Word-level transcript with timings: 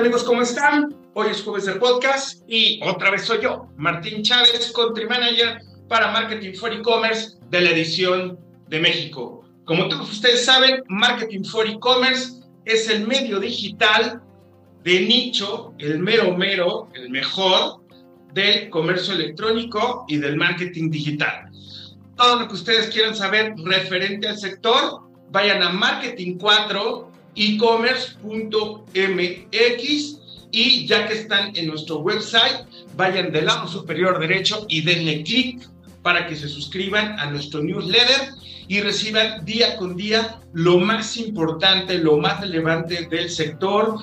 amigos? 0.00 0.24
¿Cómo 0.24 0.40
están? 0.40 0.96
Hoy 1.12 1.28
es 1.30 1.42
jueves 1.42 1.66
de 1.66 1.74
podcast 1.74 2.42
y 2.48 2.80
otra 2.82 3.10
vez 3.10 3.26
soy 3.26 3.42
yo, 3.42 3.68
Martín 3.76 4.22
Chávez, 4.22 4.72
Country 4.74 5.06
Manager 5.06 5.60
para 5.90 6.10
Marketing 6.10 6.54
for 6.54 6.72
E-Commerce 6.72 7.36
de 7.50 7.60
la 7.60 7.70
edición 7.72 8.40
de 8.68 8.80
México. 8.80 9.44
Como 9.66 9.88
todos 9.88 10.10
ustedes 10.10 10.42
saben, 10.42 10.82
Marketing 10.88 11.44
for 11.44 11.68
E-Commerce 11.68 12.40
es 12.64 12.88
el 12.88 13.06
medio 13.06 13.40
digital 13.40 14.22
de 14.84 15.00
nicho, 15.00 15.74
el 15.76 15.98
mero 15.98 16.34
mero, 16.34 16.88
el 16.94 17.10
mejor 17.10 17.84
del 18.32 18.70
comercio 18.70 19.12
electrónico 19.12 20.06
y 20.08 20.16
del 20.16 20.38
marketing 20.38 20.88
digital. 20.88 21.50
Todo 22.16 22.40
lo 22.40 22.48
que 22.48 22.54
ustedes 22.54 22.88
quieran 22.88 23.14
saber 23.14 23.52
referente 23.64 24.28
al 24.28 24.38
sector, 24.38 25.02
vayan 25.30 25.62
a 25.62 25.68
Marketing 25.68 26.38
4 26.38 27.09
ecommerce.mx 27.34 30.20
y 30.52 30.86
ya 30.86 31.06
que 31.06 31.14
están 31.14 31.52
en 31.54 31.68
nuestro 31.68 31.98
website, 31.98 32.66
vayan 32.96 33.32
del 33.32 33.46
lado 33.46 33.68
superior 33.68 34.18
derecho 34.18 34.66
y 34.68 34.82
denle 34.82 35.22
clic 35.22 35.68
para 36.02 36.26
que 36.26 36.36
se 36.36 36.48
suscriban 36.48 37.18
a 37.18 37.30
nuestro 37.30 37.62
newsletter 37.62 38.32
y 38.66 38.80
reciban 38.80 39.44
día 39.44 39.76
con 39.76 39.96
día 39.96 40.40
lo 40.52 40.78
más 40.78 41.16
importante, 41.16 41.98
lo 41.98 42.18
más 42.18 42.40
relevante 42.40 43.06
del 43.10 43.30
sector. 43.30 43.96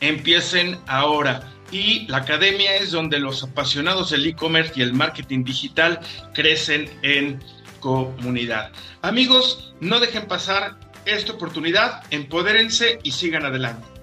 Empiecen 0.00 0.78
ahora. 0.86 1.52
Y 1.70 2.06
la 2.06 2.18
academia 2.18 2.76
es 2.76 2.92
donde 2.92 3.18
los 3.18 3.42
apasionados 3.42 4.10
del 4.10 4.26
e-commerce 4.26 4.72
y 4.76 4.82
el 4.82 4.94
marketing 4.94 5.44
digital 5.44 6.00
crecen 6.32 6.90
en 7.02 7.42
comunidad. 7.80 8.72
Amigos, 9.02 9.74
no 9.80 10.00
dejen 10.00 10.26
pasar 10.26 10.78
esta 11.04 11.32
oportunidad, 11.32 12.02
empodérense 12.10 12.98
y 13.02 13.12
sigan 13.12 13.44
adelante. 13.44 13.97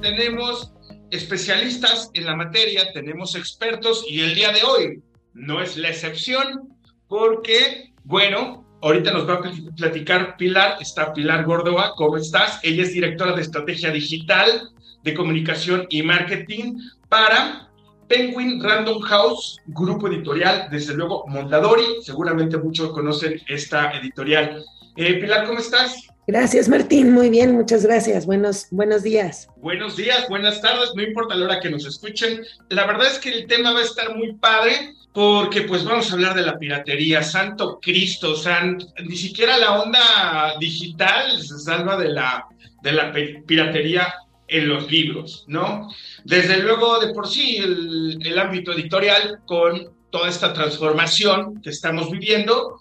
Tenemos 0.00 0.72
especialistas 1.10 2.10
en 2.14 2.24
la 2.24 2.34
materia, 2.34 2.92
tenemos 2.92 3.34
expertos 3.34 4.04
y 4.08 4.20
el 4.20 4.34
día 4.34 4.52
de 4.52 4.62
hoy 4.62 5.02
no 5.34 5.60
es 5.60 5.76
la 5.76 5.90
excepción 5.90 6.74
porque, 7.08 7.92
bueno, 8.04 8.64
ahorita 8.80 9.12
nos 9.12 9.28
va 9.28 9.34
a 9.34 9.42
platicar 9.76 10.36
Pilar, 10.38 10.78
está 10.80 11.12
Pilar 11.12 11.44
Gordoa, 11.44 11.94
¿cómo 11.96 12.16
estás? 12.16 12.58
Ella 12.62 12.84
es 12.84 12.94
directora 12.94 13.34
de 13.34 13.42
estrategia 13.42 13.90
digital, 13.90 14.70
de 15.02 15.14
comunicación 15.14 15.86
y 15.90 16.02
marketing 16.02 16.78
para 17.08 17.68
Penguin 18.08 18.62
Random 18.62 19.00
House, 19.02 19.58
grupo 19.66 20.08
editorial, 20.08 20.68
desde 20.70 20.94
luego 20.94 21.24
Montadori, 21.28 21.84
seguramente 22.02 22.56
muchos 22.56 22.92
conocen 22.92 23.40
esta 23.46 23.90
editorial. 23.90 24.64
Eh, 24.96 25.14
Pilar, 25.20 25.46
¿cómo 25.46 25.58
estás? 25.58 26.09
Gracias, 26.26 26.68
Martín. 26.68 27.12
Muy 27.12 27.30
bien, 27.30 27.54
muchas 27.54 27.84
gracias. 27.84 28.26
Buenos, 28.26 28.66
buenos 28.70 29.02
días. 29.02 29.48
Buenos 29.56 29.96
días, 29.96 30.28
buenas 30.28 30.60
tardes, 30.60 30.90
no 30.94 31.02
importa 31.02 31.34
la 31.34 31.46
hora 31.46 31.60
que 31.60 31.70
nos 31.70 31.84
escuchen. 31.86 32.42
La 32.68 32.86
verdad 32.86 33.08
es 33.08 33.18
que 33.18 33.30
el 33.30 33.46
tema 33.46 33.72
va 33.72 33.80
a 33.80 33.84
estar 33.84 34.14
muy 34.14 34.34
padre 34.34 34.94
porque 35.12 35.62
pues 35.62 35.84
vamos 35.84 36.10
a 36.10 36.14
hablar 36.14 36.34
de 36.34 36.42
la 36.42 36.58
piratería. 36.58 37.22
Santo 37.22 37.80
Cristo, 37.80 38.36
santo, 38.36 38.86
ni 39.04 39.16
siquiera 39.16 39.56
la 39.56 39.80
onda 39.80 40.54
digital 40.60 41.42
se 41.42 41.58
salva 41.58 41.96
de 41.96 42.10
la, 42.10 42.46
de 42.82 42.92
la 42.92 43.12
piratería 43.46 44.14
en 44.46 44.68
los 44.68 44.90
libros, 44.90 45.44
¿no? 45.48 45.88
Desde 46.24 46.58
luego, 46.58 46.98
de 47.00 47.12
por 47.12 47.28
sí, 47.28 47.56
el, 47.56 48.18
el 48.24 48.38
ámbito 48.38 48.72
editorial 48.72 49.40
con 49.46 49.92
toda 50.10 50.28
esta 50.28 50.52
transformación 50.52 51.60
que 51.62 51.70
estamos 51.70 52.10
viviendo, 52.10 52.78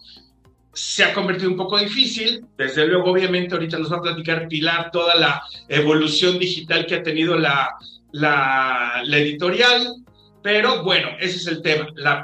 se 0.74 1.04
ha 1.04 1.14
convertido 1.14 1.50
un 1.50 1.58
poco 1.58 1.78
difícil. 1.78 2.46
Desde 2.58 2.86
luego, 2.88 3.12
obviamente, 3.12 3.56
ahorita 3.56 3.78
nos 3.78 3.92
va 3.92 3.98
a 3.98 4.02
platicar 4.02 4.48
Pilar 4.48 4.92
toda 4.92 5.16
la 5.16 5.42
evolución 5.68 6.38
digital 6.40 6.86
que 6.86 6.96
ha 6.96 7.04
tenido 7.04 7.38
la, 7.38 7.76
la, 8.12 9.02
editorial. 9.12 9.96
Pero 10.42 10.84
bueno, 10.84 11.10
ese 11.20 11.38
es 11.38 11.48
el 11.48 11.62
tema, 11.62 11.88
la, 11.96 12.24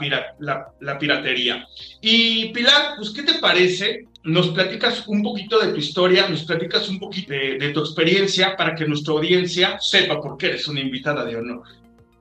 la, 0.80 0.98
piratería. 1.00 1.68
Y 2.02 2.50
Pilar, 2.50 2.94
pues, 2.98 3.10
¿qué 3.10 3.24
te 3.24 3.40
parece? 3.40 4.06
Nos 4.24 4.50
platicas 4.50 5.08
un 5.08 5.22
poquito 5.22 5.60
de 5.60 5.74
tu 5.74 5.78
historia, 5.78 6.28
nos 6.28 6.44
platicas 6.44 6.88
un 6.88 6.98
poquito 6.98 7.34
de, 7.34 7.58
de 7.60 7.70
tu 7.70 7.82
experiencia 7.82 8.56
para 8.56 8.74
que 8.74 8.88
nuestra 8.88 9.14
audiencia 9.14 9.78
sepa 9.80 10.22
por 10.22 10.38
qué 10.38 10.48
eres 10.48 10.68
una 10.68 10.80
invitada 10.80 11.26
de 11.26 11.36
honor. 11.36 11.64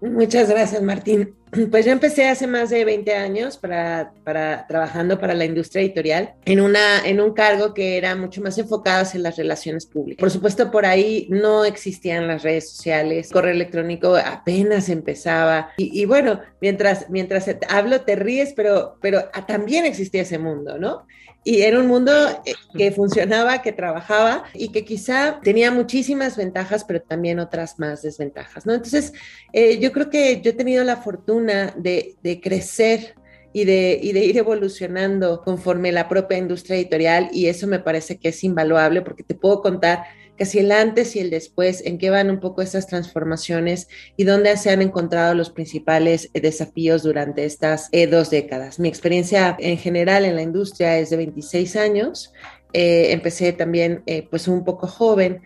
Muchas 0.05 0.51
gracias, 0.51 0.83
Martín. 0.83 1.35
Pues 1.71 1.87
yo 1.87 1.93
empecé 1.93 2.27
hace 2.27 2.49
más 2.49 2.71
de 2.71 2.85
20 2.85 3.15
años 3.15 3.59
para, 3.59 4.13
para, 4.25 4.67
trabajando 4.67 5.21
para 5.21 5.35
la 5.35 5.45
industria 5.45 5.83
editorial 5.83 6.35
en, 6.47 6.61
una, 6.61 7.07
en 7.07 7.21
un 7.21 7.33
cargo 7.33 7.75
que 7.75 7.97
era 7.97 8.17
mucho 8.17 8.43
más 8.43 8.59
enfocado 8.59 9.07
en 9.15 9.23
las 9.23 9.37
relaciones 9.37 9.87
públicas. 9.87 10.21
Por 10.21 10.33
supuesto, 10.33 10.73
por 10.73 10.85
ahí 10.85 11.29
no 11.31 11.65
existían 11.65 12.27
las 12.27 12.43
redes 12.43 12.69
sociales, 12.71 13.31
correo 13.31 13.53
electrónico 13.53 14.17
apenas 14.17 14.89
empezaba. 14.89 15.71
Y, 15.77 16.03
y 16.03 16.07
bueno, 16.07 16.41
mientras, 16.61 17.09
mientras 17.09 17.49
hablo 17.69 18.01
te 18.01 18.17
ríes, 18.17 18.53
pero, 18.57 18.99
pero 19.01 19.29
también 19.47 19.85
existía 19.85 20.23
ese 20.23 20.39
mundo, 20.39 20.77
¿no? 20.77 21.07
Y 21.45 21.61
era 21.61 21.79
un 21.79 21.87
mundo 21.87 22.13
eh, 22.47 22.55
que 22.77 22.91
funcionaba, 22.91 23.61
que 23.61 23.73
trabajaba 23.73 24.45
y 24.55 24.69
que 24.71 24.85
quizá 24.85 25.41
tenía 25.43 25.71
muchísimas 25.71 26.37
ventajas, 26.37 26.85
pero 26.85 27.03
también 27.03 27.39
otras 27.39 27.79
más 27.79 28.03
desventajas, 28.03 28.65
¿no? 28.65 28.73
Entonces, 28.73 29.13
eh, 29.53 29.79
yo 29.79 29.93
creo 29.93 30.09
que 30.09 30.41
yo 30.41 30.51
he 30.51 30.55
tenido 30.55 30.83
la 30.85 30.97
fortuna 30.97 31.75
de, 31.77 32.17
de 32.23 32.41
crecer 32.41 33.15
y 33.53 33.65
de, 33.65 34.01
y 34.03 34.13
de, 34.13 34.25
ir 34.25 34.37
evolucionando 34.37 35.43
conforme 35.43 35.93
la 35.93 36.09
propia 36.09 36.39
industria 36.39 36.77
editorial 36.77 37.29
y 37.33 37.47
eso 37.47 37.69
me 37.69 37.79
parece 37.79 38.19
que 38.19 38.31
es 38.31 38.43
invaluable 38.43 39.01
porque 39.03 39.23
te 39.23 39.37
puedo 39.37 39.63
contar 39.63 40.05
casi 40.37 40.59
el 40.59 40.73
antes 40.73 41.17
y 41.17 41.21
el 41.21 41.31
después, 41.31 41.83
en 41.85 41.99
qué 41.99 42.11
van 42.11 42.31
un 42.31 42.41
poco 42.41 42.63
estas 42.63 42.87
transformaciones 42.87 43.89
y 44.17 44.25
dónde 44.25 44.57
se 44.57 44.71
han 44.71 44.83
encontrado 44.83 45.35
los 45.35 45.51
principales 45.51 46.31
eh, 46.35 46.41
desafíos 46.41 47.03
durante 47.03 47.45
estas 47.45 47.89
eh, 47.93 48.07
dos 48.07 48.31
décadas. 48.31 48.79
Mi 48.79 48.89
experiencia 48.89 49.57
en 49.59 49.79
general 49.79 50.25
en 50.25 50.37
la 50.37 50.43
industria 50.43 50.99
es 50.99 51.11
de 51.11 51.17
26 51.17 51.77
años. 51.77 52.33
Eh, 52.73 53.13
empecé 53.13 53.53
también 53.53 54.03
pues 54.31 54.49
un 54.49 54.65
poco 54.65 54.89
joven 54.89 55.43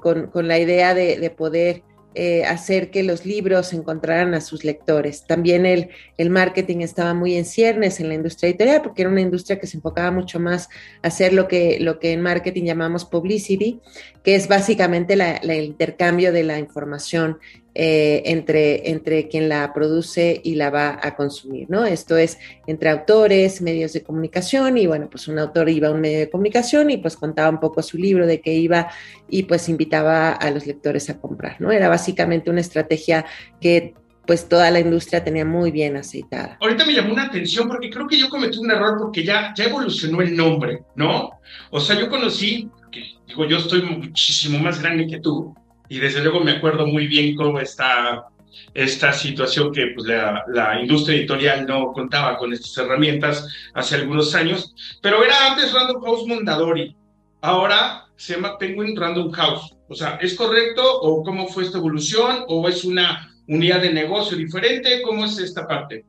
con, 0.00 0.26
con, 0.26 0.48
la 0.48 0.58
idea 0.58 0.94
de, 0.94 1.18
de 1.18 1.30
poder 1.30 1.82
eh, 2.18 2.44
hacer 2.46 2.90
que 2.90 3.02
los 3.02 3.26
libros 3.26 3.74
encontraran 3.74 4.32
a 4.32 4.40
sus 4.40 4.64
lectores. 4.64 5.26
También 5.26 5.66
el, 5.66 5.90
el, 6.16 6.30
marketing 6.30 6.78
estaba 6.78 7.12
muy 7.12 7.36
en 7.36 7.44
ciernes 7.44 8.00
en 8.00 8.08
la 8.08 8.14
industria 8.14 8.48
editorial 8.48 8.80
porque 8.80 9.02
era 9.02 9.10
una 9.10 9.20
industria 9.20 9.60
que 9.60 9.66
se 9.66 9.76
enfocaba 9.76 10.10
mucho 10.10 10.40
más 10.40 10.70
a 11.02 11.08
hacer 11.08 11.34
lo 11.34 11.46
que, 11.46 11.78
lo 11.78 11.98
que 11.98 12.12
en 12.12 12.22
marketing 12.22 12.64
llamamos 12.64 13.04
publicity, 13.04 13.80
que 14.24 14.34
es 14.34 14.48
básicamente 14.48 15.12
el 15.12 15.64
intercambio 15.64 16.32
de 16.32 16.44
la 16.44 16.58
información 16.58 17.38
eh, 17.78 18.22
entre, 18.24 18.88
entre 18.88 19.28
quien 19.28 19.50
la 19.50 19.74
produce 19.74 20.40
y 20.42 20.54
la 20.54 20.70
va 20.70 20.98
a 21.02 21.14
consumir, 21.14 21.68
¿no? 21.68 21.84
Esto 21.84 22.16
es 22.16 22.38
entre 22.66 22.88
autores, 22.88 23.60
medios 23.60 23.92
de 23.92 24.02
comunicación 24.02 24.78
y 24.78 24.86
bueno, 24.86 25.10
pues 25.10 25.28
un 25.28 25.38
autor 25.38 25.68
iba 25.68 25.88
a 25.88 25.90
un 25.90 26.00
medio 26.00 26.20
de 26.20 26.30
comunicación 26.30 26.88
y 26.90 26.96
pues 26.96 27.18
contaba 27.18 27.50
un 27.50 27.60
poco 27.60 27.82
su 27.82 27.98
libro 27.98 28.26
de 28.26 28.40
qué 28.40 28.54
iba 28.54 28.88
y 29.28 29.42
pues 29.42 29.68
invitaba 29.68 30.32
a 30.32 30.50
los 30.50 30.66
lectores 30.66 31.10
a 31.10 31.20
comprar, 31.20 31.60
¿no? 31.60 31.70
Era 31.70 31.90
básicamente 31.90 32.48
una 32.48 32.62
estrategia 32.62 33.26
que 33.60 33.92
pues 34.26 34.48
toda 34.48 34.70
la 34.70 34.80
industria 34.80 35.22
tenía 35.22 35.44
muy 35.44 35.70
bien 35.70 35.98
aceitada. 35.98 36.56
Ahorita 36.62 36.86
me 36.86 36.94
llamó 36.94 37.12
una 37.12 37.24
atención 37.24 37.68
porque 37.68 37.90
creo 37.90 38.08
que 38.08 38.18
yo 38.18 38.30
cometí 38.30 38.56
un 38.56 38.70
error 38.70 38.96
porque 38.98 39.22
ya, 39.22 39.52
ya 39.54 39.64
evolucionó 39.64 40.22
el 40.22 40.34
nombre, 40.34 40.82
¿no? 40.94 41.28
O 41.70 41.78
sea, 41.78 42.00
yo 42.00 42.08
conocí, 42.08 42.70
que 42.90 43.02
digo, 43.28 43.44
yo 43.44 43.58
estoy 43.58 43.82
muchísimo 43.82 44.58
más 44.60 44.80
grande 44.80 45.06
que 45.06 45.20
tú, 45.20 45.54
y 45.88 45.98
desde 45.98 46.22
luego 46.22 46.40
me 46.40 46.52
acuerdo 46.52 46.86
muy 46.86 47.06
bien 47.06 47.34
cómo 47.34 47.60
está 47.60 48.26
esta 48.74 49.12
situación 49.12 49.72
que 49.72 49.88
pues, 49.94 50.06
la, 50.06 50.44
la, 50.48 50.80
industria 50.80 51.18
editorial 51.18 51.66
no 51.66 51.92
contaba 51.92 52.36
con 52.36 52.52
estas 52.52 52.76
herramientas 52.78 53.48
hace 53.74 53.96
algunos 53.96 54.34
años, 54.34 54.74
pero 55.02 55.22
era 55.24 55.52
antes 55.52 55.72
Random 55.72 56.02
House 56.02 56.26
Mondadori, 56.26 56.94
ahora 57.40 58.06
se 58.16 58.34
llama 58.34 58.58
Penguin 58.58 58.96
Random 58.96 59.30
House. 59.32 59.74
O 59.88 59.94
sea, 59.94 60.18
¿es 60.20 60.34
correcto 60.34 60.82
o 61.00 61.22
cómo 61.22 61.48
fue 61.48 61.64
esta 61.64 61.78
evolución 61.78 62.44
o 62.48 62.68
es 62.68 62.84
una 62.84 63.32
unidad 63.46 63.82
de 63.82 63.92
negocio 63.92 64.36
diferente? 64.36 65.02
¿Cómo 65.02 65.24
es 65.24 65.38
esta 65.38 65.66
parte? 65.66 66.04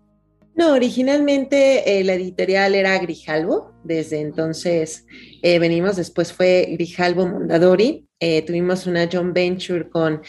No, 0.56 0.74
originalmente 0.74 2.00
eh, 2.00 2.04
la 2.04 2.16
editorial 2.16 2.74
era 2.74 2.98
Grijalvo, 2.98 3.74
desde 3.84 4.22
entonces 4.22 5.06
eh, 5.44 5.60
venimos, 5.60 5.98
después 5.98 6.34
fue 6.34 6.70
Grijalvo 6.72 7.28
Mondadori, 7.28 8.07
eh, 8.20 8.42
tuvimos 8.42 8.88
una 8.88 9.08
joint 9.12 9.34
venture 9.34 9.90
con 9.90 10.22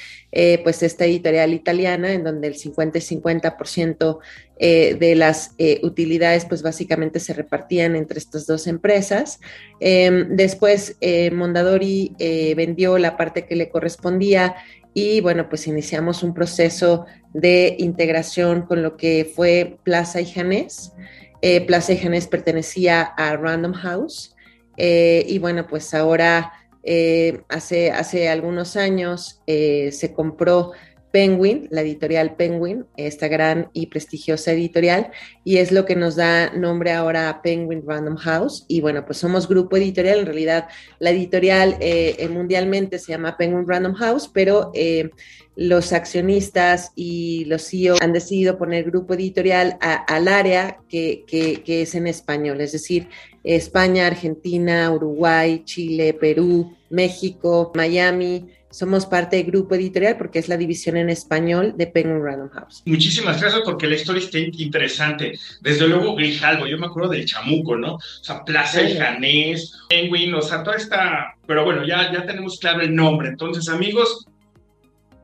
pues 0.62 0.82
esta 0.82 1.04
editorial 1.06 1.54
italiana 1.54 2.12
en 2.12 2.22
donde 2.22 2.48
el 2.48 2.54
50 2.54 2.98
y 2.98 3.00
50% 3.00 4.18
de 4.58 5.14
las 5.16 5.54
utilidades 5.82 6.44
pues 6.44 6.62
básicamente 6.62 7.18
se 7.18 7.32
repartían 7.32 7.96
entre 7.96 8.18
estas 8.18 8.46
dos 8.46 8.66
empresas. 8.66 9.40
Em, 9.80 10.36
después 10.36 10.96
Mondadori 11.32 12.14
vendió 12.56 12.98
la 12.98 13.16
parte 13.16 13.46
que 13.46 13.56
le 13.56 13.70
correspondía 13.70 14.54
y 15.00 15.20
bueno, 15.20 15.48
pues 15.48 15.68
iniciamos 15.68 16.24
un 16.24 16.34
proceso 16.34 17.06
de 17.32 17.76
integración 17.78 18.62
con 18.62 18.82
lo 18.82 18.96
que 18.96 19.30
fue 19.32 19.78
Plaza 19.84 20.20
y 20.20 20.26
Janés. 20.26 20.92
Eh, 21.40 21.60
Plaza 21.60 21.92
y 21.92 21.98
Janés 21.98 22.26
pertenecía 22.26 23.02
a 23.02 23.36
Random 23.36 23.74
House 23.74 24.34
eh, 24.76 25.24
y 25.28 25.38
bueno, 25.38 25.68
pues 25.68 25.94
ahora 25.94 26.52
eh, 26.82 27.42
hace, 27.48 27.90
hace 27.90 28.28
algunos 28.28 28.76
años 28.76 29.40
se 29.46 30.12
compró 30.14 30.72
Penguin, 31.10 31.68
la 31.70 31.80
editorial 31.80 32.36
Penguin, 32.36 32.84
esta 32.96 33.28
gran 33.28 33.70
y 33.72 33.86
prestigiosa 33.86 34.52
editorial, 34.52 35.10
y 35.42 35.56
es 35.56 35.72
lo 35.72 35.86
que 35.86 35.96
nos 35.96 36.16
da 36.16 36.50
nombre 36.50 36.92
ahora 36.92 37.28
a 37.28 37.40
Penguin 37.40 37.82
Random 37.86 38.16
House. 38.16 38.64
Y 38.68 38.80
bueno, 38.80 39.04
pues 39.06 39.18
somos 39.18 39.48
grupo 39.48 39.76
editorial, 39.76 40.20
en 40.20 40.26
realidad 40.26 40.68
la 40.98 41.10
editorial 41.10 41.76
eh, 41.80 42.16
eh, 42.18 42.28
mundialmente 42.28 42.98
se 42.98 43.12
llama 43.12 43.36
Penguin 43.36 43.66
Random 43.66 43.94
House, 43.94 44.30
pero 44.32 44.70
eh, 44.74 45.10
los 45.56 45.92
accionistas 45.92 46.92
y 46.94 47.46
los 47.46 47.68
CEO 47.68 47.96
han 48.00 48.12
decidido 48.12 48.58
poner 48.58 48.84
grupo 48.84 49.14
editorial 49.14 49.76
al 49.80 50.28
área 50.28 50.78
que 50.88 51.24
es 51.66 51.94
en 51.96 52.06
español, 52.06 52.60
es 52.60 52.72
decir, 52.72 53.08
España, 53.56 54.06
Argentina, 54.06 54.90
Uruguay, 54.90 55.62
Chile, 55.64 56.12
Perú, 56.12 56.76
México, 56.90 57.72
Miami, 57.74 58.46
somos 58.70 59.06
parte 59.06 59.36
del 59.36 59.46
grupo 59.46 59.74
editorial 59.74 60.18
porque 60.18 60.38
es 60.38 60.48
la 60.48 60.58
división 60.58 60.98
en 60.98 61.08
español 61.08 61.72
de 61.78 61.86
Penguin 61.86 62.22
Random 62.22 62.50
House. 62.50 62.82
Muchísimas 62.84 63.40
gracias 63.40 63.62
porque 63.64 63.86
la 63.86 63.94
historia 63.94 64.22
está 64.22 64.38
interesante. 64.38 65.38
Desde 65.62 65.88
luego 65.88 66.14
Grijalvo, 66.14 66.66
yo 66.66 66.76
me 66.76 66.86
acuerdo 66.86 67.10
del 67.10 67.24
Chamuco, 67.24 67.76
¿no? 67.76 67.94
O 67.94 68.00
sea, 68.22 68.44
Plaza 68.44 68.82
del 68.82 68.98
Janés, 68.98 69.72
Penguin, 69.88 70.34
o 70.34 70.42
sea, 70.42 70.62
toda 70.62 70.76
esta... 70.76 71.34
Pero 71.46 71.64
bueno, 71.64 71.86
ya, 71.86 72.12
ya 72.12 72.26
tenemos 72.26 72.58
claro 72.58 72.82
el 72.82 72.94
nombre. 72.94 73.30
Entonces, 73.30 73.70
amigos, 73.70 74.26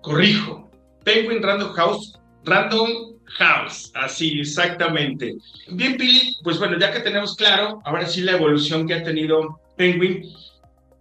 corrijo. 0.01 0.71
Penguin 1.05 1.43
Random 1.43 1.73
House, 1.75 2.19
Random 2.47 3.14
House, 3.35 3.91
así 3.95 4.41
exactamente. 4.41 5.35
Bien, 5.69 5.97
Pili, 5.97 6.37
pues 6.43 6.59
bueno, 6.59 6.79
ya 6.79 6.93
que 6.93 7.01
tenemos 7.01 7.37
claro, 7.37 7.81
ahora 7.85 8.07
sí 8.07 8.23
la 8.23 8.33
evolución 8.33 8.87
que 8.87 8.95
ha 8.95 9.03
tenido 9.03 9.61
Penguin, 9.77 10.23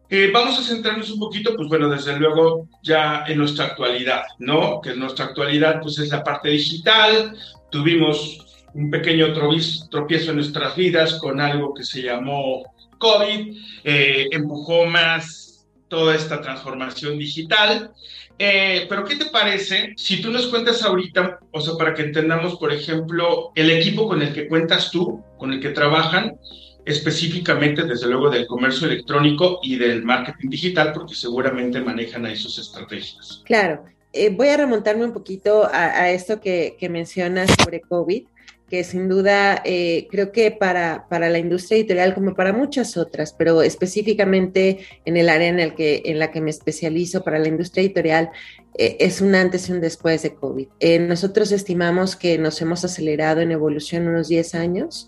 eh, 0.09 0.29
vamos 0.31 0.59
a 0.59 0.63
centrarnos 0.63 1.09
un 1.11 1.19
poquito, 1.19 1.55
pues 1.55 1.67
bueno, 1.67 1.89
desde 1.89 2.17
luego 2.17 2.67
ya 2.83 3.23
en 3.27 3.37
nuestra 3.37 3.65
actualidad, 3.65 4.23
¿no? 4.39 4.81
Que 4.81 4.91
en 4.91 4.99
nuestra 4.99 5.25
actualidad 5.25 5.79
pues 5.81 5.97
es 5.99 6.09
la 6.09 6.23
parte 6.23 6.49
digital, 6.49 7.35
tuvimos 7.71 8.65
un 8.73 8.89
pequeño 8.89 9.33
tropiezo 9.89 10.31
en 10.31 10.37
nuestras 10.37 10.75
vidas 10.75 11.19
con 11.19 11.39
algo 11.39 11.73
que 11.73 11.83
se 11.83 12.01
llamó 12.01 12.63
COVID, 12.97 13.57
eh, 13.83 14.27
empujó 14.31 14.85
más 14.85 15.67
toda 15.87 16.15
esta 16.15 16.41
transformación 16.41 17.19
digital. 17.19 17.91
Eh, 18.39 18.85
pero 18.89 19.05
¿qué 19.05 19.15
te 19.15 19.25
parece 19.25 19.93
si 19.95 20.21
tú 20.21 20.31
nos 20.31 20.47
cuentas 20.47 20.83
ahorita, 20.83 21.39
o 21.51 21.61
sea, 21.61 21.75
para 21.75 21.93
que 21.93 22.01
entendamos, 22.01 22.57
por 22.57 22.73
ejemplo, 22.73 23.51
el 23.55 23.69
equipo 23.69 24.07
con 24.07 24.21
el 24.21 24.33
que 24.33 24.47
cuentas 24.47 24.91
tú, 24.91 25.23
con 25.37 25.53
el 25.53 25.59
que 25.59 25.69
trabajan, 25.69 26.37
específicamente, 26.85 27.83
desde 27.83 28.07
luego, 28.07 28.29
del 28.29 28.47
comercio 28.47 28.87
electrónico 28.87 29.59
y 29.63 29.77
del 29.77 30.03
marketing 30.03 30.49
digital, 30.49 30.91
porque 30.93 31.15
seguramente 31.15 31.79
manejan 31.79 32.25
ahí 32.25 32.35
sus 32.35 32.57
estrategias. 32.59 33.41
Claro. 33.45 33.85
Eh, 34.15 34.29
voy 34.29 34.49
a 34.49 34.57
remontarme 34.57 35.05
un 35.05 35.13
poquito 35.13 35.67
a, 35.71 36.11
esto 36.11 36.39
que, 36.39 36.77
mencionas 36.89 37.49
sobre 37.63 37.81
COVID, 37.81 38.25
que 38.73 38.83
sin 38.83 39.07
duda 39.07 39.61
eh, 39.65 40.07
creo 40.09 40.31
que 40.31 40.49
para, 40.49 41.05
para 41.07 41.29
la 41.29 41.37
industria 41.37 41.77
editorial, 41.77 42.15
como 42.15 42.33
para 42.33 42.53
muchas 42.53 42.97
otras, 42.97 43.31
pero 43.31 43.61
específicamente 43.61 44.79
en 45.05 45.15
el 45.15 45.29
área 45.29 45.47
en, 45.47 45.59
el 45.59 45.75
que, 45.75 46.01
en 46.05 46.17
la 46.17 46.31
que 46.31 46.41
me 46.41 46.49
especializo 46.49 47.23
para 47.23 47.37
la 47.37 47.49
industria 47.49 47.83
editorial, 47.83 48.31
eh, 48.75 48.97
es 48.99 49.21
un 49.21 49.35
antes 49.35 49.69
y 49.69 49.73
un 49.73 49.79
después 49.79 50.23
de 50.23 50.33
COVID. 50.33 50.69
nosotros 51.01 51.51
estimamos 51.51 52.15
que 52.15 52.39
nos 52.39 52.59
hemos 52.63 52.83
acelerado 52.83 53.41
en 53.41 53.51
evolución 53.51 54.07
unos 54.07 54.27
10 54.27 54.55
años 54.55 55.07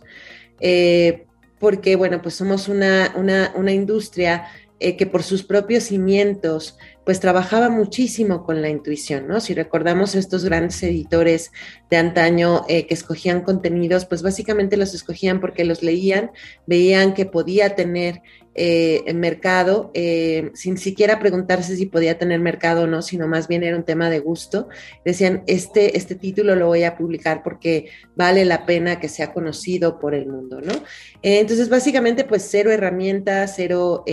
porque, 1.58 1.96
bueno, 1.96 2.22
pues 2.22 2.36
somos 2.36 2.68
una, 2.68 3.16
una, 3.16 3.72
industria 3.72 4.46
eh, 4.80 4.96
que 4.96 5.08
por 5.08 5.24
sus 5.24 5.42
propios 5.42 5.86
cimientos, 5.86 6.78
pues 7.06 7.20
trabajaba 7.20 7.70
muchísimo 7.70 8.44
con 8.44 8.62
la 8.62 8.70
intuición, 8.70 9.28
¿no? 9.28 9.40
Si 9.40 9.54
recordamos 9.54 10.16
estos 10.16 10.44
grandes 10.44 10.82
editores 10.82 11.52
de 11.90 11.98
antaño 11.98 12.66
eh, 12.68 12.88
que 12.88 12.96
escogían 12.96 13.42
contenidos, 13.42 14.06
pues 14.06 14.24
básicamente 14.24 14.76
los 14.76 14.96
escogían 14.96 15.40
porque 15.40 15.66
los 15.66 15.84
leían, 15.84 16.32
veían 16.66 17.14
que 17.14 17.28
podía 17.28 17.76
tener 17.76 18.24
eh, 18.56 19.04
mercado, 19.14 19.92
eh, 19.94 20.50
sin 20.56 20.78
siquiera 20.78 21.20
preguntarse 21.20 21.76
si 21.76 21.86
podía 21.86 22.18
tener 22.18 22.40
mercado 22.40 22.84
o 22.84 22.88
no, 22.88 23.04
sino 23.04 23.28
más 23.28 23.48
bien 23.48 23.62
era 23.64 23.78
un 23.78 23.84
tema 23.84 24.10
de 24.10 24.20
gusto. 24.20 24.68
Decían, 25.04 25.44
este, 25.46 25.98
este 25.98 26.16
título 26.16 26.56
lo 26.56 26.68
voy 26.68 26.86
a 26.86 26.98
publicar 26.98 27.44
porque 27.44 27.90
vale 28.16 28.46
la 28.46 28.66
pena 28.66 29.00
que 29.00 29.10
sea 29.10 29.32
conocido 29.32 30.00
por 30.00 30.16
el 30.16 30.26
mundo, 30.26 30.60
¿no? 30.60 30.74
Entonces, 31.22 31.70
básicamente, 31.70 32.24
pues 32.24 32.48
cero 32.50 32.72
herramientas, 32.72 33.54
cero... 33.56 34.04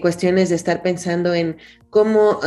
cuestiones 0.00 0.48
de 0.48 0.56
estar 0.56 0.82
pensando 0.82 1.34
en 1.34 1.56
cómo 1.88 2.40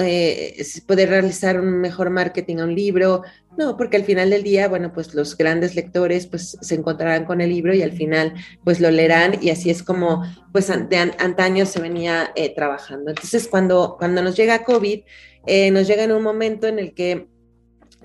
poder 0.85 1.09
realizar 1.09 1.59
un 1.59 1.79
mejor 1.79 2.09
marketing 2.09 2.57
a 2.57 2.65
un 2.65 2.75
libro, 2.75 3.23
no, 3.57 3.75
porque 3.75 3.97
al 3.97 4.05
final 4.05 4.29
del 4.29 4.43
día, 4.43 4.69
bueno, 4.69 4.93
pues 4.93 5.13
los 5.13 5.35
grandes 5.35 5.75
lectores 5.75 6.25
pues 6.25 6.57
se 6.61 6.75
encontrarán 6.75 7.25
con 7.25 7.41
el 7.41 7.49
libro 7.49 7.73
y 7.73 7.81
al 7.81 7.91
final 7.91 8.33
pues 8.63 8.79
lo 8.79 8.89
leerán 8.89 9.37
y 9.41 9.49
así 9.49 9.69
es 9.69 9.83
como 9.83 10.23
pues 10.53 10.67
de 10.67 10.97
antaño 10.97 11.65
se 11.65 11.81
venía 11.81 12.31
eh, 12.35 12.53
trabajando. 12.55 13.09
Entonces 13.09 13.47
cuando, 13.49 13.97
cuando 13.99 14.21
nos 14.21 14.37
llega 14.37 14.63
COVID, 14.63 15.01
eh, 15.47 15.71
nos 15.71 15.85
llega 15.85 16.03
en 16.03 16.13
un 16.13 16.23
momento 16.23 16.67
en 16.67 16.79
el 16.79 16.93
que 16.93 17.27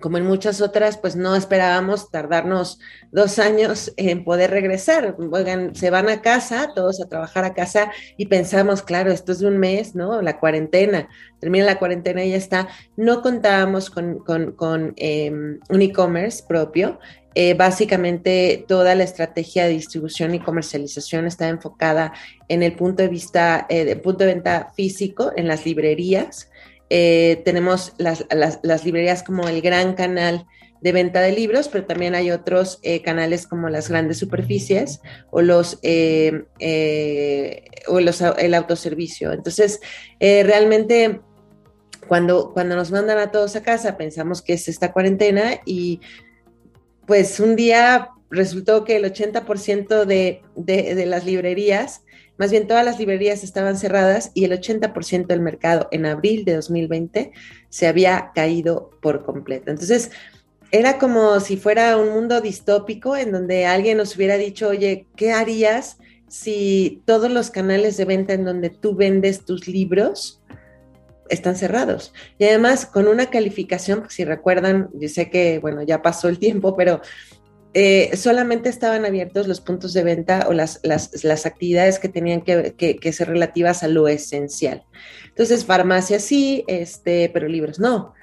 como 0.01 0.19
en 0.19 0.27
muchas 0.27 0.61
otras, 0.61 0.99
pues 0.99 1.17
no 1.17 1.35
esperábamos 1.35 2.11
tardarnos 2.11 2.79
dos 3.13 3.39
años 3.39 3.93
en 3.97 4.25
poder 4.25 4.51
regresar. 4.51 5.17
Oigan, 5.31 5.75
se 5.75 5.91
van 5.91 6.09
a 6.09 6.21
casa, 6.21 6.73
todos 6.75 7.01
a 7.01 7.09
trabajar 7.09 7.45
a 7.45 7.55
casa 7.55 7.91
y 8.17 8.27
pensamos, 8.27 8.83
claro, 8.83 9.11
esto 9.11 9.33
es 9.33 9.39
de 9.39 9.47
un 9.47 9.59
mes, 9.59 9.95
¿no? 9.95 10.21
La 10.21 10.39
cuarentena, 10.39 11.09
termina 11.41 11.65
la 11.65 11.79
cuarentena 11.79 12.25
y 12.25 12.31
ya 12.31 12.37
está. 12.37 12.69
No 12.97 13.23
contábamos 13.23 13.89
con, 13.91 14.95
em, 14.97 15.61
un 15.69 15.83
e-commerce 15.83 16.45
propio. 16.47 16.99
Eh, 17.35 17.55
básicamente 17.55 18.65
toda 18.67 18.95
la 18.95 19.05
estrategia 19.05 19.65
de 19.65 19.73
distribución 19.73 20.35
y 20.35 20.41
comercialización 20.41 21.27
está 21.27 21.49
enfocada 21.49 22.15
en 22.49 22.63
el 22.63 22.75
punto 22.75 23.03
de 23.03 23.09
vista, 23.09 23.67
eh, 23.69 23.85
de 23.85 23.97
punto 23.97 24.25
de 24.25 24.33
venta 24.33 24.73
físico, 24.75 25.33
en 25.37 25.47
las 25.47 25.67
librerías. 25.67 26.51
Eh, 26.89 27.43
tenemos 27.45 27.95
las, 27.99 28.25
librerías 28.85 29.23
como 29.23 29.49
el 29.49 29.61
gran 29.61 29.95
canal 29.95 30.47
de 30.81 30.93
venta 30.93 31.21
de 31.21 31.33
libros, 31.33 31.69
pero 31.69 31.85
también 31.85 32.15
hay 32.15 32.31
otros 32.31 32.79
eh, 32.83 33.03
canales 33.03 33.47
como 33.47 33.69
las 33.69 33.89
grandes 33.89 34.19
superficies 34.19 35.01
o 35.31 35.43
los, 35.43 35.79
eh, 35.83 36.45
o 37.89 38.01
los 38.01 38.21
el 38.21 38.55
autoservicio. 38.55 39.33
Entonces, 39.33 39.81
realmente 40.21 41.21
cuando, 42.07 42.53
cuando 42.53 42.77
nos 42.77 42.93
mandan 42.93 43.19
a 43.19 43.33
todos 43.33 43.57
a 43.57 43.63
casa 43.63 43.97
pensamos 43.97 44.43
que 44.43 44.53
es 44.53 44.69
esta 44.69 44.93
cuarentena 44.93 45.61
y 45.65 46.01
pues 47.05 47.41
un 47.41 47.57
día 47.57 48.11
resultó 48.31 48.85
que 48.85 48.97
el 48.97 49.05
80% 49.05 50.05
de, 50.05 50.43
de 50.55 51.07
las 51.07 51.25
librerías 51.25 52.03
más 52.39 52.51
bien 52.51 52.67
todas 52.67 52.85
las 52.85 52.99
librerías 52.99 53.45
estaban 53.45 53.77
cerradas 53.77 54.31
y 54.35 54.45
el 54.45 54.53
80% 54.53 55.27
del 55.27 55.41
mercado 55.41 55.89
en 55.91 56.07
abril 56.07 56.45
de 56.45 56.55
2020 56.55 57.33
se 57.69 57.87
había 57.87 58.33
caído 58.35 58.91
por 59.01 59.25
completo. 59.25 59.71
Entonces, 59.71 60.11
era 60.71 60.99
como 60.99 61.41
si 61.41 61.57
fuera 61.57 61.97
un 61.97 62.11
mundo 62.11 62.41
distópico 62.41 63.17
en 63.17 63.33
donde 63.33 63.67
alguien 63.67 63.99
nos 63.99 64.17
hubiera 64.17 64.37
dicho, 64.37 64.69
oye, 64.69 65.07
¿qué 65.17 65.33
harías 65.33 65.99
si 66.29 67.03
todos 67.05 67.31
los 67.31 67.51
canales 67.51 67.97
de 67.97 68.05
venta 68.05 68.35
en 68.35 68.45
donde 68.45 68.71
tú 68.71 68.95
vendes 68.95 69.45
tus 69.45 69.69
libros 69.69 70.43
están 71.29 71.57
cerrados. 71.57 72.13
Y 72.39 72.45
además 72.45 72.87
con 72.87 73.09
una 73.09 73.31
calificación, 73.31 74.05
si 74.09 74.25
recuerdan, 74.25 74.91
yo 74.95 75.09
sé 75.09 75.31
que, 75.31 75.59
bueno, 75.59 75.83
ya 75.83 76.03
pasó 76.03 76.29
el 76.29 76.39
tiempo, 76.39 76.77
pero 76.77 77.01
eh, 77.79 78.17
solamente 78.17 78.71
estaban 78.71 79.05
abiertos 79.05 79.47
los 79.47 79.61
puntos 79.61 79.93
de 79.93 80.03
venta 80.03 80.47
o 80.49 80.55
las, 80.55 80.81
actividades 81.45 81.99
que 81.99 82.09
tenían 82.09 82.41
que, 82.41 83.13
ser 83.13 83.29
relativas 83.29 83.83
a 83.83 83.89
lo 83.89 84.09
esencial. 84.09 84.83
Entonces, 85.29 85.67
farmacia 85.67 86.19
sí, 86.19 86.65
este, 86.69 87.31
pero 87.35 87.49
libros 87.49 87.79
no. 87.79 88.15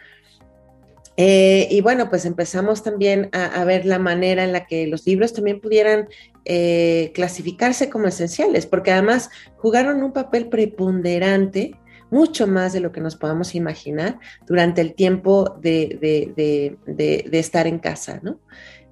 Eh, 1.18 1.68
y 1.70 1.82
bueno, 1.82 2.10
pues 2.10 2.26
empezamos 2.26 2.82
también 2.82 3.30
a, 3.32 3.64
ver 3.64 3.86
la 3.86 4.00
manera 4.00 4.44
en 4.44 4.54
la 4.54 4.66
que 4.66 4.88
los 4.88 5.06
libros 5.06 5.34
también 5.34 5.62
pudieran 5.62 6.08
eh, 6.46 7.12
clasificarse 7.14 7.92
como 7.92 8.08
esenciales, 8.08 8.66
porque 8.66 8.92
además 8.92 9.30
jugaron 9.58 10.02
un 10.02 10.14
papel 10.14 10.50
preponderante 10.50 11.76
mucho 12.10 12.48
más 12.48 12.74
de 12.74 12.80
lo 12.80 12.92
que 12.92 13.02
nos 13.02 13.16
podamos 13.16 13.54
imaginar 13.54 14.20
durante 14.48 14.82
el 14.82 14.96
tiempo 14.96 15.60
de, 15.62 16.76
estar 17.32 17.68
en 17.68 17.78
casa, 17.78 18.20
¿no? 18.24 18.40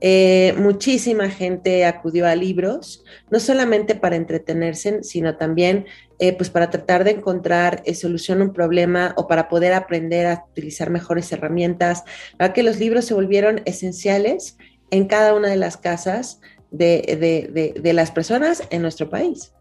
Eh, 0.03 0.55
muchísima 0.57 1.29
gente 1.29 1.85
acudió 1.85 2.25
a 2.25 2.33
libros, 2.33 3.03
no 3.29 3.39
solamente 3.39 3.93
para 3.93 4.15
entretenerse, 4.15 5.03
sino 5.03 5.37
también 5.37 5.85
eh, 6.17 6.33
pues 6.33 6.49
para 6.49 6.71
tratar 6.71 7.03
de 7.03 7.11
encontrar 7.11 7.83
eh, 7.85 7.93
solución 7.93 8.41
a 8.41 8.45
un 8.45 8.53
problema 8.53 9.13
o 9.15 9.27
para 9.27 9.47
poder 9.47 9.73
aprender 9.73 10.25
a 10.25 10.43
utilizar 10.49 10.89
mejores 10.89 11.31
herramientas, 11.31 12.03
para 12.35 12.51
que 12.51 12.63
los 12.63 12.79
libros 12.79 13.05
se 13.05 13.13
volvieron 13.13 13.61
esenciales 13.65 14.57
en 14.89 15.05
cada 15.05 15.35
una 15.35 15.49
de 15.49 15.57
las 15.57 15.77
casas 15.77 16.41
de, 16.71 17.75
de 17.79 17.93
las 17.93 18.11
personas 18.11 18.63
en 18.71 18.81
nuestro 18.81 19.09
país. 19.09 19.53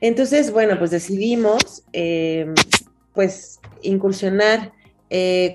Entonces, 0.00 0.50
bueno, 0.50 0.78
pues 0.78 0.90
decidimos 0.90 1.84
pues 3.14 3.60
incursionar 3.82 4.72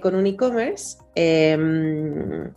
con 0.02 0.16
un 0.16 0.28
e-commerce, 0.28 0.98
em, 1.16 2.52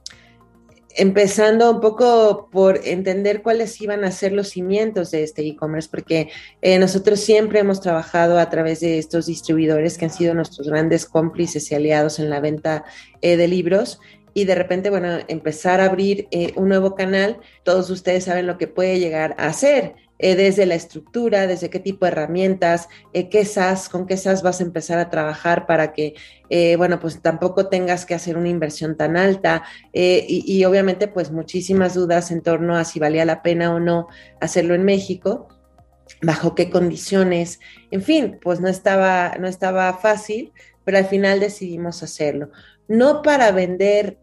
empezando 0.97 1.71
un 1.71 1.81
poco 1.81 2.49
por 2.51 2.81
entender 2.85 3.43
cuáles 3.43 3.81
iban 3.81 4.05
a 4.05 4.11
ser 4.11 4.33
los 4.33 4.49
cimientos 4.49 5.11
de 5.11 5.23
este 5.23 5.43
e-commerce, 5.47 5.89
porque 5.91 6.31
eh, 6.63 6.79
nosotros 6.79 7.21
siempre 7.21 7.61
hemos 7.61 7.81
trabajado 7.81 8.39
a 8.39 8.51
través 8.51 8.81
de 8.81 8.99
estos 8.99 9.27
distribuidores 9.27 9.99
que 9.99 10.07
han 10.07 10.11
sido 10.11 10.35
nuestros 10.35 10.69
grandes 10.69 11.07
cómplices 11.07 11.71
y 11.71 11.75
aliados 11.75 12.19
en 12.19 12.31
la 12.31 12.41
venta 12.41 12.85
de 13.23 13.49
libros 13.49 14.01
y 14.33 14.45
de 14.45 14.55
repente, 14.55 14.91
bueno, 14.91 15.19
empezar 15.29 15.81
a 15.81 15.87
abrir 15.87 16.29
un 16.57 16.69
nuevo 16.69 16.95
canal, 16.95 17.39
todos 17.65 17.91
ustedes 17.91 18.25
saben 18.25 18.47
lo 18.47 18.59
que 18.59 18.69
puede 18.69 18.99
llegar 18.99 19.35
a 19.39 19.47
hacer. 19.47 19.95
Eh, 20.23 20.37
desde 20.37 20.67
la 20.67 20.75
estructura, 20.75 21.47
desde 21.47 21.71
qué 21.71 21.81
tipo 21.81 22.05
de 22.05 22.13
herramientas, 22.13 22.91
eh, 23.15 23.31
qué 23.31 23.49
con 23.91 24.07
qué 24.07 24.19
SAS 24.19 24.43
vas 24.43 24.61
a 24.61 24.65
empezar 24.65 24.99
a 24.99 25.09
trabajar 25.09 25.67
para 25.67 25.95
que, 25.95 26.13
eh, 26.51 26.77
bueno, 26.77 27.01
pues 27.01 27.23
tampoco 27.23 27.69
tengas 27.69 28.05
que 28.05 28.15
hacer 28.15 28.37
una 28.37 28.51
inversión 28.51 28.99
tan 28.99 29.17
alta 29.17 29.63
y, 29.95 30.45
y, 30.47 30.65
obviamente 30.67 31.09
pues 31.09 31.31
muchísimas 31.31 31.95
dudas 31.95 32.31
en 32.31 32.43
torno 32.43 32.77
a 32.77 32.85
si 32.85 33.01
valía 33.01 33.25
la 33.25 33.43
pena 33.43 33.75
o 33.75 33.81
no 33.81 34.09
hacerlo 34.41 34.75
en 34.75 34.85
México, 34.85 35.49
bajo 36.21 36.55
qué 36.55 36.69
condiciones, 36.69 37.59
en 37.91 38.03
fin, 38.03 38.39
pues 38.43 38.61
no 38.61 38.69
estaba, 38.69 39.37
no 39.41 39.49
estaba 39.49 39.93
fácil, 39.95 40.53
pero 40.85 40.99
al 40.99 41.07
final 41.07 41.41
decidimos 41.41 42.03
hacerlo. 42.03 42.51
No 42.89 43.23
para 43.23 43.53
vender, 43.53 44.19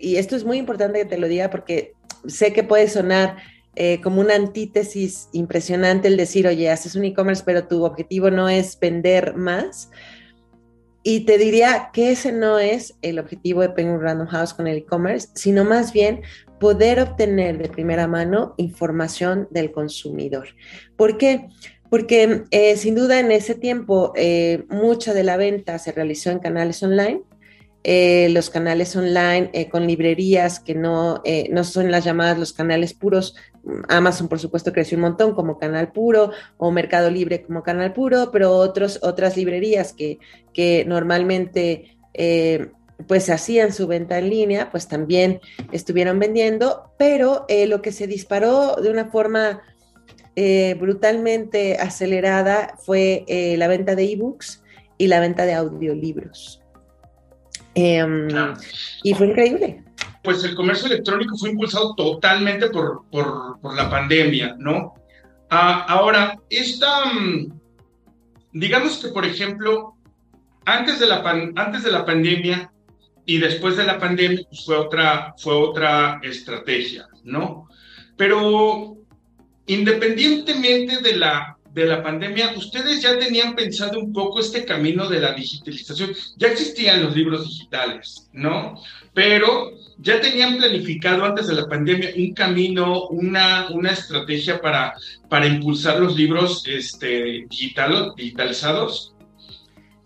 y 0.00 0.16
esto 0.16 0.36
es 0.36 0.44
muy 0.44 0.58
importante 0.58 1.00
que 1.00 1.04
te 1.04 1.18
lo 1.18 1.26
diga 1.26 1.50
porque 1.50 1.94
sé 2.28 2.52
que 2.52 2.62
puede 2.62 2.88
sonar 2.88 3.36
eh, 3.74 4.00
como 4.02 4.20
una 4.20 4.34
antítesis 4.34 5.28
impresionante 5.32 6.08
el 6.08 6.16
decir, 6.16 6.46
oye, 6.46 6.70
haces 6.70 6.94
un 6.94 7.04
e-commerce, 7.04 7.42
pero 7.44 7.66
tu 7.66 7.84
objetivo 7.84 8.30
no 8.30 8.48
es 8.48 8.78
vender 8.78 9.34
más. 9.34 9.90
Y 11.02 11.20
te 11.24 11.38
diría 11.38 11.90
que 11.92 12.12
ese 12.12 12.32
no 12.32 12.58
es 12.58 12.94
el 13.02 13.18
objetivo 13.18 13.62
de 13.62 13.70
Penguin 13.70 14.00
Random 14.00 14.28
House 14.28 14.54
con 14.54 14.66
el 14.66 14.78
e-commerce, 14.78 15.28
sino 15.34 15.64
más 15.64 15.92
bien 15.92 16.22
poder 16.60 17.00
obtener 17.00 17.58
de 17.58 17.68
primera 17.68 18.06
mano 18.06 18.54
información 18.56 19.48
del 19.50 19.72
consumidor. 19.72 20.48
¿Por 20.96 21.18
qué? 21.18 21.48
Porque 21.90 22.44
eh, 22.50 22.76
sin 22.76 22.94
duda 22.94 23.18
en 23.18 23.32
ese 23.32 23.54
tiempo 23.54 24.12
eh, 24.16 24.64
mucha 24.68 25.12
de 25.12 25.24
la 25.24 25.36
venta 25.36 25.78
se 25.78 25.92
realizó 25.92 26.30
en 26.30 26.38
canales 26.38 26.82
online, 26.82 27.22
eh, 27.84 28.28
los 28.30 28.48
canales 28.48 28.94
online 28.94 29.50
eh, 29.52 29.68
con 29.68 29.88
librerías 29.88 30.60
que 30.60 30.74
no, 30.76 31.20
eh, 31.24 31.48
no 31.50 31.64
son 31.64 31.90
las 31.90 32.04
llamadas 32.04 32.38
los 32.38 32.52
canales 32.52 32.94
puros. 32.94 33.34
Amazon, 33.88 34.28
por 34.28 34.38
supuesto, 34.38 34.72
creció 34.72 34.96
un 34.96 35.02
montón 35.02 35.34
como 35.34 35.58
canal 35.58 35.90
puro 35.90 36.30
o 36.58 36.70
Mercado 36.70 37.10
Libre 37.10 37.42
como 37.42 37.64
canal 37.64 37.92
puro, 37.92 38.30
pero 38.30 38.54
otros, 38.54 39.00
otras 39.02 39.36
librerías 39.36 39.92
que, 39.92 40.18
que 40.52 40.84
normalmente 40.84 41.96
pues 43.08 43.30
hacían 43.30 43.72
su 43.72 43.86
venta 43.86 44.18
en 44.18 44.30
línea, 44.30 44.70
pues 44.70 44.86
también 44.86 45.40
estuvieron 45.72 46.18
vendiendo, 46.18 46.92
pero 46.98 47.46
lo 47.66 47.82
que 47.82 47.90
se 47.90 48.06
disparó 48.06 48.76
de 48.76 48.90
una 48.90 49.06
forma 49.06 49.62
brutalmente 50.78 51.78
acelerada 51.78 52.74
fue 52.84 53.24
la 53.56 53.66
venta 53.66 53.94
de 53.94 54.12
ebooks 54.12 54.62
y 54.98 55.06
la 55.06 55.20
venta 55.20 55.46
de 55.46 55.54
audiolibros. 55.54 56.61
Em, 57.74 58.28
y 59.02 59.14
fue 59.14 59.28
increíble. 59.28 59.82
Pues 60.22 60.44
el 60.44 60.54
comercio 60.54 60.86
electrónico 60.86 61.36
fue 61.36 61.50
impulsado 61.50 61.94
totalmente 61.94 62.68
por, 62.68 63.04
por, 63.10 63.74
la 63.74 63.90
pandemia, 63.90 64.54
¿no? 64.58 64.94
Ah, 65.50 65.84
ahora, 65.88 66.38
esta, 66.48 67.06
mm, 67.06 67.52
digamos 68.52 68.98
que, 68.98 69.08
por 69.08 69.24
ejemplo, 69.24 69.96
antes 70.64 71.00
de, 71.00 71.06
la 71.06 71.22
antes 71.56 71.82
de 71.82 71.90
la 71.90 72.04
pandemia 72.04 72.72
y 73.26 73.38
después 73.38 73.76
de 73.76 73.84
la 73.84 73.98
pandemia, 73.98 74.42
pues 74.48 74.64
fue 74.64 74.76
otra, 74.76 75.34
fue 75.38 75.54
otra 75.54 76.20
estrategia, 76.22 77.08
¿no? 77.24 77.68
Pero 78.16 78.96
independientemente 79.66 81.00
de 81.00 81.16
la, 81.16 81.56
de 81.72 81.86
la 81.86 82.02
pandemia, 82.02 82.52
ustedes 82.56 83.00
ya 83.00 83.18
tenían 83.18 83.54
pensado 83.54 83.98
un 83.98 84.12
poco 84.12 84.40
este 84.40 84.64
camino 84.64 85.08
de 85.08 85.20
la 85.20 85.32
digitalización. 85.32 86.10
Ya 86.36 86.48
existían 86.48 87.02
los 87.02 87.16
libros 87.16 87.48
digitales, 87.48 88.28
¿no? 88.32 88.80
Pero 89.14 89.72
ya 89.98 90.20
tenían 90.20 90.58
planificado 90.58 91.24
antes 91.24 91.46
de 91.46 91.54
la 91.54 91.66
pandemia 91.66 92.10
un 92.16 92.34
camino, 92.34 93.06
una, 93.08 93.68
una 93.70 93.90
estrategia 93.90 94.60
para, 94.60 94.94
para 95.28 95.46
impulsar 95.46 96.00
los 96.00 96.16
libros 96.16 96.64
este, 96.66 97.46
digital, 97.48 98.12
digitalizados. 98.16 99.11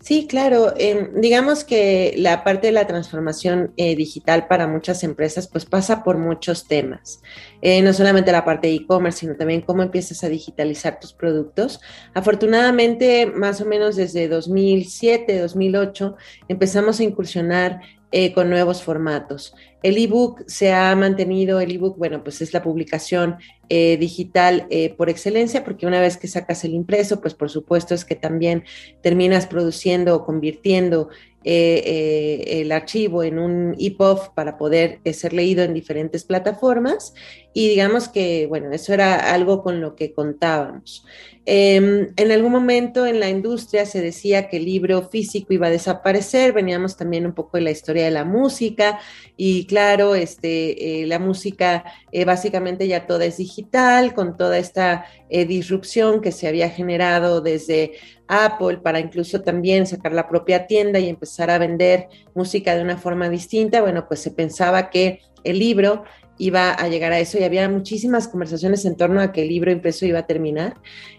Sí, 0.07 0.25
claro. 0.25 0.73
Em, 0.77 1.19
digamos 1.19 1.65
que 1.65 2.13
la 2.15 2.45
parte 2.45 2.67
de 2.67 2.71
la 2.71 2.87
transformación 2.87 3.73
eh, 3.75 3.93
digital 3.93 4.47
para 4.47 4.65
muchas 4.65 5.03
empresas 5.03 5.49
pues 5.49 5.65
pasa 5.65 6.01
por 6.05 6.17
muchos 6.17 6.65
temas. 6.65 7.21
Eh, 7.61 7.81
no 7.81 7.91
solamente 7.91 8.31
la 8.31 8.45
parte 8.45 8.69
de 8.69 8.75
e-commerce, 8.75 9.19
sino 9.19 9.35
también 9.35 9.59
cómo 9.59 9.83
empiezas 9.83 10.23
a 10.23 10.29
digitalizar 10.29 11.01
tus 11.01 11.11
productos. 11.11 11.81
Afortunadamente, 12.13 13.25
más 13.25 13.59
o 13.59 13.65
menos 13.65 13.97
desde 13.97 14.29
2007, 14.29 15.39
2008, 15.41 16.15
empezamos 16.47 17.01
a 17.01 17.03
incursionar 17.03 17.81
eh, 18.13 18.31
con 18.31 18.49
nuevos 18.49 18.83
formatos. 18.83 19.53
El 19.83 19.97
ebook 19.97 20.43
se 20.47 20.71
ha 20.71 20.95
mantenido, 20.95 21.59
el 21.59 21.71
ebook, 21.71 21.97
bueno, 21.97 22.23
pues 22.23 22.41
es 22.41 22.53
la 22.53 22.63
publicación 22.63 23.35
eh, 23.67 23.97
digital 23.97 24.65
eh, 24.69 24.93
por 24.95 25.09
excelencia, 25.09 25.65
porque 25.65 25.85
una 25.85 25.99
vez 25.99 26.15
que 26.15 26.29
sacas 26.29 26.63
el 26.63 26.73
impreso, 26.73 27.19
pues 27.19 27.33
por 27.33 27.49
supuesto 27.49 27.93
es 27.93 28.05
que 28.05 28.15
también 28.15 28.63
terminas 29.01 29.45
produciendo 29.45 30.15
o 30.15 30.25
convirtiendo 30.25 31.09
el 31.49 32.73
archivo 32.73 33.23
en 33.23 33.39
un 33.39 33.73
EPUB 33.79 34.33
para 34.33 34.57
poder 34.57 34.99
ser 35.13 35.31
leído 35.31 35.63
en 35.63 35.73
diferentes 35.73 36.25
plataformas. 36.25 37.13
Y 37.57 37.69
digamos 37.69 38.07
que, 38.07 38.45
bueno, 38.45 38.71
eso 38.71 38.93
era 38.93 39.33
algo 39.33 39.63
con 39.63 39.81
lo 39.81 39.95
que 39.95 40.13
contábamos. 40.13 41.03
Em, 41.43 42.09
en 42.15 42.31
algún 42.31 42.51
momento 42.51 43.07
en 43.07 43.19
la 43.19 43.29
industria 43.29 43.87
se 43.87 43.99
decía 43.99 44.47
que 44.47 44.57
el 44.57 44.65
libro 44.65 45.01
físico 45.09 45.53
iba 45.55 45.65
a 45.65 45.71
desaparecer, 45.71 46.53
veníamos 46.53 46.97
también 46.97 47.25
un 47.25 47.33
poco 47.33 47.57
de 47.57 47.63
la 47.63 47.71
historia 47.71 48.05
de 48.05 48.11
la 48.11 48.25
música 48.25 48.99
y 49.37 49.65
claro, 49.65 50.13
este, 50.13 51.01
eh, 51.01 51.07
la 51.07 51.17
música 51.17 51.83
eh, 52.11 52.25
básicamente 52.25 52.87
ya 52.87 53.07
toda 53.07 53.25
es 53.25 53.37
digital, 53.37 54.13
con 54.13 54.37
toda 54.37 54.59
esta 54.59 55.05
eh, 55.31 55.45
disrupción 55.45 56.21
que 56.21 56.31
se 56.31 56.47
había 56.47 56.69
generado 56.69 57.41
desde 57.41 57.93
Apple 58.27 58.81
para 58.83 58.99
incluso 58.99 59.41
también 59.41 59.87
sacar 59.87 60.13
la 60.13 60.29
propia 60.29 60.67
tienda 60.67 60.99
y 60.99 61.09
empezar 61.09 61.49
a 61.49 61.57
vender 61.57 62.07
música 62.35 62.75
de 62.75 62.83
una 62.83 62.97
forma 62.97 63.29
distinta, 63.29 63.81
bueno, 63.81 64.07
pues 64.07 64.19
se 64.19 64.29
pensaba 64.29 64.91
que 64.91 65.21
el 65.43 65.57
libro 65.57 66.03
iba 66.37 66.71
a 66.71 66.87
llegar 66.87 67.11
a 67.11 67.19
eso 67.19 67.37
y 67.37 67.43
había 67.43 67.67
muchísimas 67.69 68.27
conversaciones 68.27 68.85
en 68.85 68.95
torno 68.95 69.21
a 69.21 69.31
que 69.31 69.41
el 69.41 69.49
libro 69.49 69.71
impreso 69.71 70.05
iba 70.05 70.19
a 70.19 70.27
terminar. 70.27 70.75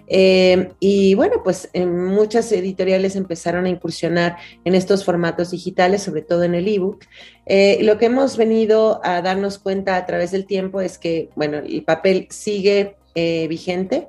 Eh, 0.07 0.71
y 0.81 1.15
bueno, 1.15 1.43
pues 1.45 1.69
en 1.73 2.07
muchas 2.07 2.51
editoriales 2.53 3.17
empezaron 3.17 3.67
a 3.67 3.69
incursionar 3.69 4.37
en 4.65 4.75
estos 4.75 5.05
formatos 5.05 5.51
digitales, 5.51 6.03
sobre 6.03 6.23
todo 6.23 6.45
en 6.45 6.55
el 6.55 6.69
ebook. 6.69 7.05
Eh, 7.47 7.79
lo 7.83 7.99
que 7.99 8.07
hemos 8.07 8.37
venido 8.37 9.01
a 9.05 9.21
darnos 9.21 9.59
cuenta 9.59 9.97
a 9.97 10.07
través 10.07 10.31
del 10.31 10.47
tiempo 10.47 10.81
es 10.81 10.99
que, 10.99 11.29
bueno, 11.37 11.59
el 11.59 11.85
papel 11.85 12.27
sigue 12.31 12.97
eh, 13.15 13.47
vigente, 13.49 14.09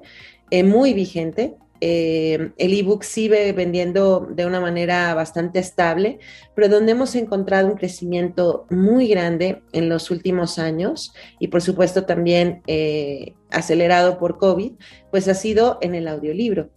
muy 0.51 0.93
vigente. 0.93 1.55
Eh, 1.81 2.51
el 2.57 2.73
ebook 2.73 3.03
sigue 3.03 3.51
vendiendo 3.53 4.27
de 4.29 4.45
una 4.45 4.59
manera 4.59 5.13
bastante 5.13 5.59
estable, 5.59 6.19
pero 6.55 6.67
donde 6.67 6.91
hemos 6.91 7.15
encontrado 7.15 7.67
un 7.67 7.75
crecimiento 7.75 8.65
muy 8.69 9.07
grande 9.07 9.61
en 9.71 9.87
los 9.87 10.11
últimos 10.11 10.59
años 10.59 11.13
y 11.39 11.47
por 11.47 11.61
supuesto 11.61 12.05
también 12.05 12.61
eh, 12.67 13.33
acelerado 13.49 14.17
por 14.17 14.37
COVID, 14.37 14.73
pues 15.11 15.27
ha 15.27 15.33
sido 15.33 15.77
en 15.81 15.95
el 15.95 16.07
audiolibro. 16.07 16.69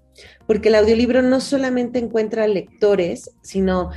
Porque 0.47 0.68
el 0.68 0.75
audiolibro 0.75 1.23
no 1.23 1.40
solamente 1.40 1.99
encuentra 1.99 2.47
lectores, 2.47 3.30
sino 3.42 3.90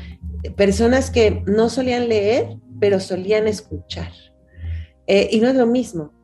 personas 0.56 1.12
que 1.12 1.44
no 1.46 1.70
solían 1.70 2.08
leer, 2.08 2.58
pero 2.80 3.00
solían 3.00 3.48
escuchar. 3.48 4.12
Eh, 5.08 5.30
y 5.32 5.40
no 5.40 5.50
es 5.50 5.56
lo 5.56 5.68
mismo 5.68 6.16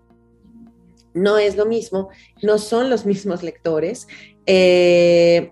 no 1.13 1.37
es 1.37 1.57
lo 1.57 1.65
mismo, 1.65 2.09
no 2.41 2.57
son 2.57 2.89
los 2.89 3.05
mismos 3.05 3.43
lectores. 3.43 4.07
Eh, 4.45 5.51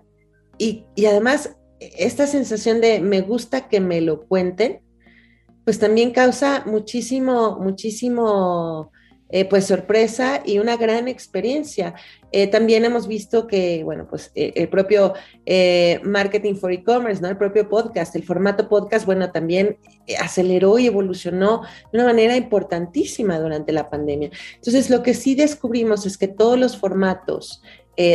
y, 0.58 0.84
además, 1.06 1.56
esta 1.78 2.26
sensación 2.26 2.80
de 2.80 3.00
me 3.00 3.22
gusta 3.22 3.68
que 3.68 3.80
me 3.80 4.00
lo 4.00 4.26
cuenten, 4.26 4.80
pues 5.64 5.78
también 5.78 6.10
causa 6.10 6.64
muchísimo, 6.66 7.58
muchísimo 7.60 8.90
eh, 9.32 9.44
pues 9.44 9.66
sorpresa 9.66 10.42
y 10.44 10.58
una 10.58 10.76
gran 10.76 11.06
experiencia. 11.06 11.94
Eh, 12.32 12.48
también 12.48 12.84
hemos 12.84 13.06
visto 13.06 13.46
que, 13.46 13.84
bueno, 13.84 14.06
pues 14.10 14.32
el 14.34 14.68
propio 14.68 15.14
Marketing 16.02 16.54
for 16.54 16.72
E-Commerce, 16.72 17.22
¿no? 17.22 17.28
El 17.28 17.38
propio 17.38 17.68
podcast, 17.68 18.14
el 18.16 18.24
formato 18.24 18.68
podcast, 18.68 19.06
bueno, 19.06 19.30
también 19.30 19.78
aceleró 20.20 20.78
y 20.78 20.86
evolucionó 20.86 21.62
de 21.92 21.98
una 21.98 22.04
manera 22.06 22.36
importantísima 22.36 23.38
durante 23.38 23.72
la 23.72 23.88
pandemia. 23.88 24.30
Entonces, 24.56 24.90
lo 24.90 25.02
que 25.02 25.14
sí 25.14 25.34
descubrimos 25.36 26.04
es 26.04 26.18
que 26.18 26.28
todos 26.28 26.58
los 26.58 26.76
formatos 26.76 27.62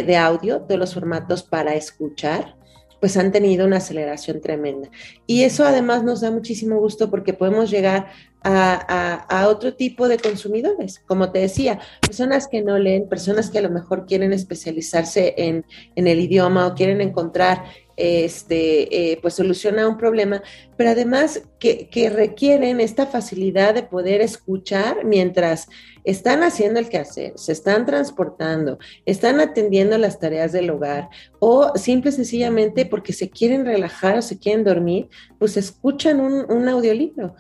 de 0.03 0.17
audio, 0.17 0.61
todos 0.61 0.79
los 0.79 0.93
formatos 0.93 1.43
para 1.43 1.75
escuchar, 1.75 2.55
pues 2.99 3.17
han 3.17 3.31
tenido 3.31 3.67
una 3.67 3.77
aceleración 3.77 4.41
tremenda. 4.41 4.89
Y 5.27 5.43
eso 5.43 5.65
además 5.65 6.03
nos 6.03 6.21
da 6.21 6.31
muchísimo 6.31 6.79
gusto 6.79 7.09
porque 7.09 7.33
podemos 7.33 7.69
llegar 7.69 8.07
a, 8.41 9.47
otro 9.47 9.75
tipo 9.75 10.07
de 10.07 10.17
consumidores. 10.17 10.99
Como 11.07 11.31
te 11.31 11.39
decía, 11.39 11.79
personas 12.01 12.47
que 12.47 12.61
no 12.61 12.77
leen, 12.77 13.09
personas 13.09 13.49
que 13.49 13.59
a 13.59 13.61
lo 13.61 13.69
mejor 13.69 14.05
quieren 14.05 14.33
especializarse 14.33 15.33
en, 15.37 15.65
en 15.95 16.07
el 16.07 16.19
idioma 16.19 16.67
o 16.67 16.75
quieren 16.75 17.01
encontrar 17.01 17.63
este, 17.97 19.13
eh, 19.13 19.19
pues 19.21 19.35
soluciona 19.35 19.87
un 19.87 19.97
problema, 19.97 20.43
pero 20.77 20.89
además 20.91 21.43
que, 21.59 21.87
que, 21.87 22.09
requieren 22.09 22.81
esta 22.81 23.05
facilidad 23.05 23.73
de 23.73 23.83
poder 23.83 24.21
escuchar 24.21 25.05
mientras 25.05 25.69
están 26.05 26.43
haciendo 26.43 26.79
el 26.79 26.89
quehacer, 26.89 27.33
se 27.35 27.51
están 27.51 27.85
transportando, 27.85 28.77
están 29.05 29.39
atendiendo 29.39 29.97
las 29.97 30.19
tareas 30.19 30.51
del 30.51 30.69
hogar 30.69 31.09
o 31.39 31.75
simple 31.75 32.12
y 32.12 32.13
sencillamente 32.13 32.85
porque 32.85 33.13
se 33.13 33.29
quieren 33.29 33.65
relajar 33.65 34.17
o 34.17 34.21
se 34.21 34.38
quieren 34.38 34.63
dormir, 34.63 35.09
pues 35.39 35.57
escuchan 35.57 36.19
un, 36.19 36.50
un 36.50 36.69
audiolibro. 36.69 37.35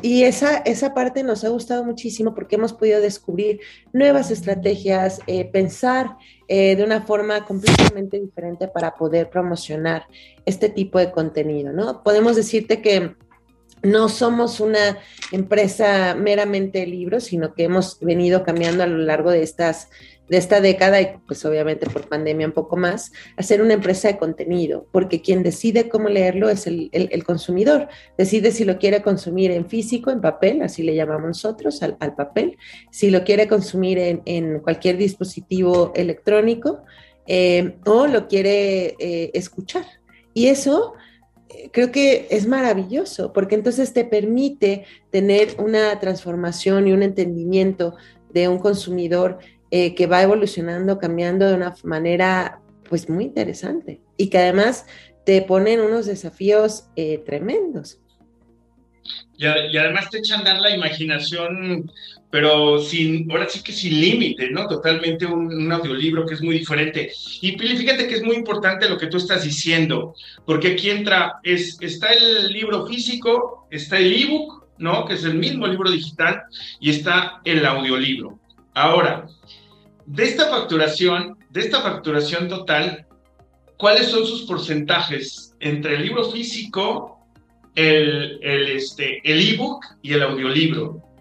Y 0.00 0.22
esa, 0.22 0.58
esa 0.58 0.94
parte 0.94 1.22
nos 1.22 1.44
ha 1.44 1.50
gustado 1.50 1.84
muchísimo 1.84 2.34
porque 2.34 2.56
hemos 2.56 2.72
podido 2.72 3.00
descubrir 3.00 3.60
nuevas 3.92 4.30
estrategias, 4.30 5.20
eh, 5.26 5.44
pensar 5.44 6.16
eh, 6.48 6.74
de 6.76 6.82
una 6.82 7.02
forma 7.02 7.44
completamente 7.44 8.18
diferente 8.18 8.68
para 8.68 8.94
poder 8.94 9.28
promocionar 9.28 10.06
este 10.46 10.70
tipo 10.70 10.98
de 10.98 11.12
contenido, 11.12 11.72
¿no? 11.72 12.02
Podemos 12.02 12.36
decirte 12.36 12.80
que 12.80 13.14
no 13.82 14.08
somos 14.08 14.60
una 14.60 14.98
empresa 15.32 16.14
meramente 16.14 16.80
de 16.80 16.86
libros, 16.86 17.24
sino 17.24 17.54
que 17.54 17.64
hemos 17.64 17.98
venido 18.00 18.44
cambiando 18.44 18.82
a 18.82 18.86
lo 18.86 18.98
largo 18.98 19.30
de 19.30 19.42
estas 19.42 19.88
de 20.32 20.38
esta 20.38 20.62
década 20.62 20.98
y 20.98 21.18
pues 21.26 21.44
obviamente 21.44 21.90
por 21.90 22.08
pandemia 22.08 22.46
un 22.46 22.54
poco 22.54 22.78
más, 22.78 23.12
a 23.36 23.42
ser 23.42 23.60
una 23.60 23.74
empresa 23.74 24.08
de 24.08 24.16
contenido, 24.16 24.86
porque 24.90 25.20
quien 25.20 25.42
decide 25.42 25.90
cómo 25.90 26.08
leerlo 26.08 26.48
es 26.48 26.66
el, 26.66 26.90
consumidor, 27.26 27.88
decide 28.16 28.50
si 28.50 28.64
lo 28.64 28.78
quiere 28.78 29.02
consumir 29.02 29.50
en 29.50 29.68
físico, 29.68 30.10
en 30.10 30.22
papel, 30.22 30.62
así 30.62 30.82
le 30.82 30.94
llamamos 30.94 31.28
nosotros 31.28 31.82
al, 31.82 32.14
papel, 32.14 32.56
si 32.90 33.10
lo 33.10 33.24
quiere 33.24 33.46
consumir 33.46 34.22
en, 34.24 34.60
cualquier 34.60 34.96
dispositivo 34.96 35.92
electrónico 35.94 36.82
eh, 37.26 37.76
o 37.84 38.06
lo 38.06 38.26
quiere 38.26 38.96
eh, 38.98 39.30
escuchar. 39.34 39.84
Y 40.32 40.46
eso 40.46 40.94
creo 41.72 41.90
que 41.90 42.26
es 42.30 42.46
maravilloso, 42.46 43.32
porque 43.32 43.54
entonces 43.54 43.92
te 43.92 44.04
permite 44.04 44.84
tener 45.10 45.56
una 45.58 45.98
transformación 46.00 46.88
y 46.88 46.92
un 46.92 47.02
entendimiento 47.02 47.96
de 48.32 48.48
un 48.48 48.58
consumidor 48.58 49.38
eh, 49.70 49.94
que 49.94 50.06
va 50.06 50.22
evolucionando, 50.22 50.98
cambiando 50.98 51.48
de 51.48 51.54
una 51.54 51.74
manera 51.84 52.60
pues 52.88 53.08
muy 53.08 53.24
interesante 53.24 54.00
y 54.18 54.28
que 54.28 54.38
además 54.38 54.84
te 55.24 55.40
ponen 55.42 55.80
unos 55.80 56.06
desafíos 56.06 56.88
eh, 56.96 57.22
tremendos. 57.24 57.98
Y, 59.36 59.46
además 59.46 60.10
te 60.10 60.18
echan 60.18 60.44
dar 60.44 60.60
la 60.60 60.70
imaginación, 60.70 61.90
pero 62.32 62.78
sin, 62.78 63.30
ahora 63.30 63.46
sí 63.46 63.62
que 63.62 63.72
sin 63.72 64.00
límite, 64.00 64.50
¿no? 64.50 64.66
Totalmente 64.66 65.26
un, 65.26 65.70
audiolibro 65.70 66.24
que 66.24 66.32
es 66.32 66.40
muy 66.40 66.60
diferente. 66.60 67.12
Y 67.42 67.58
Pili, 67.58 67.76
fíjate 67.76 68.08
que 68.08 68.14
es 68.14 68.22
muy 68.22 68.36
importante 68.36 68.88
lo 68.88 68.96
que 68.96 69.08
tú 69.08 69.18
estás 69.18 69.44
diciendo, 69.44 70.14
porque 70.46 70.68
aquí 70.68 70.88
entra, 70.88 71.40
es, 71.42 71.76
está 71.82 72.10
el 72.10 72.50
libro 72.50 72.86
físico, 72.86 73.68
está 73.70 73.98
el 73.98 74.14
ebook, 74.14 74.64
¿no? 74.78 75.04
Que 75.04 75.12
es 75.12 75.24
el 75.24 75.34
mismo 75.34 75.66
libro 75.66 75.90
digital, 75.90 76.44
y 76.80 76.88
está 76.88 77.42
el 77.44 77.66
audiolibro. 77.66 78.38
Ahora, 78.72 79.26
de 80.06 80.24
esta 80.24 80.48
facturación, 80.48 81.36
de 81.50 81.60
esta 81.60 81.82
facturación 81.82 82.48
total, 82.48 83.04
¿cuáles 83.76 84.06
son 84.06 84.24
sus 84.24 84.44
porcentajes 84.44 85.54
entre 85.60 85.96
el 85.96 86.04
libro 86.04 86.24
físico, 86.30 87.26
el, 87.74 88.38
el 88.40 88.68
este, 88.70 89.20
el 89.22 89.52
ebook 89.52 89.84
y 90.00 90.14
el 90.14 90.22
audiolibro? 90.22 91.11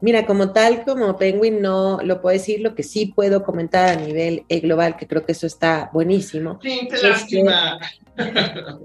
Mira, 0.00 0.26
como 0.26 0.52
tal, 0.52 0.84
como 0.84 1.16
Penguin 1.16 1.60
no 1.60 1.98
lo 2.02 2.20
puedo 2.20 2.32
decir, 2.32 2.60
lo 2.60 2.74
que 2.74 2.84
sí 2.84 3.06
puedo 3.06 3.42
comentar 3.42 3.88
a 3.88 4.00
nivel 4.00 4.44
eh, 4.48 4.60
global, 4.60 4.96
que 4.96 5.08
creo 5.08 5.26
que 5.26 5.32
eso 5.32 5.46
está 5.46 5.90
buenísimo. 5.92 6.60
Sí, 6.62 6.88
qué 6.88 7.08
lástima. 7.08 7.78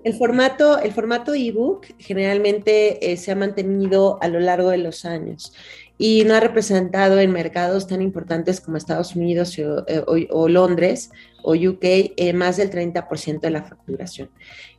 El 0.03 0.13
formato, 0.13 0.79
el 0.79 0.91
formato 0.91 1.33
ebook 1.33 1.87
generalmente 1.97 3.11
eh, 3.11 3.17
se 3.17 3.31
ha 3.31 3.35
mantenido 3.35 4.19
a 4.21 4.27
lo 4.27 4.39
largo 4.39 4.69
de 4.69 4.77
los 4.77 5.05
años 5.05 5.53
y 5.97 6.23
no 6.23 6.35
ha 6.35 6.39
representado 6.39 7.19
en 7.19 7.31
mercados 7.31 7.87
tan 7.87 8.01
importantes 8.01 8.61
como 8.61 8.77
Estados 8.77 9.15
Unidos 9.15 9.57
o, 9.59 9.85
eh, 9.87 10.27
Londres 10.49 11.11
o 11.43 11.53
UK 11.53 11.83
eh, 11.83 12.33
más 12.33 12.57
del 12.57 12.71
30% 12.71 13.41
de 13.41 13.49
la 13.49 13.63
facturación. 13.63 14.29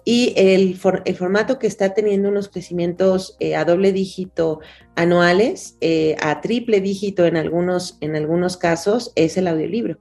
Y 0.05 0.35
el, 0.37 0.79
el, 1.05 1.17
formato 1.17 1.59
que 1.59 1.67
está 1.67 1.95
teniendo 1.95 2.29
unos 2.29 2.49
crecimientos 2.49 3.37
eh, 3.41 3.57
a 3.57 3.65
doble 3.65 3.93
dígito 3.93 4.61
anuales, 4.97 5.79
a 6.21 6.41
triple 6.41 6.81
dígito 6.81 7.25
en 7.27 7.37
algunos, 7.37 7.97
en 8.01 8.17
algunos 8.17 8.57
casos, 8.57 9.13
es 9.15 9.37
el 9.37 9.49
audiolibro. 9.49 9.99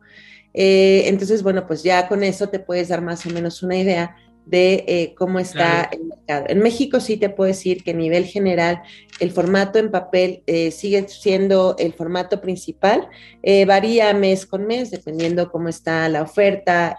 entonces, 0.54 1.41
bueno, 1.41 1.65
pues 1.67 1.84
ya 1.84 2.08
con 2.08 2.23
eso 2.23 2.49
te 2.49 2.60
puedes 2.60 2.89
dar 2.89 3.02
más 3.02 3.26
o 3.26 3.30
menos 3.30 3.63
una 3.63 3.78
idea 3.78 4.15
de 4.45 4.84
eh, 4.88 5.15
cómo 5.17 5.39
está 5.39 5.89
el 5.91 6.06
mercado. 6.06 6.45
En 6.49 6.60
México 6.60 6.99
sí 6.99 7.17
te 7.17 7.29
puedo 7.29 7.47
decir 7.47 7.84
que 7.84 7.91
a 7.91 7.95
nivel 7.95 8.25
general 8.25 8.82
el 9.19 9.32
formato 9.32 9.79
en 9.79 9.91
papel 9.91 10.43
eh, 10.47 10.71
sigue 10.71 11.08
siendo 11.08 11.75
el 11.79 11.93
formato 11.93 12.41
principal, 12.41 13.08
eh, 13.41 13.65
varía 13.65 14.13
mes 14.13 14.45
con 14.45 14.65
mes 14.65 14.91
dependiendo 14.91 15.51
cómo 15.51 15.69
está 15.69 16.08
la 16.10 16.21
oferta, 16.21 16.97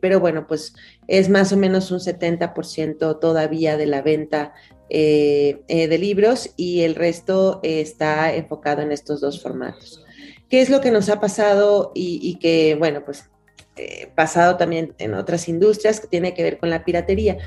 pero 0.00 0.20
bueno, 0.20 0.46
pues 0.46 0.74
es 1.06 1.28
más 1.28 1.52
o 1.52 1.56
menos 1.56 1.90
un 1.90 1.98
70% 1.98 3.20
todavía 3.20 3.76
de 3.76 3.86
la 3.86 4.02
venta 4.02 4.54
de 4.88 5.98
libros 6.00 6.50
y 6.56 6.82
el 6.82 6.94
resto 6.94 7.60
está 7.62 8.34
enfocado 8.34 8.82
en 8.82 8.92
estos 8.92 9.20
dos 9.20 9.40
formatos. 9.42 10.04
¿Qué 10.48 10.60
es 10.60 10.68
lo 10.68 10.80
que 10.80 10.90
nos 10.90 11.08
ha 11.08 11.20
pasado 11.20 11.92
y, 11.94 12.18
y 12.22 12.40
que, 12.40 12.74
bueno, 12.74 13.04
pues 13.04 13.30
eh, 13.80 14.12
pasado 14.14 14.56
también 14.56 14.94
en 14.98 15.14
otras 15.14 15.48
industrias 15.48 16.00
que 16.00 16.08
tiene 16.08 16.34
que 16.34 16.42
ver 16.42 16.58
con 16.58 16.70
la 16.70 16.84
piratería. 16.84 17.38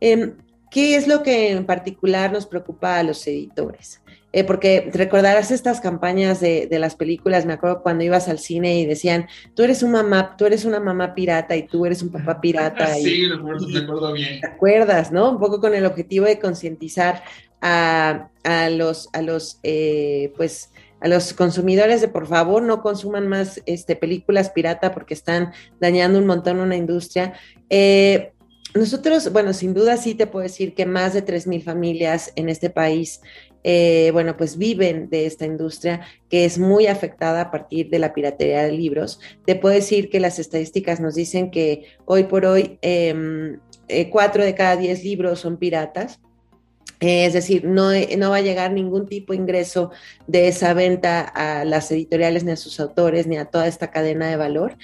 Em, 0.00 0.36
¿Qué 0.70 0.94
es 0.94 1.08
lo 1.08 1.24
que 1.24 1.50
en 1.50 1.66
particular 1.66 2.32
nos 2.32 2.46
preocupa 2.46 2.98
a 2.98 3.02
los 3.02 3.26
editores? 3.26 4.00
Eh, 4.32 4.44
porque 4.44 4.88
recordarás 4.94 5.50
estas 5.50 5.80
campañas 5.80 6.38
de, 6.38 6.68
las 6.78 6.94
películas, 6.94 7.44
me 7.44 7.54
acuerdo 7.54 7.82
cuando 7.82 8.04
ibas 8.04 8.28
al 8.28 8.38
cine 8.38 8.78
y 8.78 8.86
decían, 8.86 9.26
tú 9.54 9.64
eres 9.64 9.82
un 9.82 9.90
mamá, 9.90 10.36
tú 10.36 10.46
eres 10.46 10.64
una 10.64 10.78
mamá 10.78 11.16
pirata 11.16 11.56
y 11.56 11.66
tú 11.66 11.84
eres 11.84 12.02
un 12.02 12.10
papá 12.10 12.40
pirata. 12.40 12.86
sí, 12.94 13.26
me 13.28 13.80
acuerdo, 13.80 14.12
bien. 14.12 14.40
¿Te 14.40 14.46
acuerdas, 14.46 15.10
no? 15.10 15.32
Un 15.32 15.40
poco 15.40 15.60
con 15.60 15.74
el 15.74 15.84
objetivo 15.84 16.26
de 16.26 16.38
concientizar 16.38 17.24
a, 17.60 18.30
los, 18.70 19.08
a 19.12 19.22
los 19.22 19.58
eh, 19.64 20.32
pues, 20.36 20.70
a 21.00 21.08
los 21.08 21.32
consumidores 21.32 22.00
de 22.00 22.08
por 22.08 22.26
favor 22.26 22.62
no 22.62 22.82
consuman 22.82 23.28
más 23.28 23.60
este, 23.66 23.96
películas 23.96 24.50
pirata 24.50 24.92
porque 24.92 25.14
están 25.14 25.52
dañando 25.80 26.18
un 26.18 26.26
montón 26.26 26.60
una 26.60 26.76
industria. 26.76 27.34
Eh, 27.68 28.32
nosotros, 28.74 29.32
bueno, 29.32 29.52
sin 29.52 29.74
duda 29.74 29.96
sí 29.96 30.14
te 30.14 30.28
puedo 30.28 30.44
decir 30.44 30.74
que 30.74 30.86
más 30.86 31.12
de 31.12 31.24
3.000 31.24 31.62
familias 31.64 32.32
en 32.36 32.48
este 32.48 32.70
país 32.70 33.20
eh, 33.62 34.10
bueno, 34.12 34.36
pues 34.36 34.56
viven 34.56 35.10
de 35.10 35.26
esta 35.26 35.44
industria 35.44 36.00
que 36.30 36.44
es 36.44 36.58
muy 36.58 36.86
afectada 36.86 37.42
a 37.42 37.50
partir 37.50 37.90
de 37.90 37.98
la 37.98 38.14
piratería 38.14 38.62
de 38.62 38.72
libros. 38.72 39.20
Te 39.44 39.54
puedo 39.54 39.74
decir 39.74 40.08
que 40.08 40.20
las 40.20 40.38
estadísticas 40.38 41.00
nos 41.00 41.14
dicen 41.14 41.50
que 41.50 41.84
hoy 42.06 42.24
por 42.24 42.46
hoy 42.46 42.78
em, 42.80 43.58
eh, 43.88 44.08
cuatro 44.08 44.44
de 44.44 44.54
cada 44.54 44.76
diez 44.76 45.04
libros 45.04 45.40
son 45.40 45.58
piratas. 45.58 46.20
Eh, 47.00 47.24
es 47.24 47.32
decir, 47.32 47.64
no, 47.64 47.90
no, 48.18 48.30
va 48.30 48.36
a 48.36 48.42
llegar 48.42 48.72
ningún 48.72 49.06
tipo 49.06 49.32
de 49.32 49.38
ingreso 49.38 49.90
de 50.26 50.48
esa 50.48 50.74
venta 50.74 51.20
a 51.22 51.64
las 51.64 51.90
editoriales, 51.90 52.44
ni 52.44 52.52
a 52.52 52.56
sus 52.56 52.78
autores, 52.78 53.26
ni 53.26 53.38
a 53.38 53.46
toda 53.46 53.66
esta 53.66 53.90
cadena 53.90 54.28
de 54.28 54.36
valor. 54.36 54.76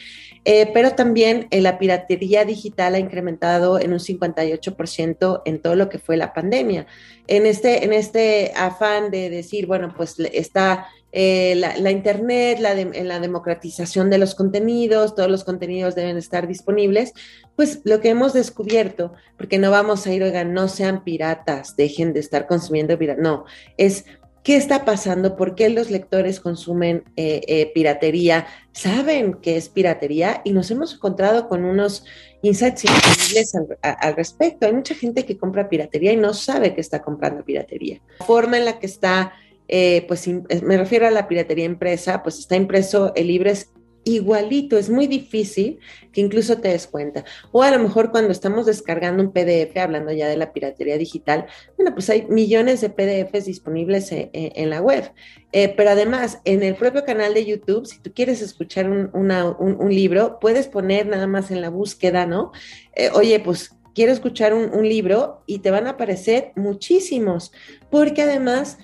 Eh, 0.46 0.70
pero 0.72 0.92
también 0.92 1.48
eh, 1.50 1.60
la 1.60 1.78
piratería 1.78 2.44
digital 2.44 2.94
ha 2.94 2.98
incrementado 2.98 3.78
en 3.78 3.92
un 3.92 3.98
58% 3.98 5.42
en 5.44 5.60
todo 5.60 5.74
lo 5.74 5.88
que 5.88 5.98
fue 5.98 6.16
la 6.16 6.32
pandemia. 6.32 6.86
En 7.26 7.44
este, 7.44 7.84
en 7.84 7.92
este 7.92 8.52
afán 8.56 9.10
de 9.10 9.28
decir, 9.28 9.66
bueno, 9.66 9.92
pues 9.96 10.18
está 10.18 10.86
la, 11.16 11.90
Internet, 11.90 12.58
la 12.60 12.78
en 12.78 13.08
la 13.08 13.20
democratización 13.20 14.10
de 14.10 14.18
los 14.18 14.34
contenidos, 14.34 15.14
todos 15.14 15.30
los 15.30 15.44
contenidos 15.44 15.94
deben 15.94 16.18
estar 16.18 16.46
disponibles, 16.46 17.14
pues 17.54 17.80
lo 17.84 18.00
que 18.00 18.10
hemos 18.10 18.34
descubierto, 18.34 19.14
porque 19.38 19.58
no 19.58 19.70
vamos 19.70 20.06
a 20.06 20.12
ir, 20.12 20.22
oigan, 20.22 20.52
no 20.52 20.68
sean 20.68 21.04
piratas, 21.04 21.74
dejen 21.74 22.12
de 22.12 22.20
estar 22.20 22.46
consumiendo 22.46 22.98
piratas, 22.98 23.22
no, 23.22 23.44
es 23.78 24.04
qué 24.46 24.54
está 24.56 24.84
pasando, 24.84 25.34
por 25.34 25.56
qué 25.56 25.70
los 25.70 25.90
lectores 25.90 26.38
consumen 26.38 27.02
eh, 27.16 27.40
eh, 27.48 27.72
piratería, 27.74 28.46
saben 28.70 29.34
que 29.34 29.56
es 29.56 29.68
piratería 29.68 30.40
y 30.44 30.52
nos 30.52 30.70
hemos 30.70 30.94
encontrado 30.94 31.48
con 31.48 31.64
unos 31.64 32.04
insights 32.42 32.84
increíbles 32.84 33.54
al, 33.82 34.14
respecto. 34.14 34.66
Hay 34.66 34.72
mucha 34.72 34.94
gente 34.94 35.24
que 35.24 35.36
compra 35.36 35.68
piratería 35.68 36.12
y 36.12 36.16
no 36.16 36.32
sabe 36.32 36.76
que 36.76 36.80
está 36.80 37.02
comprando 37.02 37.44
piratería. 37.44 38.00
La 38.20 38.26
forma 38.26 38.56
en 38.56 38.66
la 38.66 38.78
que 38.78 38.86
está 38.86 39.32
eh, 39.68 40.04
pues 40.08 40.28
me 40.28 40.76
refiero 40.76 41.06
a 41.06 41.10
la 41.10 41.28
piratería 41.28 41.64
impresa, 41.64 42.22
pues 42.22 42.38
está 42.38 42.56
impreso 42.56 43.12
el 43.14 43.26
libro 43.28 43.50
es 43.50 43.70
igualito, 44.06 44.78
es 44.78 44.88
muy 44.88 45.08
difícil 45.08 45.80
que 46.12 46.20
incluso 46.20 46.58
te 46.58 46.68
des 46.68 46.86
cuenta. 46.86 47.24
O 47.50 47.64
a 47.64 47.72
lo 47.72 47.80
mejor 47.80 48.12
cuando 48.12 48.30
estamos 48.30 48.64
descargando 48.64 49.20
un 49.20 49.32
PDF, 49.32 49.76
hablando 49.76 50.12
ya 50.12 50.28
de 50.28 50.36
la 50.36 50.52
piratería 50.52 50.96
digital, 50.96 51.46
bueno, 51.76 51.92
pues 51.92 52.08
hay 52.08 52.24
millones 52.28 52.80
de 52.80 52.88
PDFs 52.88 53.46
disponibles 53.46 54.12
e, 54.12 54.30
e, 54.32 54.52
en, 54.54 54.70
la 54.70 54.80
web. 54.80 55.12
Eh, 55.50 55.74
pero 55.76 55.90
además, 55.90 56.38
en 56.44 56.62
el 56.62 56.76
propio 56.76 57.04
canal 57.04 57.34
de 57.34 57.46
YouTube, 57.46 57.86
si 57.86 57.98
tú 57.98 58.12
quieres 58.14 58.42
escuchar 58.42 58.88
un, 58.88 59.88
libro, 59.88 60.38
puedes 60.40 60.68
poner 60.68 61.08
nada 61.08 61.26
más 61.26 61.50
en 61.50 61.60
la 61.60 61.70
búsqueda, 61.70 62.26
¿no? 62.26 62.52
Eh, 62.94 63.10
oye, 63.12 63.40
pues 63.40 63.72
quiero 63.92 64.12
escuchar 64.12 64.54
un 64.54 64.88
libro 64.88 65.42
y 65.46 65.58
te 65.60 65.72
van 65.72 65.88
a 65.88 65.90
aparecer 65.90 66.52
muchísimos, 66.54 67.50
porque 67.90 68.22
además 68.22 68.78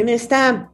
en, 0.00 0.08
esta, 0.08 0.70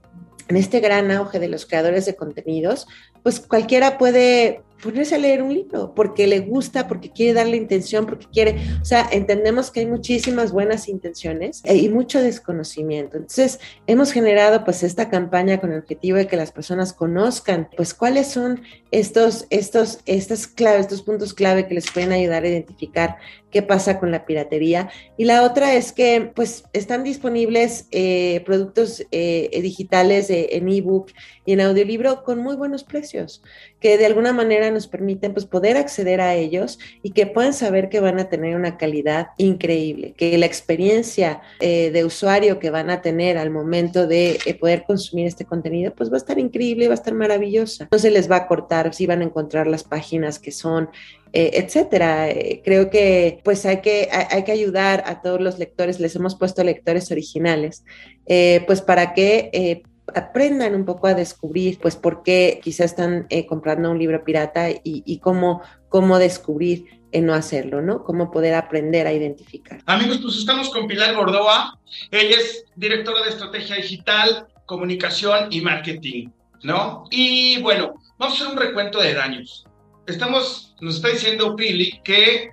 en 0.48 0.56
este 0.56 0.80
gran 0.80 1.10
auge 1.10 1.38
de 1.38 1.48
los 1.48 1.66
creadores 1.66 2.06
de 2.06 2.16
contenidos, 2.16 2.86
pues 3.22 3.40
cualquiera 3.40 3.98
puede 3.98 4.62
ponerse 4.82 5.14
a 5.14 5.18
leer 5.18 5.42
un 5.42 5.54
libro 5.54 5.94
porque 5.94 6.26
le 6.26 6.40
gusta, 6.40 6.88
porque 6.88 7.10
quiere 7.10 7.34
darle 7.34 7.56
intención, 7.56 8.04
porque 8.04 8.26
quiere, 8.32 8.56
o 8.80 8.84
sea, 8.84 9.08
entendemos 9.12 9.70
que 9.70 9.80
hay 9.80 9.86
muchísimas 9.86 10.50
buenas 10.50 10.88
intenciones 10.88 11.62
y 11.64 11.88
mucho 11.88 12.20
desconocimiento. 12.20 13.16
Entonces, 13.16 13.60
hemos 13.86 14.10
generado 14.10 14.64
pues 14.64 14.82
esta 14.82 15.08
campaña 15.08 15.60
con 15.60 15.72
el 15.72 15.78
objetivo 15.78 16.18
de 16.18 16.26
que 16.26 16.36
las 16.36 16.50
personas 16.50 16.92
conozcan 16.92 17.68
pues 17.76 17.94
cuáles 17.94 18.26
son 18.26 18.62
estos, 18.90 19.46
estos, 19.50 20.00
estas 20.04 20.48
claves, 20.48 20.80
estos 20.80 21.02
puntos 21.02 21.32
clave 21.32 21.68
que 21.68 21.74
les 21.74 21.88
pueden 21.88 22.10
ayudar 22.10 22.42
a 22.42 22.48
identificar 22.48 23.16
qué 23.52 23.62
pasa 23.62 24.00
con 24.00 24.10
la 24.10 24.24
piratería. 24.24 24.90
Y 25.16 25.26
la 25.26 25.44
otra 25.44 25.74
es 25.74 25.92
que 25.92 26.32
pues 26.34 26.64
están 26.72 27.04
disponibles 27.04 27.86
eh, 27.92 28.42
productos 28.44 29.04
eh, 29.12 29.60
digitales 29.62 30.26
en 30.30 30.68
ebook 30.68 31.12
y 31.44 31.52
en 31.52 31.60
audiolibro 31.60 32.24
con 32.24 32.38
muy 32.38 32.56
buenos 32.56 32.82
precios, 32.82 33.42
que 33.78 33.98
de 33.98 34.06
alguna 34.06 34.32
manera 34.32 34.70
nos 34.70 34.88
permiten 34.88 35.32
pues 35.32 35.44
poder 35.44 35.76
acceder 35.76 36.20
a 36.20 36.34
ellos 36.34 36.78
y 37.02 37.10
que 37.10 37.26
puedan 37.26 37.52
saber 37.52 37.88
que 37.88 38.00
van 38.00 38.18
a 38.18 38.28
tener 38.28 38.56
una 38.56 38.76
calidad 38.78 39.28
increíble, 39.36 40.14
que 40.16 40.38
la 40.38 40.46
experiencia 40.46 41.42
eh, 41.60 41.90
de 41.90 42.04
usuario 42.04 42.58
que 42.58 42.70
van 42.70 42.90
a 42.90 43.02
tener 43.02 43.38
al 43.38 43.50
momento 43.50 44.06
de 44.06 44.38
poder 44.60 44.84
consumir 44.84 45.26
este 45.26 45.44
contenido 45.44 45.92
pues 45.94 46.10
va 46.10 46.14
a 46.14 46.18
estar 46.18 46.38
increíble, 46.38 46.88
va 46.88 46.94
a 46.94 46.94
estar 46.94 47.14
maravillosa. 47.14 47.88
No 47.90 47.98
se 47.98 48.10
les 48.10 48.30
va 48.30 48.36
a 48.36 48.46
cortar, 48.46 48.94
si 48.94 49.06
van 49.06 49.20
a 49.20 49.24
encontrar 49.24 49.66
las 49.66 49.84
páginas 49.84 50.38
que 50.38 50.52
son 50.52 50.88
eh, 51.32 51.52
etcétera. 51.54 52.28
Eh, 52.28 52.60
creo 52.62 52.90
que 52.90 53.40
pues 53.42 53.64
hay 53.64 53.80
que, 53.80 54.08
hay, 54.12 54.44
que 54.44 54.52
ayudar 54.52 55.02
a 55.06 55.22
todos 55.22 55.40
los 55.40 55.58
lectores, 55.58 55.98
les 55.98 56.14
hemos 56.14 56.34
puesto 56.34 56.62
lectores 56.62 57.10
originales, 57.10 57.84
eh, 58.26 58.62
pues 58.66 58.82
para 58.82 59.14
que 59.14 59.82
aprendan 60.14 60.74
un 60.74 60.84
poco 60.84 61.06
a 61.06 61.14
descubrir 61.14 61.78
pues 61.78 61.96
por 61.96 62.22
qué 62.22 62.60
quizás 62.62 62.92
están 62.92 63.28
comprando 63.48 63.90
un 63.90 63.98
libro 63.98 64.22
pirata 64.24 64.68
y, 64.84 65.18
cómo, 65.20 65.62
cómo 65.88 66.18
descubrir 66.18 66.84
en 67.12 67.26
no 67.26 67.34
hacerlo, 67.34 67.80
¿no? 67.80 68.04
Cómo 68.04 68.30
poder 68.30 68.54
aprender 68.54 69.06
a 69.06 69.12
identificar. 69.12 69.80
Amigos, 69.86 70.18
pues 70.22 70.36
estamos 70.36 70.70
con 70.70 70.86
Pilar 70.86 71.14
Gordoa. 71.14 71.78
Ella 72.10 72.36
es 72.36 72.64
directora 72.74 73.22
de 73.22 73.30
estrategia 73.30 73.76
digital, 73.76 74.48
comunicación 74.66 75.48
y 75.50 75.60
marketing, 75.60 76.28
¿no? 76.62 77.04
Y 77.10 77.60
bueno, 77.62 77.94
vamos 78.18 78.34
a 78.34 78.44
hacer 78.44 78.54
un 78.54 78.60
recuento 78.60 79.00
de 79.00 79.14
daños 79.14 79.66
estamos, 80.06 80.74
nos 80.80 80.96
está 80.96 81.08
diciendo 81.08 81.56
Pili 81.56 82.00
que 82.04 82.50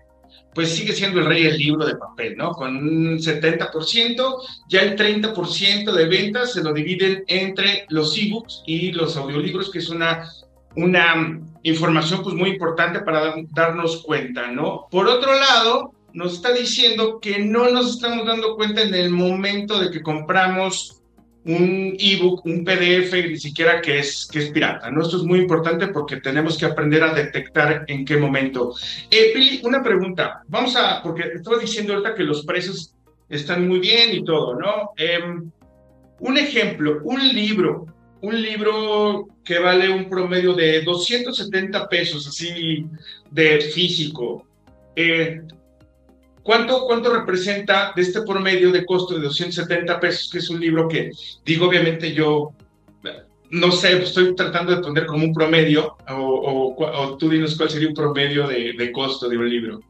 pues 0.54 0.76
sigue 0.76 0.94
siendo 0.94 1.20
el 1.20 1.26
rey 1.26 1.44
del 1.44 1.58
libro 1.58 1.86
de 1.86 1.96
papel, 1.96 2.36
¿no? 2.36 2.52
Con 2.52 2.76
un 2.76 3.20
70%, 3.20 4.36
ya 4.68 4.82
el 4.82 4.98
30% 4.98 5.92
de 5.92 6.06
ventas 6.06 6.54
se 6.54 6.64
lo 6.64 6.74
dividen 6.74 7.24
entre 7.28 7.86
los 7.90 8.18
ebooks 8.18 8.64
y 8.66 8.92
los 8.92 9.16
audiolibros, 9.16 9.72
que 9.72 9.80
es 9.80 9.90
una, 9.90 10.30
una 10.76 11.40
información 11.64 12.24
pues 12.24 12.36
muy 12.36 12.50
importante 12.50 13.00
para 13.02 13.36
darnos 13.52 14.04
cuenta, 14.04 14.52
¿no? 14.52 14.88
Por 14.90 15.08
otro 15.08 15.34
lado, 15.34 15.94
nos 16.14 16.34
está 16.34 16.52
diciendo 16.52 17.20
que 17.20 17.40
no 17.40 17.70
nos 17.70 17.92
estamos 17.92 18.26
dando 18.26 18.56
cuenta 18.56 18.82
en 18.82 18.94
el 18.94 19.12
momento 19.12 19.80
de 19.80 19.92
que 19.92 20.02
compramos 20.02 20.99
un 21.50 21.96
ebook, 21.98 22.46
un 22.46 22.64
PDF, 22.64 23.12
ni 23.28 23.38
siquiera 23.38 23.82
que 23.82 24.00
es, 24.00 24.28
que 24.32 24.40
es 24.40 24.52
pirata. 24.52 24.92
¿no? 24.92 25.02
Esto 25.02 25.18
es 25.18 25.24
muy 25.24 25.40
importante 25.40 25.88
porque 25.88 26.18
tenemos 26.18 26.58
que 26.58 26.66
aprender 26.66 27.04
a 27.04 27.14
detectar 27.14 27.86
en 27.88 28.06
qué 28.06 28.18
momento. 28.18 28.76
Eh, 29.10 29.32
Pili, 29.34 29.62
una 29.64 29.82
pregunta. 29.82 30.44
Vamos 30.48 30.76
a, 30.76 31.02
porque 31.02 31.24
estaba 31.34 31.58
diciendo 31.58 31.94
ahorita 31.94 32.14
que 32.14 32.24
los 32.24 32.46
precios 32.46 32.94
están 33.28 33.68
muy 33.68 33.80
bien 33.80 34.14
y 34.14 34.24
todo, 34.24 34.60
¿no? 34.60 34.92
Em, 34.96 35.50
un 36.20 36.38
ejemplo, 36.38 37.00
un 37.04 37.28
libro, 37.28 37.88
un 38.22 38.42
libro 38.42 39.28
que 39.44 39.58
vale 39.58 39.90
un 39.90 40.08
promedio 40.08 40.54
de 40.54 40.82
270 40.82 41.90
pesos, 41.90 42.28
así 42.28 42.86
de 43.32 43.62
físico. 43.62 44.46
Eh, 44.96 45.42
¿Cuánto, 46.44 46.86
¿Cuánto 46.86 47.14
representa 47.14 47.94
de 47.96 48.02
este 48.02 48.22
promedio 48.22 48.72
de 48.72 48.86
costo 48.86 49.16
de 49.16 49.22
270 49.22 50.00
pesos, 50.00 50.30
que 50.32 50.40
es 50.40 50.50
un 50.50 50.60
libro 50.60 50.88
que, 50.88 51.12
digo, 51.46 51.68
obviamente 51.68 52.14
yo 52.14 52.54
no 53.52 53.72
sé, 53.72 54.02
estoy 54.02 54.36
tratando 54.36 54.76
de 54.76 54.82
poner 54.82 55.06
como 55.06 55.26
un 55.26 55.34
promedio, 55.34 55.98
o, 56.10 57.18
tú 57.18 57.30
dinos 57.30 57.58
cuál 57.58 57.70
sería 57.70 57.88
un 57.88 57.94
promedio 57.94 58.48
de, 58.48 58.92
costo 58.92 59.28
de 59.28 59.38
un 59.38 59.50
libro. 59.50 59.82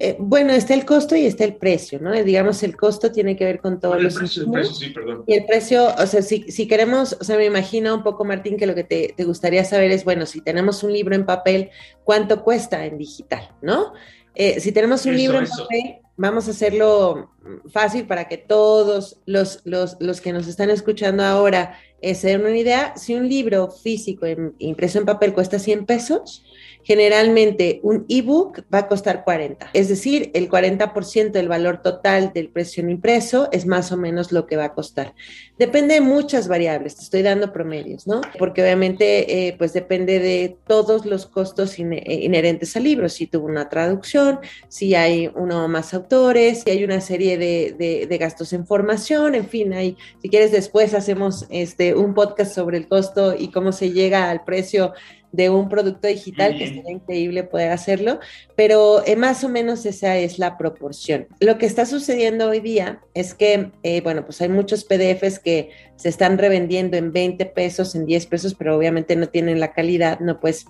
Eh, 0.00 0.14
bueno, 0.18 0.52
está 0.52 0.74
el 0.74 0.84
costo 0.84 1.16
y 1.16 1.26
está 1.26 1.44
el 1.44 1.56
precio, 1.56 1.98
¿no? 2.00 2.12
Digamos, 2.12 2.62
el 2.62 2.76
costo 2.76 3.10
tiene 3.10 3.34
que 3.34 3.44
ver 3.44 3.58
con 3.58 3.80
todos 3.80 3.96
el 3.96 4.04
los 4.04 4.14
precio, 4.14 4.44
el 4.44 4.50
precio, 4.52 4.74
sí, 4.74 4.90
perdón. 4.90 5.24
Y 5.26 5.34
el 5.34 5.44
precio, 5.44 5.88
o 5.98 6.06
sea, 6.06 6.22
si, 6.22 6.52
si, 6.52 6.68
queremos, 6.68 7.16
o 7.20 7.24
sea, 7.24 7.36
me 7.36 7.46
imagino 7.46 7.96
un 7.96 8.04
poco, 8.04 8.24
Martín, 8.24 8.56
que 8.56 8.66
lo 8.66 8.76
que 8.76 8.84
te, 8.84 9.12
te, 9.16 9.24
gustaría 9.24 9.64
saber 9.64 9.90
es, 9.90 10.04
bueno, 10.04 10.24
si 10.24 10.40
tenemos 10.40 10.84
un 10.84 10.92
libro 10.92 11.16
en 11.16 11.26
papel, 11.26 11.70
¿cuánto 12.04 12.44
cuesta 12.44 12.86
en 12.86 12.96
digital, 12.96 13.50
¿no? 13.60 13.92
Eh, 14.40 14.60
si 14.60 14.70
tenemos 14.70 15.04
un 15.04 15.16
libro 15.16 15.38
en 15.38 15.48
papel, 15.48 15.96
vamos 16.16 16.46
a 16.46 16.52
hacerlo 16.52 17.32
fácil 17.72 18.06
para 18.06 18.28
que 18.28 18.38
todos 18.38 19.20
los, 19.26 19.62
los, 19.64 19.96
los 19.98 20.20
que 20.20 20.32
nos 20.32 20.46
están 20.46 20.70
escuchando 20.70 21.24
ahora 21.24 21.76
eh, 22.00 22.14
se 22.14 22.28
den 22.28 22.42
una 22.42 22.56
idea. 22.56 22.96
Si 22.96 23.16
un 23.16 23.28
libro 23.28 23.68
físico 23.68 24.26
impreso 24.58 25.00
en 25.00 25.06
papel 25.06 25.34
cuesta 25.34 25.58
100 25.58 25.86
pesos, 25.86 26.44
Generalmente 26.88 27.80
un 27.82 28.06
ebook 28.08 28.62
va 28.72 28.78
a 28.78 28.88
costar 28.88 29.22
40, 29.22 29.68
es 29.74 29.90
decir, 29.90 30.30
el 30.32 30.48
40% 30.48 31.32
del 31.32 31.46
valor 31.46 31.82
total 31.82 32.32
del 32.32 32.48
precio 32.48 32.88
impreso 32.88 33.50
es 33.52 33.66
más 33.66 33.92
o 33.92 33.98
menos 33.98 34.32
lo 34.32 34.46
que 34.46 34.56
va 34.56 34.64
a 34.64 34.72
costar. 34.72 35.14
Depende 35.58 35.96
de 35.96 36.00
muchas 36.00 36.48
variables, 36.48 36.96
te 36.96 37.02
estoy 37.02 37.20
dando 37.20 37.52
promedios, 37.52 38.06
¿no? 38.06 38.22
Porque 38.38 38.62
obviamente 38.62 39.48
eh, 39.48 39.54
pues 39.58 39.74
depende 39.74 40.18
de 40.18 40.56
todos 40.66 41.04
los 41.04 41.26
costos 41.26 41.78
eh, 41.78 42.02
inherentes 42.22 42.74
al 42.74 42.84
libro, 42.84 43.10
si 43.10 43.26
tuvo 43.26 43.48
una 43.48 43.68
traducción, 43.68 44.38
si 44.68 44.94
hay 44.94 45.30
uno 45.34 45.66
o 45.66 45.68
más 45.68 45.92
autores, 45.92 46.62
si 46.62 46.70
hay 46.70 46.84
una 46.84 47.02
serie 47.02 47.36
de, 47.36 48.16
gastos 48.18 48.54
en 48.54 48.66
formación, 48.66 49.34
en 49.34 49.46
fin, 49.46 49.74
hay, 49.74 49.98
si 50.22 50.30
quieres 50.30 50.52
después 50.52 50.94
hacemos 50.94 51.44
este, 51.50 51.94
un 51.94 52.14
podcast 52.14 52.54
sobre 52.54 52.78
el 52.78 52.88
costo 52.88 53.34
y 53.38 53.50
cómo 53.50 53.72
se 53.72 53.92
llega 53.92 54.30
al 54.30 54.42
precio 54.44 54.94
de 55.32 55.50
un 55.50 55.68
producto 55.68 56.08
digital, 56.08 56.56
que 56.56 56.66
sería 56.66 56.90
increíble 56.90 57.44
poder 57.44 57.70
hacerlo, 57.70 58.18
pero 58.56 59.04
eh, 59.06 59.16
más 59.16 59.44
o 59.44 59.48
menos 59.48 59.84
esa 59.86 60.16
es 60.16 60.38
la 60.38 60.56
proporción. 60.56 61.26
Lo 61.40 61.58
que 61.58 61.66
está 61.66 61.86
sucediendo 61.86 62.48
hoy 62.48 62.60
día 62.60 63.00
es 63.14 63.34
que, 63.34 63.70
eh, 63.82 64.00
bueno, 64.00 64.24
pues 64.24 64.40
hay 64.40 64.48
muchos 64.48 64.84
PDFs 64.84 65.38
que 65.38 65.70
se 65.96 66.08
están 66.08 66.38
revendiendo 66.38 66.96
en 66.96 67.12
20 67.12 67.44
pesos, 67.46 67.94
en 67.94 68.06
10 68.06 68.26
pesos, 68.26 68.54
pero 68.54 68.76
obviamente 68.76 69.16
no 69.16 69.28
tienen 69.28 69.60
la 69.60 69.72
calidad, 69.72 70.20
no 70.20 70.40
puedes 70.40 70.66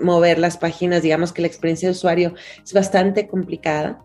mover 0.00 0.38
las 0.38 0.56
páginas, 0.56 1.02
digamos 1.02 1.32
que 1.32 1.42
la 1.42 1.48
experiencia 1.48 1.88
de 1.88 1.92
usuario 1.92 2.34
es 2.62 2.72
bastante 2.72 3.26
complicada. 3.26 4.04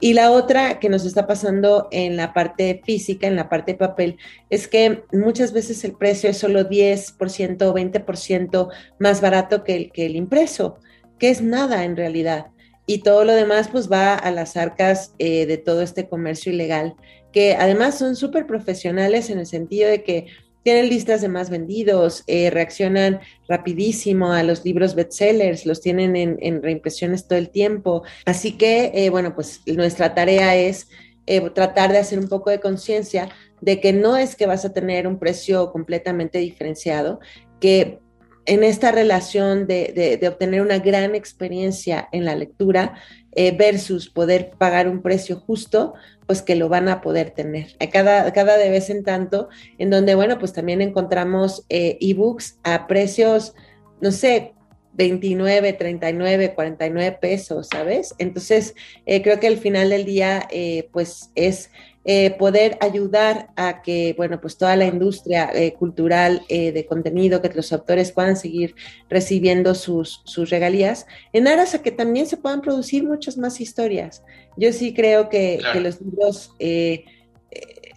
Y 0.00 0.14
la 0.14 0.32
otra 0.32 0.80
que 0.80 0.88
nos 0.88 1.04
está 1.04 1.26
pasando 1.26 1.88
en 1.92 2.16
la 2.16 2.32
parte 2.32 2.82
física, 2.84 3.26
en 3.26 3.36
la 3.36 3.48
parte 3.48 3.72
de 3.72 3.78
papel, 3.78 4.16
es 4.50 4.66
que 4.66 5.04
muchas 5.12 5.52
veces 5.52 5.84
el 5.84 5.92
precio 5.92 6.30
es 6.30 6.38
solo 6.38 6.68
10% 6.68 7.62
o 7.62 7.74
20% 7.74 8.68
más 8.98 9.20
barato 9.20 9.62
que 9.62 9.76
el, 9.76 9.92
que 9.92 10.06
el 10.06 10.16
impreso, 10.16 10.78
que 11.18 11.30
es 11.30 11.40
nada 11.40 11.84
en 11.84 11.96
realidad. 11.96 12.46
Y 12.84 12.98
todo 12.98 13.24
lo 13.24 13.32
demás 13.34 13.68
pues 13.68 13.90
va 13.90 14.14
a 14.14 14.30
las 14.32 14.56
arcas 14.56 15.14
eh, 15.18 15.46
de 15.46 15.56
todo 15.56 15.82
este 15.82 16.08
comercio 16.08 16.52
ilegal, 16.52 16.96
que 17.32 17.54
además 17.54 17.96
son 17.96 18.16
súper 18.16 18.46
profesionales 18.46 19.30
en 19.30 19.38
el 19.38 19.46
sentido 19.46 19.88
de 19.88 20.02
que 20.02 20.26
tienen 20.62 20.88
listas 20.88 21.20
de 21.20 21.28
más 21.28 21.50
vendidos, 21.50 22.24
eh, 22.26 22.50
reaccionan 22.50 23.20
rapidísimo 23.48 24.32
a 24.32 24.42
los 24.42 24.64
libros 24.64 24.94
bestsellers, 24.94 25.66
los 25.66 25.80
tienen 25.80 26.16
en, 26.16 26.62
reimpresiones 26.62 27.26
todo 27.26 27.38
el 27.38 27.50
tiempo. 27.50 28.02
Así 28.24 28.52
que, 28.52 28.92
eh, 28.94 29.10
bueno, 29.10 29.34
pues 29.34 29.60
nuestra 29.66 30.14
tarea 30.14 30.56
es 30.56 30.88
eh, 31.26 31.40
tratar 31.50 31.92
de 31.92 31.98
hacer 31.98 32.18
un 32.18 32.28
poco 32.28 32.50
de 32.50 32.60
conciencia 32.60 33.28
de 33.60 33.80
que 33.80 33.92
no 33.92 34.16
es 34.16 34.34
que 34.34 34.46
vas 34.46 34.64
a 34.64 34.72
tener 34.72 35.06
un 35.06 35.18
precio 35.18 35.70
completamente 35.70 36.38
diferenciado, 36.38 37.20
que 37.60 38.00
en 38.44 38.64
esta 38.64 38.90
relación 38.90 39.66
de, 39.66 40.18
obtener 40.28 40.62
una 40.62 40.78
gran 40.78 41.14
experiencia 41.14 42.08
en 42.10 42.24
la 42.24 42.34
lectura 42.34 42.94
versus 43.34 44.10
poder 44.10 44.50
pagar 44.58 44.88
un 44.88 45.00
precio 45.00 45.36
justo, 45.36 45.94
pues 46.26 46.42
que 46.42 46.56
lo 46.56 46.68
van 46.68 46.88
a 46.88 47.00
poder 47.00 47.30
tener. 47.30 47.76
Cada, 47.92 48.32
cada 48.32 48.56
de 48.56 48.70
vez 48.70 48.90
en 48.90 49.04
tanto, 49.04 49.48
en 49.78 49.90
donde, 49.90 50.14
bueno, 50.14 50.38
pues 50.38 50.52
también 50.52 50.80
encontramos 50.80 51.64
eh, 51.68 51.98
ebooks 52.00 52.58
a 52.62 52.86
precios, 52.86 53.54
no 54.00 54.12
sé, 54.12 54.54
29, 54.94 55.72
39, 55.72 56.54
49 56.54 57.18
pesos, 57.20 57.68
¿sabes? 57.70 58.14
Entonces, 58.18 58.74
eh, 59.06 59.22
creo 59.22 59.40
que 59.40 59.46
al 59.46 59.58
final 59.58 59.90
del 59.90 60.04
día, 60.04 60.46
eh, 60.50 60.88
pues 60.92 61.30
es 61.34 61.70
eh, 62.04 62.34
poder 62.36 62.78
ayudar 62.80 63.50
a 63.54 63.80
que, 63.80 64.14
bueno, 64.16 64.40
pues 64.40 64.56
toda 64.56 64.74
la 64.74 64.86
industria 64.86 65.50
eh, 65.54 65.74
cultural 65.74 66.42
eh, 66.48 66.72
de 66.72 66.84
contenido, 66.84 67.40
que 67.40 67.50
los 67.50 67.72
autores 67.72 68.10
puedan 68.10 68.36
seguir 68.36 68.74
recibiendo 69.08 69.74
sus, 69.74 70.20
sus, 70.24 70.50
regalías, 70.50 71.06
en 71.32 71.46
aras 71.46 71.74
a 71.74 71.82
que 71.82 71.92
también 71.92 72.26
se 72.26 72.36
puedan 72.36 72.60
producir 72.60 73.04
muchas 73.04 73.38
más 73.38 73.60
historias. 73.60 74.24
Yo 74.56 74.72
sí 74.72 74.92
creo 74.94 75.28
que, 75.28 75.60
que 75.72 75.80
los 75.80 76.00
libros 76.00 76.52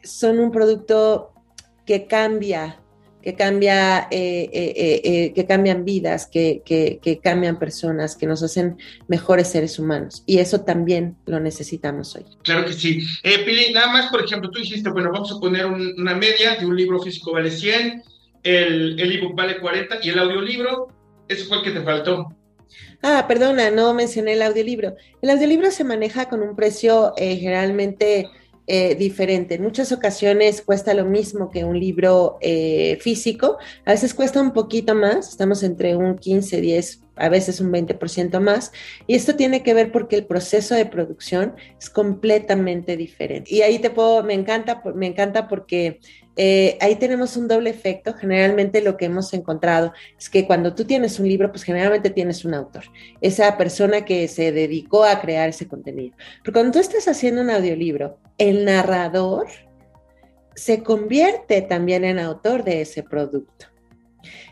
son 0.04 0.39
un 0.39 0.52
producto 0.52 1.34
que 1.86 2.06
cambia 2.06 2.80
que, 3.25 3.33
cambia, 3.33 4.07
eh, 4.11 4.49
eh, 4.53 5.01
eh, 5.03 5.33
que 5.33 5.47
cambian 5.47 5.83
vidas, 5.83 6.27
que, 6.27 6.61
que, 6.63 7.19
cambian 7.23 7.57
personas, 7.57 8.15
que 8.15 8.27
nos 8.27 8.43
hacen 8.43 8.77
mejores 9.07 9.47
seres 9.47 9.79
humanos. 9.79 10.21
Y 10.27 10.38
eso 10.38 10.61
también 10.61 11.17
lo 11.25 11.39
necesitamos 11.39 12.15
hoy. 12.15 12.23
Claro 12.43 12.67
que 12.67 12.73
sí. 12.73 13.03
Pili, 13.23 13.73
nada 13.73 13.91
más, 13.91 14.11
por 14.11 14.23
ejemplo, 14.23 14.51
tú 14.51 14.59
dijiste, 14.59 14.91
bueno, 14.91 15.11
vamos 15.11 15.31
a 15.31 15.39
poner 15.39 15.65
una 15.65 16.13
media 16.13 16.55
de 16.55 16.67
un 16.67 16.77
libro 16.77 17.01
físico 17.01 17.31
vale 17.31 17.49
100, 17.49 18.03
el, 18.43 18.99
el 18.99 19.11
ebook 19.17 19.35
vale 19.35 19.59
40 19.59 19.97
y 20.03 20.09
el 20.09 20.19
audiolibro, 20.19 20.89
eso 21.27 21.47
fue 21.47 21.57
el 21.57 21.63
que 21.63 21.71
te 21.71 21.81
faltó. 21.81 22.29
Ah, 23.01 23.25
perdona, 23.27 23.71
no 23.71 23.91
mencioné 23.95 24.33
el 24.33 24.43
audiolibro. 24.43 24.97
El 25.23 25.31
audiolibro 25.31 25.71
se 25.71 25.83
maneja 25.83 26.29
con 26.29 26.43
un 26.43 26.55
precio 26.55 27.13
generalmente 27.17 28.29
eh, 28.67 28.95
diferente. 28.95 29.56
En 29.56 29.63
muchas 29.63 29.91
ocasiones 29.91 30.62
cuesta 30.62 30.93
lo 30.93 31.06
mismo 31.06 31.51
que 31.51 31.63
un 31.63 31.80
libro 31.80 32.38
eh, 32.41 32.97
físico, 32.99 33.58
a 33.86 33.91
veces 33.91 34.13
cuesta 34.13 34.41
un 34.41 34.54
poquito 34.54 34.95
más, 34.95 35.30
estamos 35.30 35.62
entre 35.62 35.95
un 35.95 36.17
15, 36.17 36.62
10, 36.62 37.01
a 37.15 37.30
veces 37.30 37.60
un 37.62 37.71
20% 37.71 38.39
más, 38.39 38.71
y 39.06 39.15
esto 39.15 39.36
tiene 39.36 39.62
que 39.62 39.75
ver 39.75 39.91
porque 39.91 40.15
el 40.15 40.25
proceso 40.25 40.73
de 40.73 40.88
producción 40.88 41.56
es 41.80 41.89
completamente 41.91 42.97
diferente. 42.97 43.54
Y 43.54 43.62
ahí 43.62 43.78
te 43.78 43.91
puedo, 43.91 44.23
me 44.23 44.34
encanta, 44.34 44.82
me 44.95 45.06
encanta 45.06 45.47
porque 45.47 45.99
eh, 46.36 46.78
ahí 46.82 46.95
tenemos 46.95 47.38
un 47.38 47.48
doble 47.48 47.69
efecto. 47.69 48.13
Generalmente 48.13 48.82
lo 48.82 48.98
que 48.98 49.06
hemos 49.06 49.34
encontrado 49.34 49.93
es 50.17 50.30
que 50.30 50.45
cuando 50.45 50.76
tú 50.76 50.86
tienes 50.86 51.19
un 51.19 51.28
libro, 51.28 51.50
pues 51.52 51.63
generalmente 51.63 52.10
tienes 52.10 52.45
un 52.45 52.54
autor, 52.54 52.84
esa 53.21 53.58
persona 53.58 54.06
que 54.06 54.28
se 54.28 54.52
dedicó 54.52 55.04
a 55.04 55.21
crear 55.21 55.50
ese 55.50 55.67
contenido. 55.67 56.15
Pero 56.43 56.54
cuando 56.54 56.71
tú 56.74 56.80
estás 56.80 57.08
haciendo 57.08 57.41
un 57.41 57.50
audiolibro, 57.50 58.17
el 58.38 58.65
narrador 58.65 59.48
se 60.56 60.84
convierte 60.84 61.62
también 61.62 62.04
en 62.06 62.19
autor 62.19 62.63
de 62.63 62.82
ese 62.82 63.04
producto. 63.04 63.67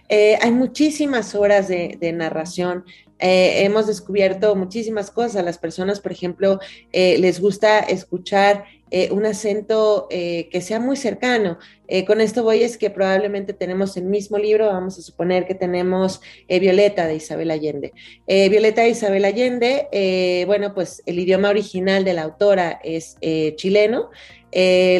Eh, 0.10 0.38
hay 0.42 0.52
muchísimas 0.52 1.34
horas 1.34 1.68
de, 1.68 2.14
narración. 2.14 2.86
Eh, 3.24 3.64
hemos 3.64 3.88
descubierto 3.88 4.56
muchísimas 4.56 5.10
cosas. 5.10 5.38
A 5.38 5.44
las 5.44 5.58
personas, 5.58 6.00
por 6.00 6.12
ejemplo, 6.12 6.60
les 6.92 7.40
gusta 7.40 7.80
escuchar 7.80 8.66
eh, 8.96 9.10
un 9.12 9.26
acento 9.26 10.06
eh, 10.12 10.50
que 10.52 10.62
sea 10.62 10.80
muy 10.80 10.96
cercano. 10.96 11.58
Eh, 11.88 12.06
con 12.06 12.22
esto 12.22 12.44
voy 12.44 12.62
es 12.62 12.78
que 12.78 12.92
probablemente 12.92 13.52
tenemos 13.52 13.98
el 13.98 14.04
mismo 14.04 14.38
libro, 14.38 14.68
vamos 14.68 15.00
a 15.00 15.02
suponer 15.02 15.48
que 15.48 15.56
tenemos 15.56 16.22
Violeta 16.48 17.08
de 17.08 17.16
Isabel 17.16 17.50
Allende. 17.50 17.92
Violeta 18.28 18.84
de 18.84 18.90
Isabel 18.90 19.26
Allende, 19.26 20.44
bueno, 20.46 20.76
pues 20.76 21.02
el 21.08 21.18
idioma 21.18 21.50
original 21.50 22.04
de 22.04 22.14
la 22.14 22.22
autora 22.22 22.80
es 22.84 23.18
chileno. 23.56 24.12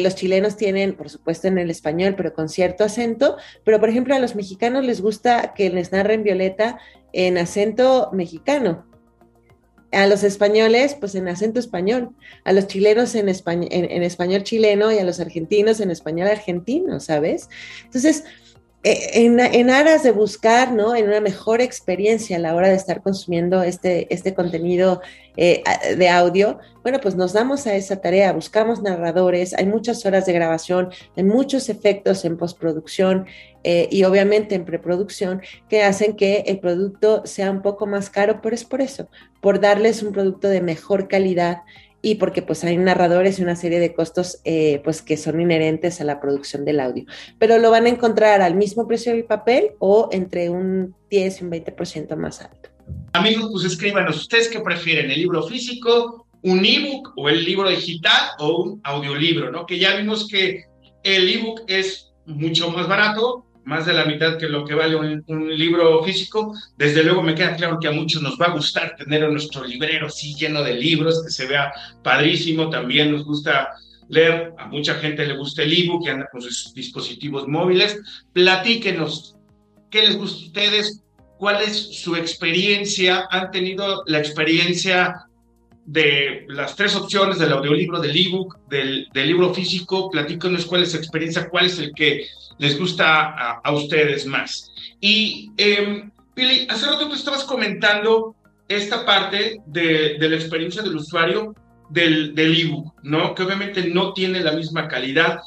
Los 0.02 0.14
chilenos 0.14 0.56
tienen, 0.56 0.94
por 0.94 1.08
supuesto, 1.10 1.48
en 1.48 1.58
el 1.58 1.70
español, 1.70 2.14
pero 2.16 2.34
con 2.34 2.48
cierto 2.48 2.84
acento. 2.84 3.36
Pero, 3.64 3.80
por 3.80 3.88
ejemplo, 3.88 4.14
a 4.14 4.18
los 4.18 4.34
mexicanos 4.34 4.84
les 4.84 5.00
gusta 5.00 5.54
que 5.54 5.70
les 5.70 5.92
narren 5.92 6.22
Violeta 6.22 6.78
en 7.12 7.38
acento 7.38 8.10
mexicano 8.12 8.86
a 9.94 10.06
los 10.06 10.24
españoles, 10.24 10.96
pues 10.98 11.14
en 11.14 11.28
acento 11.28 11.60
español, 11.60 12.10
a 12.44 12.52
los 12.52 12.66
chilenos 12.66 13.14
en, 13.14 13.28
en, 13.28 14.02
español 14.02 14.42
chileno 14.42 14.92
y 14.92 14.98
a 14.98 15.04
los 15.04 15.20
argentinos 15.20 15.80
en 15.80 15.90
español 15.90 16.28
argentino, 16.28 17.00
¿sabes? 17.00 17.48
Entonces, 17.84 18.24
en, 18.84 19.70
aras 19.70 20.02
de 20.02 20.12
buscar, 20.12 20.72
¿no? 20.72 20.94
En 20.94 21.08
una 21.08 21.20
mejor 21.20 21.62
experiencia 21.62 22.36
a 22.36 22.40
la 22.40 22.54
hora 22.54 22.68
de 22.68 22.74
estar 22.74 23.02
consumiendo 23.02 23.62
este, 23.62 24.12
este 24.12 24.34
contenido 24.34 25.00
eh, 25.36 25.64
de 25.96 26.08
audio, 26.10 26.58
bueno, 26.82 27.00
pues 27.00 27.16
nos 27.16 27.32
damos 27.32 27.66
a 27.66 27.74
esa 27.74 28.02
tarea, 28.02 28.32
buscamos 28.34 28.82
narradores, 28.82 29.54
hay 29.54 29.64
muchas 29.64 30.04
horas 30.04 30.26
de 30.26 30.34
grabación, 30.34 30.90
hay 31.16 31.24
muchos 31.24 31.70
efectos 31.70 32.26
en 32.26 32.36
postproducción 32.36 33.26
eh, 33.64 33.88
y 33.90 34.04
obviamente 34.04 34.54
en 34.54 34.66
preproducción 34.66 35.40
que 35.70 35.82
hacen 35.82 36.14
que 36.14 36.44
el 36.46 36.60
producto 36.60 37.22
sea 37.24 37.50
un 37.50 37.62
poco 37.62 37.86
más 37.86 38.10
caro, 38.10 38.40
pero 38.42 38.54
es 38.54 38.64
por 38.64 38.82
eso, 38.82 39.08
por 39.40 39.60
darles 39.60 40.02
un 40.02 40.12
producto 40.12 40.48
de 40.48 40.60
mejor 40.60 41.08
calidad 41.08 41.62
y 42.04 42.16
porque 42.16 42.42
pues 42.42 42.62
hay 42.64 42.76
narradores 42.76 43.38
y 43.38 43.42
una 43.42 43.56
serie 43.56 43.80
de 43.80 43.94
costos 43.94 44.40
eh, 44.44 44.82
pues 44.84 45.00
que 45.00 45.16
son 45.16 45.40
inherentes 45.40 46.02
a 46.02 46.04
la 46.04 46.20
producción 46.20 46.66
del 46.66 46.80
audio. 46.80 47.06
Pero 47.38 47.56
lo 47.56 47.70
van 47.70 47.86
a 47.86 47.88
encontrar 47.88 48.42
al 48.42 48.56
mismo 48.56 48.86
precio 48.86 49.12
del 49.12 49.24
papel 49.24 49.70
o 49.78 50.10
entre 50.12 50.50
un 50.50 50.94
10 51.10 51.40
y 51.40 51.44
un 51.44 51.50
20% 51.50 52.14
más 52.16 52.42
alto. 52.42 52.68
Amigos, 53.14 53.48
pues 53.50 53.64
escríbanos, 53.64 54.18
¿ustedes 54.18 54.48
qué 54.48 54.60
prefieren? 54.60 55.10
¿El 55.10 55.18
libro 55.18 55.42
físico, 55.44 56.26
un 56.42 56.62
ebook 56.62 57.14
o 57.16 57.30
el 57.30 57.42
libro 57.42 57.70
digital 57.70 58.32
o 58.38 58.62
un 58.62 58.80
audiolibro? 58.84 59.50
¿no? 59.50 59.64
Que 59.64 59.78
ya 59.78 59.96
vimos 59.96 60.28
que 60.28 60.64
el 61.02 61.28
ebook 61.30 61.62
es 61.68 62.12
mucho 62.26 62.70
más 62.70 62.86
barato, 62.86 63.46
más 63.64 63.86
de 63.86 63.94
la 63.94 64.04
mitad 64.04 64.38
que 64.38 64.48
lo 64.48 64.64
que 64.64 64.74
vale 64.74 64.96
un, 64.96 65.56
libro 65.56 66.02
físico. 66.04 66.54
Desde 66.76 67.02
luego 67.02 67.22
me 67.22 67.34
queda 67.34 67.56
claro 67.56 67.78
que 67.80 67.88
a 67.88 67.92
muchos 67.92 68.22
nos 68.22 68.38
va 68.40 68.46
a 68.46 68.52
gustar 68.52 68.96
tener 68.96 69.28
nuestro 69.30 69.64
librero 69.64 70.06
así 70.06 70.34
lleno 70.34 70.62
de 70.62 70.74
libros, 70.74 71.22
que 71.22 71.30
se 71.30 71.46
vea 71.46 71.72
padrísimo. 72.02 72.70
También 72.70 73.12
nos 73.12 73.24
gusta 73.24 73.70
leer, 74.08 74.52
a 74.58 74.66
mucha 74.66 74.94
gente 74.96 75.26
le 75.26 75.36
gusta 75.36 75.62
el 75.62 75.72
ebook 75.72 76.04
que 76.04 76.10
anda 76.10 76.28
con 76.30 76.42
sus 76.42 76.74
dispositivos 76.74 77.48
móviles. 77.48 77.98
Platíquenos, 78.32 79.36
¿qué 79.90 80.02
les 80.02 80.16
gusta 80.16 80.42
a 80.42 80.46
ustedes? 80.46 81.02
¿Cuál 81.38 81.62
es 81.62 82.00
su 82.00 82.16
experiencia? 82.16 83.26
¿Han 83.30 83.50
tenido 83.50 84.02
la 84.06 84.18
experiencia 84.18 85.26
de 85.86 86.44
las 86.48 86.76
tres 86.76 86.94
opciones 86.96 87.38
del 87.38 87.52
audiolibro, 87.52 88.00
del 88.00 88.16
ebook, 88.16 88.58
del, 88.68 89.08
del 89.12 89.26
libro 89.26 89.52
físico? 89.52 90.10
Platíquenos 90.10 90.66
cuál 90.66 90.82
es 90.82 90.92
su 90.92 90.96
experiencia, 90.96 91.48
cuál 91.48 91.66
es 91.66 91.78
el 91.78 91.92
que 91.94 92.26
les 92.58 92.78
gusta 92.78 93.58
a, 93.58 93.72
ustedes 93.72 94.26
más. 94.26 94.72
Y, 95.00 95.50
eh, 95.56 96.08
Pili, 96.34 96.66
hace 96.68 96.86
rato 96.86 97.08
tú 97.08 97.14
estabas 97.14 97.44
comentando 97.44 98.34
esta 98.68 99.04
parte 99.04 99.60
de, 99.66 100.16
de 100.18 100.28
la 100.28 100.36
experiencia 100.36 100.82
del 100.82 100.96
usuario 100.96 101.54
del, 101.90 102.34
del 102.34 102.60
ebook, 102.60 102.94
¿no? 103.02 103.34
Que 103.34 103.42
obviamente 103.42 103.88
no 103.88 104.12
tiene 104.12 104.40
la 104.40 104.52
misma 104.52 104.88
calidad. 104.88 105.40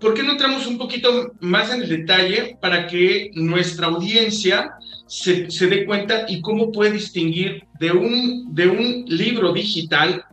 ¿Por 0.00 0.14
qué 0.14 0.22
no 0.22 0.32
entramos 0.32 0.66
un 0.66 0.78
poquito 0.78 1.32
más 1.40 1.72
en 1.72 1.82
el 1.82 1.88
detalle 1.88 2.56
para 2.60 2.86
que 2.86 3.30
nuestra 3.34 3.86
audiencia 3.86 4.72
se, 5.06 5.50
se 5.50 5.66
dé 5.66 5.84
cuenta 5.84 6.26
y 6.28 6.40
cómo 6.40 6.70
puede 6.70 6.92
distinguir 6.92 7.64
de 7.78 7.92
un, 7.92 8.54
de 8.54 8.68
un 8.68 9.04
libro 9.06 9.52
digital 9.52 10.24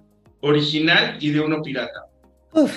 original 0.42 1.18
y 1.20 1.32
de 1.32 1.40
uno 1.40 1.62
pirata? 1.62 2.06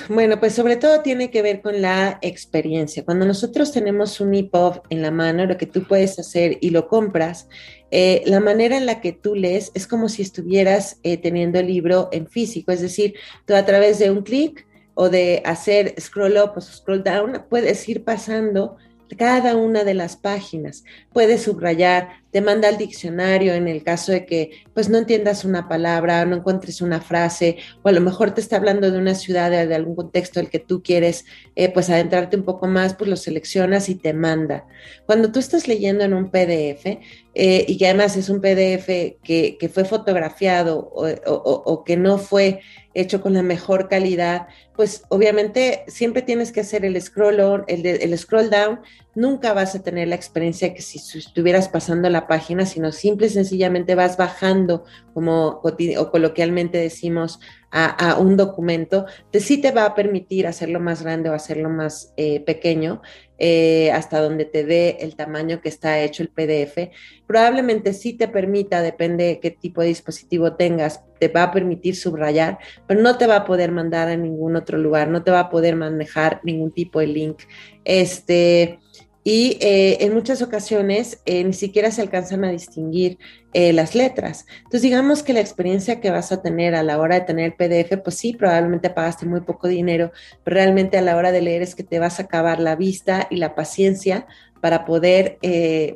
Bueno, 0.09 0.41
pues 0.41 0.55
sobre 0.55 0.75
todo 0.75 1.03
tiene 1.03 1.31
que 1.31 1.41
ver 1.41 1.61
con 1.63 1.81
la 1.81 2.19
experiencia. 2.21 3.05
Cuando 3.05 3.25
nosotros 3.25 3.71
tenemos 3.71 4.21
un 4.21 4.35
EPUB 4.35 4.83
en 4.91 5.03
la 5.03 5.13
mano, 5.13 5.47
lo 5.47 5.57
que 5.57 5.67
tú 5.67 5.85
puedes 5.85 6.19
hacer 6.19 6.59
y 6.61 6.71
lo 6.71 6.89
compras, 6.89 7.49
eh, 7.93 8.23
la 8.27 8.41
manera 8.41 8.77
en 8.77 8.87
la 8.87 9.01
que 9.01 9.13
tú 9.13 9.37
lees 9.37 9.71
es 9.75 9.87
como 9.87 10.09
si 10.09 10.23
estuvieras 10.23 10.99
eh, 11.05 11.17
teniendo 11.17 11.61
el 11.61 11.69
libro 11.69 12.09
en 12.11 12.27
físico, 12.27 12.73
es 12.73 12.81
decir, 12.81 13.15
tú 13.47 13.55
a 13.55 13.65
través 13.65 14.01
de 14.01 14.11
un 14.11 14.23
clic 14.23 14.67
o 15.01 15.09
de 15.09 15.41
hacer 15.45 15.95
scroll 16.01 16.37
up 16.39 16.55
o 16.57 16.61
scroll 16.61 17.05
down, 17.05 17.45
puedes 17.49 17.89
ir 17.89 18.03
pasando 18.03 18.79
cada 19.17 19.55
una 19.55 19.85
de 19.85 19.95
las 19.95 20.17
páginas. 20.17 20.83
Puedes 21.13 21.43
subrayar, 21.43 22.25
te 22.31 22.41
manda 22.41 22.69
al 22.69 22.77
diccionario 22.77 23.55
en 23.55 23.69
el 23.69 23.83
caso 23.83 24.13
de 24.13 24.27
que 24.27 24.51
pues 24.75 24.89
no 24.89 24.99
entiendas 24.99 25.45
una 25.45 25.69
palabra, 25.69 26.25
no 26.25 26.37
encuentres 26.37 26.81
una 26.81 27.01
frase, 27.01 27.57
o 27.83 27.89
a 27.89 27.93
lo 27.93 28.01
mejor 28.01 28.33
te 28.33 28.41
está 28.41 28.57
hablando 28.57 28.91
de 28.91 28.99
una 28.99 29.15
ciudad, 29.15 29.51
de, 29.51 29.75
algún 29.75 29.95
contexto 29.95 30.41
del 30.41 30.51
que 30.51 30.59
tú 30.59 30.83
quieres 30.83 31.25
eh, 31.57 31.71
pues 31.73 31.89
adentrarte 31.91 32.37
un 32.37 32.45
poco 32.45 32.67
más, 32.67 32.95
pues 32.95 33.09
lo 33.09 33.17
seleccionas 33.17 33.89
y 33.89 33.95
te 33.95 34.13
manda. 34.13 34.67
Cuando 35.07 35.33
tú 35.33 35.39
estás 35.39 35.69
leyendo 35.69 36.05
en 36.05 36.15
un 36.15 36.31
PDF, 36.31 36.99
eh, 37.35 37.65
y 37.69 37.79
que 37.79 37.87
además 37.87 38.17
es 38.17 38.29
un 38.29 38.41
PDF 38.41 38.87
que, 39.23 39.57
que 39.59 39.69
fue 39.73 39.85
fotografiado 39.85 40.79
o, 40.79 41.07
o 41.07 41.85
que 41.85 41.97
no 41.97 42.19
fue 42.19 42.61
hecho 42.95 43.21
con 43.21 43.35
la 43.35 43.43
mejor 43.43 43.89
calidad, 43.89 44.49
pues 44.75 45.03
obviamente 45.09 45.85
siempre 45.87 46.23
tienes 46.23 46.53
que 46.53 46.61
hacer 46.61 46.85
el 46.85 47.01
scroll 47.01 47.65
el, 47.69 47.87
el 47.87 48.19
scroll 48.19 48.51
down, 48.51 48.81
nunca 49.19 49.53
vas 49.53 49.75
a 49.75 49.83
tener 49.83 50.07
la 50.07 50.15
experiencia 50.15 50.73
que 50.73 50.81
si 50.81 50.99
estuvieras 51.19 51.69
pasando 51.69 52.09
la 52.09 52.29
página, 52.29 52.65
sino 52.67 52.93
simple 52.93 53.27
y 53.27 53.31
sencillamente 53.31 53.97
vas 53.97 54.17
bajando, 54.17 54.85
como 55.13 55.61
o 55.61 56.11
coloquialmente 56.11 56.79
decimos, 56.79 57.41
a, 57.71 58.17
un 58.19 58.37
documento, 58.37 59.07
te, 59.31 59.41
sí 59.41 59.61
te 59.61 59.73
va 59.73 59.85
a 59.85 59.95
permitir 59.95 60.47
hacerlo 60.47 60.81
más 60.81 61.03
grande 61.03 61.29
o 61.29 61.35
hacerlo 61.35 61.69
más 61.69 62.15
eh, 62.17 62.41
pequeño, 62.41 63.03
eh, 63.39 63.91
hasta 63.93 64.23
donde 64.23 64.47
te 64.47 64.65
dé 64.65 64.99
el 65.01 65.17
tamaño 65.17 65.61
que 65.61 65.69
está 65.69 66.01
hecho 66.01 66.23
el 66.23 66.31
PDF. 66.31 66.91
Probablemente 67.27 67.93
sí 67.93 68.15
te 68.15 68.29
permita, 68.29 68.81
depende 68.81 69.25
de 69.25 69.41
qué 69.41 69.51
tipo 69.51 69.83
de 69.83 69.89
dispositivo 69.89 70.55
tengas, 70.55 71.05
te 71.21 71.29
va 71.29 71.43
a 71.43 71.53
permitir 71.53 71.95
subrayar, 71.95 72.59
pero 72.87 73.03
no 73.03 73.19
te 73.19 73.27
va 73.27 73.37
a 73.37 73.45
poder 73.45 73.71
mandar 73.71 74.09
a 74.09 74.17
ningún 74.17 74.57
otro 74.57 74.79
lugar, 74.79 75.09
no 75.09 75.23
te 75.23 75.31
va 75.31 75.41
a 75.41 75.51
poder 75.51 75.77
manejar 75.77 76.41
ningún 76.45 76.73
tipo 76.73 77.01
de 77.01 77.09
link. 77.09 77.43
Este, 77.85 78.79
y 79.25 79.59
eh, 79.61 79.99
en 80.01 80.15
muchas 80.15 80.43
ocasiones 80.43 81.21
eh, 81.27 81.45
ni 81.45 81.53
siquiera 81.53 81.91
se 81.91 82.01
alcanzan 82.01 82.45
a 82.45 82.51
distinguir 82.51 83.19
eh, 83.53 83.73
las 83.73 83.95
letras. 83.95 84.47
Entonces, 84.59 84.83
digamos 84.83 85.23
que 85.23 85.33
la 85.33 85.41
experiencia 85.41 86.01
que 86.01 86.11
vas 86.11 86.33
a 86.33 86.41
tener 86.41 86.75
a 86.75 86.83
la 86.83 86.99
hora 86.99 87.17
de 87.17 87.21
tener 87.23 87.57
PDF, 87.57 87.99
pues 88.03 88.17
sí, 88.17 88.33
probablemente 88.33 88.91
pagaste 88.91 89.27
muy 89.27 89.41
poco 89.41 89.69
dinero, 89.69 90.13
pero 90.45 90.55
realmente 90.55 90.99
a 90.99 91.03
la 91.03 91.17
hora 91.17 91.33
de 91.33 91.43
leer 91.43 91.63
es 91.63 91.75
que 91.75 91.83
te 91.83 91.99
vas 91.99 92.21
a 92.21 92.25
acabar 92.25 92.61
la 92.61 92.77
vista 92.77 93.27
y 93.31 93.37
la 93.37 93.55
paciencia 93.55 94.27
para 94.61 94.85
poder, 94.85 95.39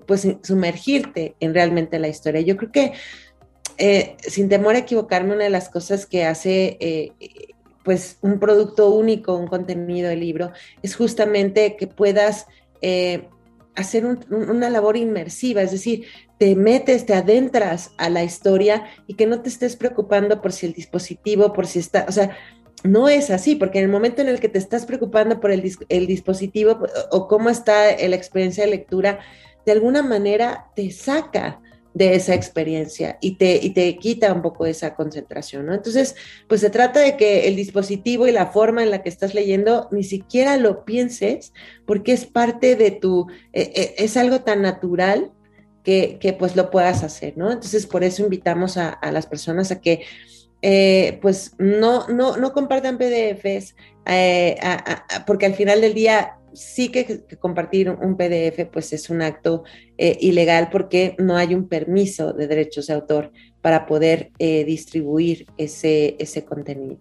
pues, 0.06 0.28
sumergirte 0.42 1.34
en 1.40 1.52
realmente 1.52 1.98
la 1.98 2.06
historia. 2.06 2.42
Yo 2.42 2.56
creo 2.56 2.70
que, 2.70 2.92
sin 4.18 4.48
temor 4.48 4.76
a 4.76 4.78
equivocarme, 4.78 5.34
una 5.34 5.44
de 5.44 5.50
las 5.50 5.68
cosas 5.68 6.06
que 6.06 6.24
hace 6.24 6.78
pues 7.82 8.18
un 8.20 8.38
producto 8.38 8.90
único, 8.90 9.34
un 9.34 9.48
contenido 9.48 10.08
de 10.08 10.16
libro, 10.16 10.52
es 10.82 10.94
justamente 10.94 11.76
que 11.76 11.88
puedas 11.88 12.46
eh, 12.82 13.28
hacer 13.74 14.04
una 14.04 14.68
labor 14.68 14.96
inmersiva, 14.96 15.62
es 15.62 15.70
decir, 15.70 16.04
te 16.38 16.54
metes, 16.56 17.06
te 17.06 17.14
adentras 17.14 17.92
a 17.96 18.10
la 18.10 18.22
historia 18.22 18.84
y 19.06 19.14
que 19.14 19.26
no 19.26 19.40
te 19.40 19.48
estés 19.48 19.76
preocupando 19.76 20.42
por 20.42 20.52
si 20.52 20.66
el 20.66 20.74
dispositivo, 20.74 21.52
por 21.52 21.66
si 21.66 21.78
está, 21.78 22.04
o 22.08 22.12
sea, 22.12 22.36
no 22.84 23.08
es 23.08 23.30
así, 23.30 23.54
porque 23.54 23.78
en 23.78 23.84
el 23.84 23.90
momento 23.90 24.20
en 24.20 24.28
el 24.28 24.40
que 24.40 24.48
te 24.48 24.58
estás 24.58 24.84
preocupando 24.84 25.40
por 25.40 25.52
el, 25.52 25.72
el 25.88 26.06
dispositivo 26.06 26.80
o 27.10 27.28
cómo 27.28 27.48
está 27.48 27.96
la 27.96 28.16
experiencia 28.16 28.64
de 28.64 28.70
lectura, 28.70 29.20
de 29.64 29.72
alguna 29.72 30.02
manera 30.02 30.66
te 30.74 30.90
saca 30.90 31.60
de 31.94 32.14
esa 32.14 32.34
experiencia 32.34 33.18
y 33.20 33.36
te, 33.36 33.56
y 33.62 33.70
te 33.70 33.96
quita 33.98 34.32
un 34.32 34.42
poco 34.42 34.64
esa 34.66 34.94
concentración, 34.94 35.66
¿no? 35.66 35.74
Entonces, 35.74 36.16
pues 36.48 36.60
se 36.60 36.70
trata 36.70 37.00
de 37.00 37.16
que 37.16 37.48
el 37.48 37.56
dispositivo 37.56 38.26
y 38.26 38.32
la 38.32 38.46
forma 38.46 38.82
en 38.82 38.90
la 38.90 39.02
que 39.02 39.08
estás 39.08 39.34
leyendo 39.34 39.88
ni 39.90 40.02
siquiera 40.02 40.56
lo 40.56 40.84
pienses 40.84 41.52
porque 41.86 42.12
es 42.12 42.24
parte 42.24 42.76
de 42.76 42.92
tu, 42.92 43.26
eh, 43.52 43.72
eh, 43.74 43.94
es 43.98 44.16
algo 44.16 44.40
tan 44.40 44.62
natural 44.62 45.32
que, 45.84 46.18
que, 46.20 46.32
pues 46.32 46.56
lo 46.56 46.70
puedas 46.70 47.02
hacer, 47.02 47.36
¿no? 47.36 47.50
Entonces, 47.50 47.86
por 47.86 48.04
eso 48.04 48.22
invitamos 48.22 48.76
a, 48.76 48.98
las 49.10 49.26
personas 49.26 49.70
a 49.72 49.80
que 49.80 50.04
eh, 50.62 51.18
pues 51.20 51.54
no, 51.58 52.06
no, 52.06 52.36
no 52.36 52.52
compartan 52.52 52.96
PDFs, 52.96 53.74
porque 55.26 55.46
al 55.46 55.54
final 55.54 55.80
del 55.80 55.92
día 55.92 56.36
sí 56.54 56.90
que, 56.90 57.24
compartir 57.40 57.90
un 57.90 58.16
PDF 58.16 58.66
pues 58.72 58.92
es 58.92 59.10
un 59.10 59.22
acto 59.22 59.64
eh, 59.98 60.16
ilegal 60.20 60.68
porque 60.70 61.16
no 61.18 61.36
hay 61.36 61.54
un 61.54 61.68
permiso 61.68 62.32
de 62.32 62.46
derechos 62.46 62.86
de 62.86 62.94
autor 62.94 63.32
para 63.60 63.86
poder 63.86 64.30
eh, 64.38 64.64
distribuir 64.64 65.46
ese, 65.56 66.16
ese 66.18 66.44
contenido. 66.44 66.98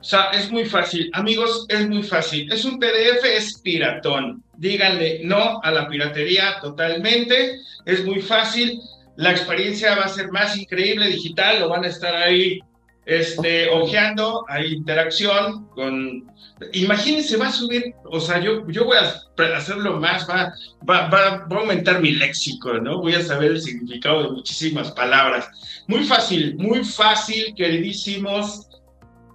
O 0.00 0.04
sea, 0.04 0.30
es 0.30 0.50
muy 0.50 0.64
fácil. 0.64 1.10
Amigos, 1.14 1.66
es 1.68 1.88
muy 1.88 2.02
fácil. 2.02 2.52
Es 2.52 2.64
un 2.64 2.78
PDF, 2.78 3.24
es 3.24 3.60
piratón. 3.60 4.42
Díganle 4.56 5.20
no 5.24 5.60
a 5.62 5.70
la 5.72 5.88
piratería 5.88 6.58
totalmente. 6.60 7.58
Es 7.84 8.04
muy 8.04 8.20
fácil. 8.20 8.80
La 9.16 9.32
experiencia 9.32 9.96
va 9.96 10.04
a 10.04 10.08
ser 10.08 10.30
más 10.30 10.56
increíble 10.56 11.08
digital. 11.08 11.60
Lo 11.60 11.70
van 11.70 11.84
a 11.84 11.88
estar 11.88 12.14
ahí 12.14 12.60
este, 13.06 13.70
ojeando, 13.70 14.44
hay 14.48 14.74
interacción 14.74 15.68
con... 15.68 16.26
Imagínense, 16.72 17.36
va 17.36 17.48
a 17.48 17.52
subir, 17.52 17.94
o 18.04 18.18
sea, 18.18 18.40
yo, 18.40 18.66
yo 18.70 18.86
voy 18.86 18.96
a 18.96 19.56
hacerlo 19.56 20.00
más, 20.00 20.26
va, 20.28 20.54
va, 20.88 21.08
va, 21.08 21.46
a 21.50 21.60
aumentar 21.60 22.00
mi 22.00 22.12
léxico, 22.12 22.72
¿no? 22.74 23.00
Voy 23.00 23.14
a 23.14 23.22
saber 23.22 23.50
el 23.52 23.60
significado 23.60 24.22
de 24.22 24.30
muchísimas 24.30 24.90
palabras. 24.92 25.50
Muy 25.86 26.04
fácil, 26.04 26.56
muy 26.56 26.82
fácil, 26.82 27.54
queridísimos 27.54 28.68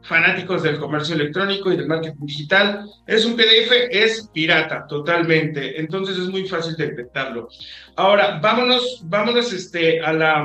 fanáticos 0.01 0.63
del 0.63 0.79
comercio 0.79 1.13
electrónico 1.13 1.71
y 1.71 1.77
del 1.77 1.87
marketing 1.87 2.25
digital. 2.25 2.89
Es 3.05 3.23
un 3.23 3.35
PDF, 3.35 3.71
es 3.91 4.27
pirata, 4.33 4.87
totalmente. 4.87 5.79
Entonces 5.79 6.17
es 6.17 6.27
muy 6.27 6.47
fácil 6.47 6.75
detectarlo. 6.75 7.49
Ahora, 7.95 8.39
vámonos, 8.41 9.01
vámonos 9.03 9.53
este, 9.53 10.01
a 10.01 10.11
la 10.11 10.43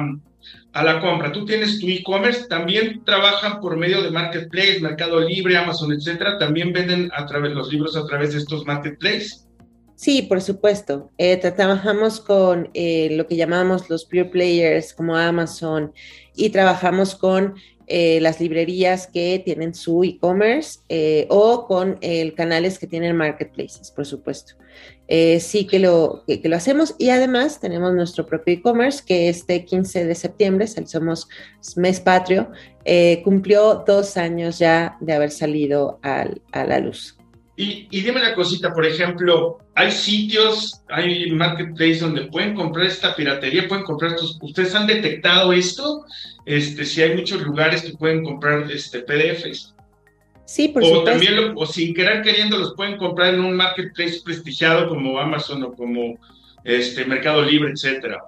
a 0.77 0.85
la 0.85 1.01
compra. 1.01 1.33
Tú 1.33 1.47
tienes 1.47 1.81
tu 1.81 1.89
e-commerce, 1.89 2.47
también 2.49 3.03
trabajan 3.05 3.61
por 3.61 3.77
medio 3.77 4.03
de 4.03 4.11
marketplace, 4.11 4.79
Mercado 4.81 5.21
Libre, 5.21 5.57
Amazon, 5.57 5.91
etcétera. 5.93 6.39
También 6.39 6.73
venden 6.75 7.11
a 7.15 7.25
través 7.25 7.53
los 7.53 7.73
libros 7.73 7.97
a 7.97 8.07
través 8.07 8.35
de 8.35 8.41
estos 8.41 8.67
marketplaces. 8.67 9.47
Sí, 9.95 10.21
por 10.21 10.43
supuesto. 10.43 11.11
Eh, 11.17 11.39
trabajamos 11.39 12.21
con 12.21 12.69
eh, 12.75 13.09
lo 13.13 13.27
que 13.27 13.37
llamamos 13.37 13.89
los 13.89 14.05
pure 14.05 14.27
players 14.27 14.93
como 14.93 15.17
Amazon 15.17 15.95
y 16.35 16.51
trabajamos 16.51 17.15
con 17.15 17.55
eh, 17.87 18.21
las 18.21 18.41
librerías 18.41 19.07
que 19.07 19.41
tienen 19.45 19.75
su 19.75 20.03
e-commerce 20.05 20.81
o 21.29 21.67
con 21.67 21.99
canales 22.37 22.79
que 22.79 22.87
tienen 22.87 23.17
marketplaces, 23.17 23.91
por 23.91 24.07
supuesto. 24.07 24.55
Eh, 25.09 25.39
sí 25.39 25.69
que 25.69 25.79
lo, 25.79 26.25
que, 26.27 26.41
lo 26.49 26.57
hacemos 26.57 26.97
y 26.99 27.11
además 27.11 27.61
tenemos 27.61 27.95
nuestro 27.95 28.27
propio 28.27 28.55
e-commerce 28.55 29.05
que 29.07 29.29
este 29.29 29.65
15 29.65 30.05
de 30.05 30.15
septiembre, 30.17 30.67
somos 30.67 31.29
mes 31.77 32.01
patrio, 32.01 32.51
eh, 32.85 33.23
cumplió 33.23 33.85
dos 33.87 34.17
años 34.17 34.59
ya 34.59 34.97
de 35.01 35.13
haber 35.13 35.31
salido 35.31 36.01
al, 36.03 36.43
a 36.51 36.65
la 36.65 36.81
luz. 36.81 37.17
Y, 37.59 37.89
y, 37.91 38.03
dime 38.03 38.21
una 38.21 38.35
cosita, 38.35 38.75
por 38.75 38.85
ejemplo, 38.85 39.59
hay 39.75 39.91
sitios, 39.91 40.83
hay 40.89 41.31
marketplaces 41.31 42.01
donde 42.01 42.27
pueden 42.27 42.55
comprar 42.55 42.87
esta 42.87 43.17
piratería, 43.17 43.67
pueden 43.67 43.85
comprar 43.85 44.13
estos. 44.13 44.39
¿Ustedes 44.43 44.75
han 44.75 44.87
detectado 44.87 45.55
esto? 45.55 46.05
Este, 46.45 46.85
si 46.85 47.01
hay 47.01 47.17
muchos 47.17 47.41
lugares 47.41 47.83
que 47.83 47.97
pueden 47.97 48.23
comprar 48.23 48.71
este, 48.71 49.01
PDFs. 49.01 49.75
Sí, 50.45 50.69
por 50.69 50.83
o 50.83 50.87
supuesto. 50.87 51.11
También 51.11 51.53
o 51.57 51.67
sin 51.67 51.95
querer 51.95 52.23
queriendo 52.23 52.59
los 52.59 52.75
pueden 52.75 52.99
comprar 52.99 53.35
en 53.35 53.41
un 53.41 53.57
marketplace 53.57 54.21
prestigiado 54.23 54.89
como 54.89 55.19
Amazon 55.19 55.63
o 55.65 55.73
como 55.73 56.19
este 56.63 57.05
Mercado 57.07 57.43
Libre, 57.43 57.73
etcétera. 57.73 58.23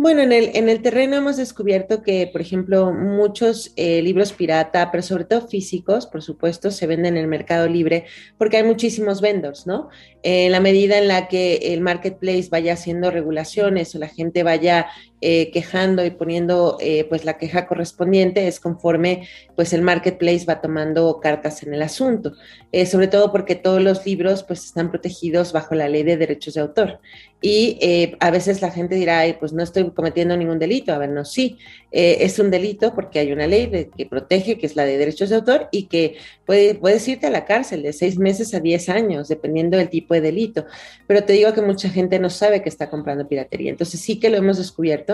Bueno, 0.00 0.22
en 0.22 0.30
el, 0.30 0.52
en 0.54 0.68
el 0.68 0.80
terreno 0.80 1.16
hemos 1.16 1.38
descubierto 1.38 2.04
que, 2.04 2.28
por 2.30 2.40
ejemplo, 2.40 2.92
muchos 2.92 3.72
eh, 3.74 4.00
libros 4.00 4.32
pirata, 4.32 4.92
pero 4.92 5.02
sobre 5.02 5.24
todo 5.24 5.48
físicos, 5.48 6.06
por 6.06 6.22
supuesto, 6.22 6.70
se 6.70 6.86
venden 6.86 7.16
en 7.16 7.24
el 7.24 7.26
mercado 7.26 7.66
libre 7.66 8.04
porque 8.38 8.58
hay 8.58 8.62
muchísimos 8.62 9.20
vendors, 9.20 9.66
¿no? 9.66 9.88
en 10.22 10.52
la 10.52 10.60
medida 10.60 10.98
en 10.98 11.08
la 11.08 11.28
que 11.28 11.56
el 11.72 11.80
marketplace 11.80 12.48
vaya 12.50 12.74
haciendo 12.74 13.10
regulaciones 13.10 13.94
o 13.94 13.98
la 13.98 14.08
gente 14.08 14.42
vaya 14.42 14.86
eh, 15.20 15.50
quejando 15.50 16.04
y 16.04 16.10
poniendo 16.10 16.76
eh, 16.80 17.04
pues 17.08 17.24
la 17.24 17.38
queja 17.38 17.66
correspondiente 17.66 18.46
es 18.46 18.60
conforme 18.60 19.26
pues 19.56 19.72
el 19.72 19.82
marketplace 19.82 20.44
va 20.44 20.60
tomando 20.60 21.18
cartas 21.20 21.64
en 21.64 21.74
el 21.74 21.82
asunto, 21.82 22.34
eh, 22.70 22.86
sobre 22.86 23.08
todo 23.08 23.32
porque 23.32 23.56
todos 23.56 23.82
los 23.82 24.06
libros 24.06 24.44
pues 24.44 24.64
están 24.64 24.92
protegidos 24.92 25.52
bajo 25.52 25.74
la 25.74 25.88
ley 25.88 26.04
de 26.04 26.16
derechos 26.16 26.54
de 26.54 26.60
autor. 26.60 27.00
Y 27.40 28.16
a 28.18 28.32
veces 28.32 28.62
la 28.62 28.72
gente 28.72 28.96
dirá, 28.96 29.22
pues 29.38 29.52
no 29.52 29.62
estoy 29.62 29.88
cometiendo 29.92 30.36
ningún 30.36 30.58
delito, 30.58 30.92
a 30.92 30.98
ver, 30.98 31.10
no, 31.10 31.24
sí, 31.24 31.56
es 31.92 32.40
un 32.40 32.50
delito 32.50 32.96
porque 32.96 33.20
hay 33.20 33.30
una 33.30 33.46
ley 33.46 33.88
que 33.96 34.06
protege, 34.06 34.58
que 34.58 34.66
es 34.66 34.74
la 34.74 34.84
de 34.84 34.98
derechos 34.98 35.30
de 35.30 35.36
autor 35.36 35.68
y 35.70 35.84
que 35.84 36.16
puede, 36.44 36.74
puedes 36.74 37.06
irte 37.06 37.28
a 37.28 37.30
la 37.30 37.44
cárcel 37.44 37.84
de 37.84 37.92
seis 37.92 38.18
meses 38.18 38.54
a 38.54 38.60
diez 38.60 38.88
años, 38.88 39.28
dependiendo 39.28 39.76
del 39.76 39.88
tipo 39.88 40.14
de 40.14 40.20
delito, 40.20 40.66
pero 41.06 41.22
te 41.22 41.34
digo 41.34 41.54
que 41.54 41.62
mucha 41.62 41.88
gente 41.88 42.18
no 42.18 42.28
sabe 42.28 42.60
que 42.60 42.68
está 42.68 42.90
comprando 42.90 43.28
piratería, 43.28 43.70
entonces 43.70 44.00
sí 44.00 44.18
que 44.18 44.30
lo 44.30 44.38
hemos 44.38 44.58
descubierto 44.58 45.07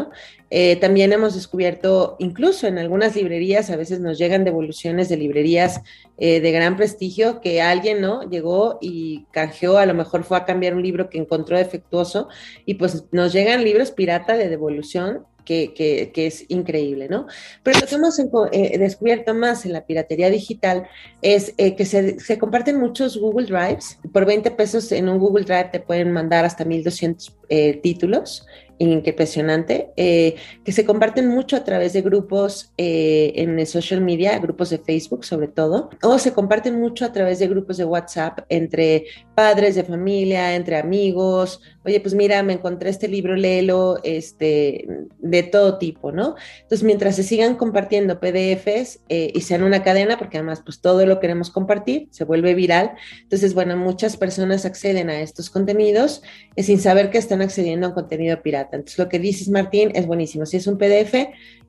eh, 0.57 0.77
también 0.77 1.13
hemos 1.13 1.35
descubierto, 1.35 2.17
incluso 2.21 2.67
en 2.67 2.79
algunas 2.79 3.17
librerías, 3.17 3.71
a 3.71 3.77
veces 3.77 3.99
nos 4.01 4.19
llegan 4.19 4.45
devoluciones 4.45 5.09
de 5.09 5.17
librerías 5.17 5.81
eh, 6.17 6.41
de 6.41 6.53
gran 6.53 6.77
prestigio, 6.77 7.41
que 7.41 7.61
alguien 7.61 8.01
no 8.01 8.23
llegó 8.29 8.79
y 8.81 9.27
canjeó, 9.33 9.79
a 9.79 9.87
lo 9.87 9.95
mejor 9.95 10.23
fue 10.23 10.37
a 10.37 10.45
cambiar 10.45 10.75
un 10.77 10.83
libro 10.83 11.11
que 11.11 11.19
encontró 11.19 11.57
defectuoso, 11.57 12.29
y 12.67 12.75
pues 12.75 13.05
nos 13.11 13.33
llegan 13.33 13.65
libros 13.65 13.91
pirata 13.91 14.37
de 14.37 14.49
devolución 14.49 15.25
que, 15.45 15.75
que, 15.75 16.27
es 16.27 16.47
increíble, 16.49 17.09
¿no? 17.11 17.27
Pero 17.63 17.81
lo 17.81 17.87
que 17.87 17.95
hemos 17.97 18.19
eh, 18.19 18.79
descubierto 18.79 19.35
más 19.35 19.67
en 19.67 19.75
la 19.75 19.85
piratería 19.85 20.31
digital 20.31 20.87
es 21.21 21.53
que 21.53 21.85
se, 21.85 22.19
se, 22.19 22.39
comparten 22.39 22.79
muchos 22.81 23.19
Google 23.19 23.47
Drives. 23.47 23.99
Por 24.11 24.25
20 24.25 24.53
pesos 24.53 24.91
en 24.93 25.09
un 25.11 25.19
Google 25.19 25.45
Drive 25.45 25.69
te 25.71 25.81
pueden 25.81 26.13
mandar 26.13 26.47
hasta 26.47 26.65
1200 26.65 27.37
títulos 27.83 28.47
impresionante, 28.79 29.91
eh, 29.97 30.37
que 30.65 30.73
se 30.73 30.85
comparten 30.85 31.29
mucho 31.29 31.57
a 31.57 31.65
través 31.65 31.93
de 31.93 32.03
grupos 32.03 32.73
eh, 32.77 33.33
en 33.37 33.59
el 33.59 33.67
social 33.67 34.01
media, 34.01 34.39
grupos 34.39 34.71
de 34.71 34.79
Facebook 34.79 35.25
sobre 35.25 35.49
todo, 35.49 35.91
o 36.03 36.19
se 36.19 36.33
comparten 36.33 36.81
mucho 36.81 37.05
a 37.05 37.13
través 37.13 37.39
de 37.39 37.49
grupos 37.49 37.77
de 37.77 37.85
WhatsApp 37.85 38.41
entre 38.49 39.05
padres 39.35 39.75
de 39.75 39.85
familia, 39.85 40.55
entre 40.55 40.77
amigos. 40.77 41.61
Oye, 41.85 42.01
pues 42.01 42.15
mira, 42.15 42.43
me 42.43 42.55
encontré 42.55 42.91
este 42.91 43.09
libro, 43.09 43.37
léelo, 43.37 44.01
este, 44.03 44.87
de 45.19 45.43
todo 45.43 45.79
tipo, 45.79 46.13
¿no? 46.13 46.35
Entonces, 46.63 46.83
mientras 46.83 47.17
se 47.17 47.23
sigan 47.23 47.57
compartiendo 47.57 48.21
PDFs 48.21 49.01
eh, 49.09 49.33
y 49.35 49.41
sean 49.43 49.63
una 49.63 49.83
cadena, 49.83 50.19
porque 50.19 50.39
además, 50.39 50.63
pues 50.65 50.81
todo 50.81 51.05
lo 51.07 51.21
queremos 51.21 51.51
compartir, 51.51 52.09
se 52.11 52.25
vuelve 52.25 52.55
viral. 52.55 52.93
Entonces, 53.23 53.55
bueno, 53.55 53.77
muchas 53.77 54.17
personas 54.17 54.65
acceden 54.65 55.11
a 55.11 55.21
estos 55.21 55.51
contenidos 55.51 56.23
sin 56.57 56.81
saber 56.81 57.11
que 57.11 57.19
están 57.19 57.43
accediendo 57.43 57.87
a 57.87 57.89
un 57.91 57.95
contenido 57.95 58.41
pirata. 58.43 58.64
Entonces, 58.73 58.99
lo 58.99 59.09
que 59.09 59.19
dices, 59.19 59.49
Martín, 59.49 59.93
es 59.95 60.07
buenísimo. 60.07 60.47
Si 60.47 60.57
es 60.57 60.67
un 60.67 60.79
PDF, 60.79 61.15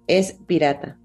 es 0.08 0.38
pirata. 0.48 0.98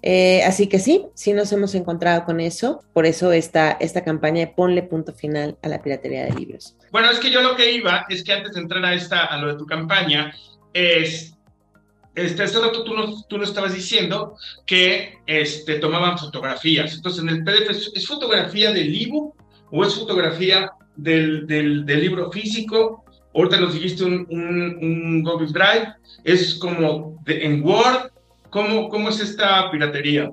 Eh, 0.00 0.42
así 0.44 0.66
que 0.66 0.78
sí, 0.78 1.06
sí 1.14 1.32
nos 1.32 1.52
hemos 1.52 1.74
encontrado 1.74 2.24
con 2.24 2.40
eso. 2.40 2.82
Por 2.92 3.06
eso 3.06 3.32
esta, 3.32 3.72
esta 3.72 4.04
campaña 4.04 4.40
de 4.40 4.46
ponle 4.48 4.82
punto 4.82 5.12
final 5.12 5.58
a 5.62 5.68
la 5.68 5.82
piratería 5.82 6.24
de 6.24 6.32
libros. 6.32 6.76
Bueno, 6.90 7.10
es 7.10 7.18
que 7.18 7.30
yo 7.30 7.42
lo 7.42 7.56
que 7.56 7.72
iba 7.72 8.06
es 8.08 8.24
que 8.24 8.32
antes 8.32 8.54
de 8.54 8.60
entrar 8.60 8.84
a, 8.84 8.94
esta, 8.94 9.26
a 9.26 9.38
lo 9.38 9.48
de 9.48 9.58
tu 9.58 9.66
campaña, 9.66 10.32
es 10.72 11.34
este, 12.18 12.44
este 12.44 12.58
tú, 12.72 13.24
tú 13.28 13.38
nos 13.38 13.48
estabas 13.48 13.74
diciendo 13.74 14.36
que 14.66 15.18
este, 15.26 15.76
tomaban 15.76 16.18
fotografías. 16.18 16.94
Entonces, 16.94 17.22
en 17.22 17.28
el 17.28 17.44
PDF, 17.44 17.70
¿es, 17.94 18.06
fotografía 18.06 18.72
del 18.72 18.92
libro 18.92 19.34
o 19.70 19.84
es 19.84 19.94
fotografía 19.94 20.72
del, 20.96 21.46
del, 21.46 21.86
del, 21.86 22.00
libro 22.00 22.32
físico 22.32 23.04
Ahorita 23.34 23.60
nos 23.60 23.74
dijiste 23.74 24.04
un, 24.04 24.26
un, 24.30 25.22
Google 25.22 25.48
Drive, 25.48 25.94
es 26.24 26.54
como 26.54 27.22
en 27.26 27.64
Word. 27.64 28.10
¿Cómo, 28.50 28.88
¿Cómo 28.88 29.10
es 29.10 29.20
esta 29.20 29.70
piratería? 29.70 30.30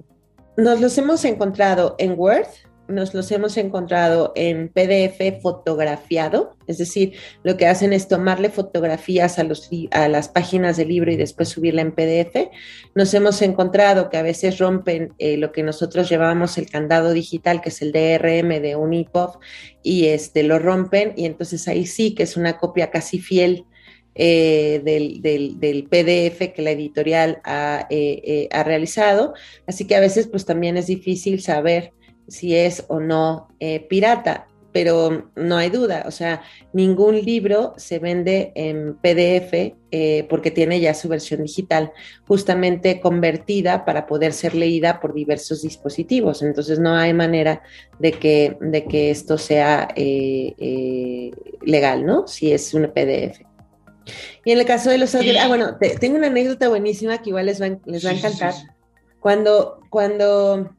Nos 0.58 0.80
los 0.80 0.98
hemos 0.98 1.26
encontrado 1.26 1.96
en 2.00 2.14
Word, 2.18 2.48
nos 2.88 3.14
los 3.14 3.32
hemos 3.32 3.58
encontrado 3.58 4.32
en 4.36 4.70
PDF 4.70 5.42
fotografiado, 5.42 6.56
es 6.68 6.78
decir, 6.78 7.14
lo 7.44 7.58
que 7.58 7.68
hacen 7.68 7.94
es 7.94 8.08
tomarle 8.08 8.50
fotografías 8.50 9.40
a, 9.40 9.44
los, 9.44 9.70
a 9.92 10.08
las 10.08 10.30
páginas 10.30 10.78
del 10.78 10.90
libro 10.90 11.12
y 11.12 11.16
después 11.16 11.50
subirla 11.50 11.82
en 11.82 11.94
PDF. 11.94 12.50
Nos 12.94 13.14
hemos 13.14 13.42
encontrado 13.42 14.10
que 14.10 14.18
a 14.18 14.22
veces 14.22 14.58
rompen 14.60 15.14
eh, 15.18 15.38
lo 15.38 15.52
que 15.52 15.64
nosotros 15.64 16.10
llevamos 16.10 16.58
el 16.58 16.70
candado 16.70 17.12
digital, 17.14 17.62
que 17.62 17.70
es 17.70 17.82
el 17.82 17.92
DRM 17.92 18.62
de 18.62 18.76
un 18.76 18.94
EPUB, 18.94 19.40
y 19.84 20.08
este, 20.08 20.44
lo 20.44 20.60
rompen 20.60 21.14
y 21.16 21.26
entonces 21.26 21.68
ahí 21.68 21.86
sí 21.86 22.16
que 22.16 22.24
es 22.24 22.38
una 22.38 22.58
copia 22.58 22.90
casi 22.90 23.20
fiel 23.20 23.66
eh, 24.16 24.82
del, 24.84 25.22
del, 25.22 25.84
PDF 25.84 26.54
que 26.54 26.62
la 26.62 26.72
editorial 26.72 27.42
ha, 27.44 27.86
eh, 27.90 28.48
ha, 28.52 28.64
realizado. 28.64 29.34
Así 29.68 29.86
que 29.86 29.96
a 29.96 30.00
veces 30.00 30.28
pues 30.28 30.46
también 30.46 30.78
es 30.78 30.88
difícil 30.88 31.42
saber 31.42 31.92
si 32.28 32.56
es 32.56 32.86
o 32.88 33.00
no 33.00 33.50
eh, 33.60 33.86
pirata, 33.88 34.48
pero 34.76 35.32
no 35.38 35.56
hay 35.56 35.70
duda, 35.70 36.04
o 36.06 36.12
sea, 36.12 36.42
ningún 36.74 37.22
libro 37.22 37.74
se 37.78 37.98
vende 37.98 38.52
en 38.56 38.96
PDF 38.96 39.74
eh, 39.90 40.28
porque 40.30 40.52
tiene 40.52 40.82
ya 40.82 40.94
su 40.94 41.08
versión 41.08 41.44
digital, 41.44 41.94
justamente 42.28 43.00
convertida 43.00 43.86
para 43.86 44.06
poder 44.06 44.34
ser 44.34 44.54
leída 44.54 45.00
por 45.00 45.14
diversos 45.14 45.62
dispositivos. 45.62 46.42
Entonces 46.42 46.78
no 46.78 46.94
hay 46.94 47.14
manera 47.14 47.62
de 48.00 48.12
que, 48.12 48.58
de 48.60 48.84
que 48.84 49.12
esto 49.12 49.38
sea 49.38 49.88
eh, 49.96 51.32
legal, 51.62 52.06
¿no? 52.06 52.28
Si 52.28 52.52
es 52.52 52.74
un 52.74 52.92
PDF. 52.94 53.40
Y 54.44 54.52
en 54.52 54.60
el 54.60 54.66
caso 54.66 54.90
de 54.90 54.98
los 54.98 55.16
ah, 55.16 55.48
bueno, 55.48 55.78
tengo 55.78 56.18
una 56.18 56.28
anécdota 56.28 56.68
buenísima 56.68 57.22
que 57.22 57.30
igual 57.30 57.46
les 57.46 57.62
va, 57.62 57.78
les 57.86 58.06
va 58.06 58.10
a 58.10 58.14
encantar. 58.14 58.54
Cuando, 59.22 59.80
cuando 59.90 60.75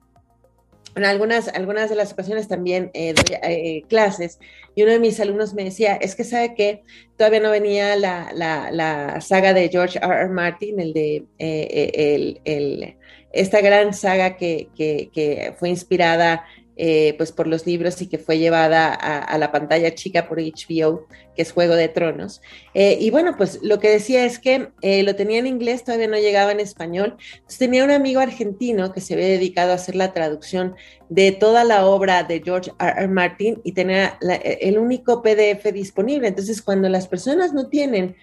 en 0.97 1.05
algunas, 1.05 1.49
algunas 1.49 1.91
de 1.91 1.97
las 1.97 2.13
ocasiones 2.13 2.49
también 2.49 2.91
eh, 2.95 3.13
doy 3.13 3.37
eh, 3.43 3.85
clases 3.89 4.39
y 4.75 4.83
uno 4.83 4.93
de 4.93 4.99
mis 4.99 5.21
alumnos 5.21 5.55
me 5.55 5.65
decía, 5.65 5.95
es 5.95 6.15
que 6.15 6.25
sabe 6.25 6.55
que 6.55 6.83
todavía 7.17 7.41
no 7.41 7.51
venía 7.51 7.97
la, 7.97 8.31
la, 8.35 9.21
saga 9.21 9.53
de 9.53 9.69
George 9.69 9.99
R. 9.99 10.15
R. 10.15 10.29
Martin, 10.31 10.81
el 10.81 10.93
de 10.95 11.25
eh, 11.39 12.41
el, 12.45 12.97
esta 13.33 13.61
gran 13.61 13.93
saga 13.93 14.37
que, 14.37 14.69
que, 14.75 15.11
que 15.13 15.55
fue 15.59 15.69
inspirada 15.69 16.45
eh, 16.79 17.15
pues 17.17 17.33
por 17.33 17.47
los 17.47 17.67
libros 17.67 18.03
y 18.03 18.07
que 18.07 18.19
fue 18.19 18.39
llevada 18.39 18.93
a, 18.93 19.39
la 19.39 19.51
pantalla 19.51 19.95
chica 19.95 20.29
por 20.29 20.39
HBO, 20.39 21.07
que 21.35 21.41
es 21.41 21.53
Juego 21.53 21.75
de 21.75 21.89
Tronos. 21.89 22.43
Eh, 22.75 22.99
y 23.01 23.09
bueno, 23.11 23.35
pues 23.39 23.61
lo 23.63 23.81
que 23.81 23.89
decía 23.89 24.27
es 24.27 24.39
que 24.39 24.69
eh, 24.83 25.03
lo 25.03 25.17
tenía 25.17 25.39
en 25.39 25.47
inglés, 25.47 25.85
todavía 25.85 26.09
no 26.09 26.19
llegaba 26.19 26.53
en 26.53 26.61
español. 26.61 27.17
Entonces 27.33 27.59
tenía 27.59 27.83
un 27.83 27.93
amigo 27.93 28.21
argentino 28.21 28.93
que 28.93 29.01
se 29.01 29.15
había 29.15 29.27
dedicado 29.27 29.73
a 29.73 29.77
hacer 29.77 29.97
la 29.97 30.13
traducción 30.13 30.77
de 31.09 31.33
toda 31.33 31.65
la 31.65 31.87
obra 31.87 32.25
de 32.25 32.43
George 32.45 32.71
R. 32.79 32.95
R. 32.99 33.09
Martin 33.09 33.59
y 33.65 33.73
tenía 33.73 34.19
el 34.21 34.79
único 34.79 35.23
PDF 35.23 35.73
disponible. 35.73 36.29
Entonces 36.29 36.61
cuando 36.61 36.91
las 36.91 37.09
personas 37.09 37.55
no 37.55 37.69
tienen 37.69 38.17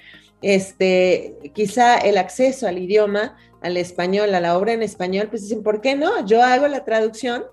este, 0.43 1.37
quizá 1.55 1.97
el 1.97 2.19
acceso 2.19 2.67
al 2.67 2.77
idioma, 2.77 3.35
al 3.61 3.77
español, 3.77 4.35
a 4.35 4.41
la 4.41 4.55
obra 4.57 4.73
en 4.73 4.83
español, 4.83 5.29
pues 5.29 5.43
dicen, 5.43 5.63
¿por 5.63 5.81
qué 5.81 5.95
no? 5.95 6.23
Yo 6.27 6.43
hago 6.43 6.67
la 6.67 6.85
traducción 6.85 7.45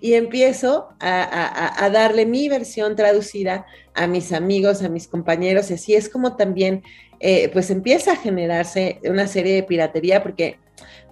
y 0.00 0.14
empiezo 0.14 0.88
a, 1.00 1.88
darle 1.92 2.26
mi 2.26 2.48
versión 2.48 2.96
traducida 2.96 3.66
a 3.94 4.06
mis 4.06 4.32
amigos, 4.32 4.82
a 4.82 4.88
mis 4.88 5.08
compañeros, 5.08 5.70
y 5.70 5.74
así 5.74 5.94
es 5.94 6.08
como 6.08 6.36
también 6.36 6.82
eh, 7.20 7.48
pues 7.52 7.70
empieza 7.70 8.12
a 8.12 8.16
generarse 8.16 9.00
una 9.04 9.26
serie 9.26 9.54
de 9.54 9.62
piratería 9.62 10.22
porque 10.22 10.58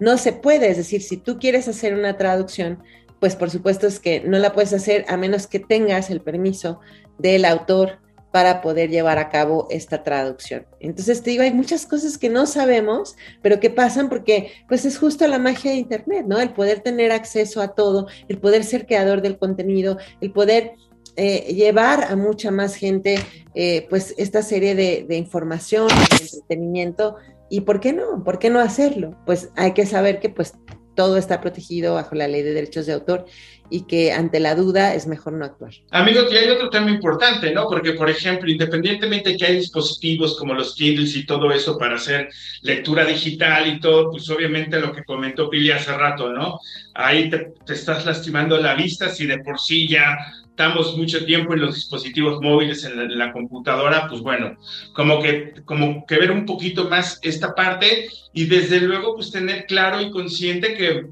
no 0.01 0.18
se 0.18 0.33
puede, 0.33 0.70
es 0.70 0.76
decir, 0.76 1.03
si 1.03 1.16
tú 1.16 1.39
quieres 1.39 1.68
hacer 1.68 1.95
una 1.95 2.16
traducción, 2.16 2.83
pues 3.20 3.37
por 3.37 3.51
supuesto 3.51 3.87
es 3.87 4.01
que 4.01 4.20
no 4.20 4.39
la 4.39 4.53
puedes 4.53 4.72
hacer 4.72 5.05
a 5.09 5.16
menos 5.16 5.47
que 5.47 5.61
tengas 5.61 6.11
el 6.11 6.20
permiso 6.20 6.80
del 7.18 7.45
autor 7.45 8.01
para 8.33 8.62
poder 8.62 8.91
llevar 8.91 9.18
a 9.18 9.28
cabo 9.28 9.68
esta 9.70 10.03
traducción. 10.03 10.66
Entonces 10.80 11.22
te 11.22 11.30
digo, 11.30 11.43
hay 11.43 11.53
muchas 11.53 11.87
cosas 11.87 12.18
que 12.18 12.30
no 12.30 12.47
sabemos, 12.47 13.14
pero 13.43 13.61
que 13.61 13.70
pasan 13.70 14.09
porque 14.09 14.51
pues 14.66 14.85
es 14.85 14.99
justo 14.99 15.26
la 15.28 15.39
magia 15.39 15.70
de 15.70 15.76
Internet, 15.76 16.24
¿no? 16.26 16.41
El 16.41 16.55
poder 16.55 16.80
tener 16.80 17.12
acceso 17.12 17.61
a 17.61 17.74
todo, 17.74 18.09
el 18.28 18.39
poder 18.39 18.64
ser 18.64 18.87
creador 18.87 19.20
del 19.20 19.39
contenido, 19.39 19.99
el 20.20 20.33
poder 20.33 20.72
eh, 21.16 21.53
llevar 21.53 22.05
a 22.05 22.16
mucha 22.16 22.51
más 22.51 22.74
gente 22.74 23.18
eh, 23.55 23.87
pues 23.91 24.14
esta 24.16 24.41
serie 24.43 24.74
de, 24.74 25.05
de 25.07 25.16
información, 25.16 25.89
de 25.89 26.24
entretenimiento. 26.24 27.16
¿Y 27.51 27.61
por 27.61 27.80
qué 27.80 27.93
no? 27.93 28.24
¿Por 28.24 28.39
qué 28.39 28.49
no 28.49 28.61
hacerlo? 28.61 29.14
Pues 29.26 29.51
hay 29.57 29.72
que 29.72 29.85
saber 29.85 30.20
que 30.20 30.30
pues 30.30 30.55
todo 30.95 31.16
está 31.16 31.40
protegido 31.40 31.95
bajo 31.95 32.14
la 32.14 32.28
ley 32.28 32.43
de 32.43 32.55
derechos 32.55 32.86
de 32.86 32.93
autor 32.93 33.26
y 33.72 33.84
que 33.86 34.12
ante 34.12 34.38
la 34.38 34.55
duda 34.55 34.95
es 34.95 35.07
mejor 35.07 35.32
no 35.32 35.47
actuar. 35.47 35.72
Amigos, 35.90 36.30
y 36.30 36.36
hay 36.36 36.51
otro 36.51 36.68
tema 36.68 36.90
importante, 36.90 37.53
¿no? 37.53 37.66
Porque, 37.68 37.95
por 37.95 38.11
ejemplo, 38.11 38.51
independientemente 38.51 39.30
de 39.30 39.36
que 39.38 39.47
hay 39.47 39.57
dispositivos 39.57 40.36
como 40.38 40.53
los 40.53 40.74
Kindles 40.74 41.16
y 41.16 41.24
todo 41.24 41.51
eso 41.51 41.78
para 41.78 41.95
hacer 41.95 42.28
lectura 42.61 43.07
digital 43.07 43.66
y 43.66 43.80
todo, 43.80 44.11
pues 44.11 44.28
obviamente 44.28 44.78
lo 44.78 44.93
que 44.93 45.05
comentó 45.05 45.49
Pili 45.49 45.70
hace 45.70 45.97
rato, 45.97 46.30
¿no? 46.30 46.59
Ahí 46.95 47.30
te, 47.30 47.55
estás 47.72 48.05
lastimando 48.05 48.59
la 48.59 48.74
vista 48.74 49.09
si 49.09 49.26
de 49.26 49.38
por 49.38 49.59
sí 49.59 49.88
ya 49.88 50.18
estamos 50.53 50.98
mucho 50.98 51.24
tiempo 51.24 51.55
en 51.55 51.61
los 51.61 51.74
dispositivos 51.74 52.38
móviles, 52.42 52.84
en 52.84 53.18
la, 53.18 53.32
computadora, 53.32 54.07
pues 54.07 54.20
bueno, 54.20 54.59
como 54.92 55.22
que, 55.22 55.55
como 55.64 56.05
que 56.05 56.18
ver 56.18 56.30
un 56.30 56.44
poquito 56.44 56.90
más 56.90 57.18
esta 57.22 57.55
parte 57.55 58.09
y 58.34 58.44
desde 58.44 58.80
luego 58.80 59.14
pues 59.14 59.30
tener 59.30 59.64
claro 59.64 60.03
y 60.03 60.11
consciente 60.11 60.74
que, 60.74 61.07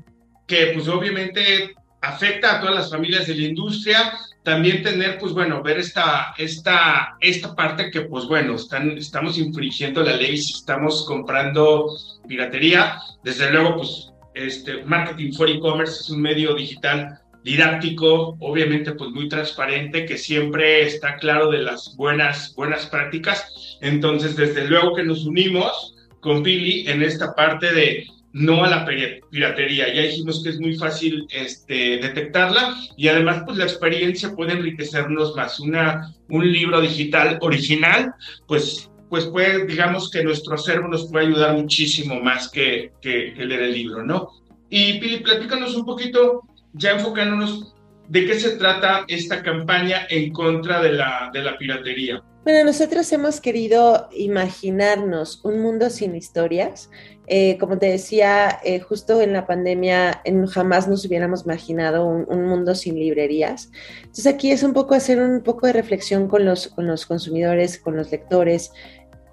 que 0.47 0.73
pues 0.75 0.89
obviamente 0.89 1.75
afecta 2.03 2.57
a 2.57 2.61
todas 2.61 2.75
las 2.75 2.91
familias 2.91 3.27
de 3.27 3.35
la 3.35 3.47
industria, 3.47 4.13
también 4.43 4.83
tener, 4.83 5.19
pues 5.19 5.33
bueno, 5.33 5.63
ver 5.63 5.79
esta, 5.79 6.35
esta, 6.37 7.17
esta 7.21 7.55
parte 7.55 7.91
que, 7.91 8.03
pues 8.03 8.27
bueno, 8.27 8.57
están, 8.57 8.91
estamos 8.99 9.39
infringiendo 9.39 10.03
la 10.03 10.17
ley 10.17 10.37
si 10.37 10.53
estamos 10.53 11.07
comprando 11.07 11.87
piratería. 12.29 12.99
Desde 13.23 13.51
luego, 13.51 13.77
pues, 13.77 14.13
este, 14.35 14.83
Marketing 14.85 15.33
for 15.33 15.49
E-Commerce 15.49 16.01
es 16.01 16.11
un 16.11 16.23
medio 16.23 16.55
digital 16.55 17.20
didáctico, 17.45 18.37
obviamente, 18.41 18.93
pues 18.93 19.11
muy 19.11 19.29
transparente, 19.29 20.07
que 20.07 20.19
siempre 20.19 20.83
está 20.83 21.17
claro 21.17 21.51
de 21.51 21.59
las 21.59 21.95
buenas, 21.97 22.55
buenas 22.55 22.87
prácticas. 22.87 23.79
Entonces, 23.81 24.37
desde 24.37 24.69
luego 24.69 24.95
que 24.95 25.05
nos 25.05 25.25
unimos 25.25 25.95
con 26.21 26.43
Pili 26.43 26.89
en 26.89 27.03
esta 27.03 27.35
parte 27.35 27.73
de 27.73 28.07
no 28.33 28.65
a 28.65 28.71
la 28.71 28.87
piratería. 29.31 29.93
Ya 29.93 30.03
dijimos 30.03 30.43
que 30.43 30.51
es 30.51 30.61
muy 30.61 30.77
fácil 30.77 31.27
este, 31.31 31.99
detectarla 31.99 32.77
y 32.97 33.09
además 33.09 33.43
pues 33.45 33.59
la 33.59 33.65
experiencia 33.65 34.35
puede 34.35 34.53
enriquecernos 34.53 35.35
más. 35.35 35.59
Una, 35.61 36.15
un 36.29 36.51
libro 36.51 36.81
digital 36.81 37.39
original, 37.41 38.15
pues, 38.47 38.91
pues 39.09 39.27
puede, 39.27 39.67
digamos 39.67 40.11
que 40.11 40.23
nuestro 40.23 40.55
acervo 40.55 40.89
nos 40.89 41.11
puede 41.11 41.27
ayudar 41.27 41.57
muchísimo 41.57 42.21
más 42.21 42.49
que, 42.49 42.93
que, 43.01 43.35
leer 43.37 43.63
el 43.63 43.73
libro, 43.73 44.05
¿no? 44.05 44.29
Y 44.69 45.01
Pili, 45.01 45.19
platícanos 45.19 45.75
un 45.75 45.85
poquito, 45.85 46.43
ya 46.73 46.93
enfocándonos, 46.93 47.75
de 48.09 48.27
qué 48.27 48.41
se 48.41 48.57
trata 48.57 49.05
esta 49.09 49.43
campaña 49.43 50.07
en 50.09 50.33
contra 50.33 50.83
de 50.83 50.93
la, 50.93 51.31
de 51.33 51.43
la 51.43 51.57
piratería. 51.57 52.23
Bueno, 52.43 52.65
nosotros 52.65 53.13
hemos 53.13 53.41
querido 53.41 54.09
imaginarnos 54.13 55.45
un 55.45 55.61
mundo 55.61 55.91
sin 55.91 56.17
historias 56.17 56.91
eh, 57.33 57.59
como 57.59 57.79
te 57.79 57.87
decía, 57.87 58.59
eh, 58.65 58.81
justo 58.81 59.21
en 59.21 59.33
la 59.33 59.47
pandemia 59.47 60.21
en, 60.25 60.47
jamás 60.47 60.89
nos 60.89 61.07
hubiéramos 61.07 61.45
imaginado 61.45 62.05
un, 62.05 62.27
un, 62.29 62.45
mundo 62.45 62.75
sin 62.75 62.97
librerías. 62.97 63.71
Entonces 64.01 64.27
aquí 64.27 64.51
es 64.51 64.65
un 64.65 64.73
poco 64.73 64.97
hacer 64.97 65.23
un 65.23 65.41
poco 65.41 65.69
de 65.69 65.73
reflexión 65.73 66.27
con 66.27 66.45
los, 66.45 66.67
con 66.67 66.89
los 66.89 67.07
consumidores, 67.07 67.79
con 67.79 67.97
los 67.97 68.11
lectores, 68.11 68.73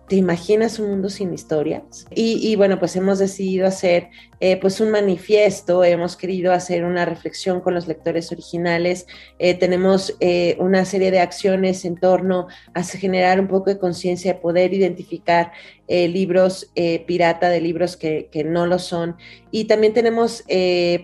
¿Te 0.07 0.15
imaginas 0.15 0.79
un 0.79 0.89
mundo 0.89 1.09
sin 1.09 1.33
historias? 1.33 2.05
Y, 2.11 2.55
bueno, 2.55 2.79
pues 2.79 2.95
hemos 2.95 3.19
decidido 3.19 3.67
hacer 3.67 4.07
eh, 4.39 4.57
pues 4.57 4.79
un 4.79 4.91
manifiesto, 4.91 5.83
hemos 5.83 6.15
querido 6.15 6.53
hacer 6.53 6.85
una 6.85 7.05
reflexión 7.05 7.59
con 7.59 7.73
los 7.73 7.87
lectores 7.87 8.31
originales, 8.31 9.07
eh, 9.39 9.55
tenemos 9.55 10.15
eh, 10.19 10.55
una 10.59 10.85
serie 10.85 11.09
de 11.09 11.19
acciones 11.19 11.85
en 11.85 11.95
torno 11.95 12.47
a 12.75 12.83
generar 12.83 13.39
un 13.39 13.47
poco 13.47 13.71
de 13.71 13.79
conciencia, 13.79 14.33
de 14.33 14.39
poder 14.39 14.73
identificar 14.73 15.51
libros 15.89 16.69
pirata 17.05 17.47
de 17.47 17.61
libros 17.61 17.95
que, 17.95 18.27
que, 18.29 18.43
no 18.43 18.67
lo 18.67 18.77
son. 18.77 19.15
Y 19.51 19.65
también 19.65 19.93
tenemos 19.93 20.43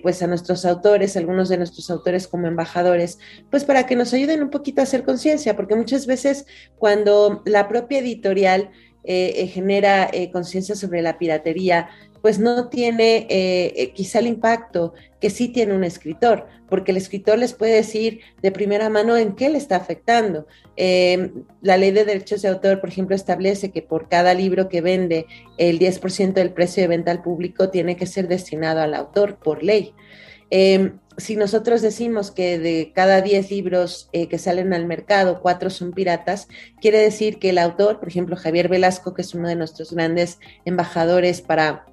pues 0.01 0.21
a 0.21 0.27
nuestros 0.27 0.65
autores, 0.65 1.15
algunos 1.15 1.47
de 1.47 1.55
nuestros 1.55 1.89
autores 1.89 2.27
como 2.27 2.47
embajadores, 2.47 3.17
pues 3.49 3.63
para 3.63 3.85
que 3.85 3.95
nos 3.95 4.13
ayuden 4.13 4.43
un 4.43 4.49
poquito 4.49 4.81
a 4.81 4.83
hacer 4.83 5.05
conciencia, 5.05 5.55
porque 5.55 5.77
muchas 5.77 6.05
veces 6.05 6.45
cuando 6.77 7.43
la 7.45 7.69
propia 7.69 7.99
editorial 7.99 8.71
genera 9.05 10.11
conciencia 10.33 10.75
sobre 10.75 11.01
la 11.01 11.17
piratería, 11.17 11.87
pues 12.23 12.39
no 12.39 12.69
tiene 12.69 13.91
quizá 13.93 14.19
el 14.19 14.27
impacto 14.27 14.93
que 15.19 15.29
sí 15.29 15.49
tiene 15.49 15.75
un 15.75 15.83
escritor, 15.83 16.47
porque 16.69 16.91
el 16.91 16.97
escritor 16.97 17.37
les 17.37 17.53
puede 17.53 17.75
decir 17.75 18.21
de 18.41 18.51
primera 18.51 18.89
mano 18.89 19.15
en 19.15 19.35
qué 19.35 19.49
le 19.49 19.57
está 19.57 19.75
afectando. 19.75 20.47
Em, 20.75 21.43
la 21.61 21.77
ley 21.77 21.91
de 21.91 22.05
derechos 22.05 22.41
de 22.41 22.47
autor, 22.47 22.79
por 22.79 22.89
ejemplo, 22.89 23.15
establece 23.15 23.71
que 23.71 23.81
por 23.81 24.09
cada 24.09 24.33
libro 24.33 24.69
que 24.69 24.81
vende, 24.81 25.27
el 25.57 25.79
10% 25.79 26.33
del 26.33 26.53
precio 26.53 26.81
de 26.81 26.87
venta 26.87 27.11
al 27.11 27.21
público 27.21 27.69
tiene 27.69 27.95
que 27.95 28.05
ser 28.05 28.27
destinado 28.27 28.81
al 28.81 28.93
autor 28.95 29.37
por 29.37 29.63
ley. 29.63 29.93
Em, 30.49 30.99
si 31.17 31.35
nosotros 31.35 31.81
decimos 31.81 32.31
que 32.31 32.57
de 32.57 32.91
cada 32.93 33.21
10 33.21 33.51
libros 33.51 34.09
eh, 34.13 34.27
que 34.27 34.37
salen 34.37 34.73
al 34.73 34.85
mercado, 34.85 35.41
cuatro 35.41 35.69
son 35.69 35.91
piratas, 35.91 36.47
quiere 36.81 36.99
decir 36.99 37.37
que 37.37 37.49
el 37.49 37.59
autor, 37.59 37.99
por 37.99 38.07
ejemplo, 38.07 38.35
Javier 38.35 38.67
Velasco, 38.67 39.13
que 39.13 39.21
es 39.21 39.33
uno 39.33 39.47
de 39.47 39.55
nuestros 39.55 39.93
grandes 39.93 40.39
embajadores 40.65 41.41
para, 41.41 41.85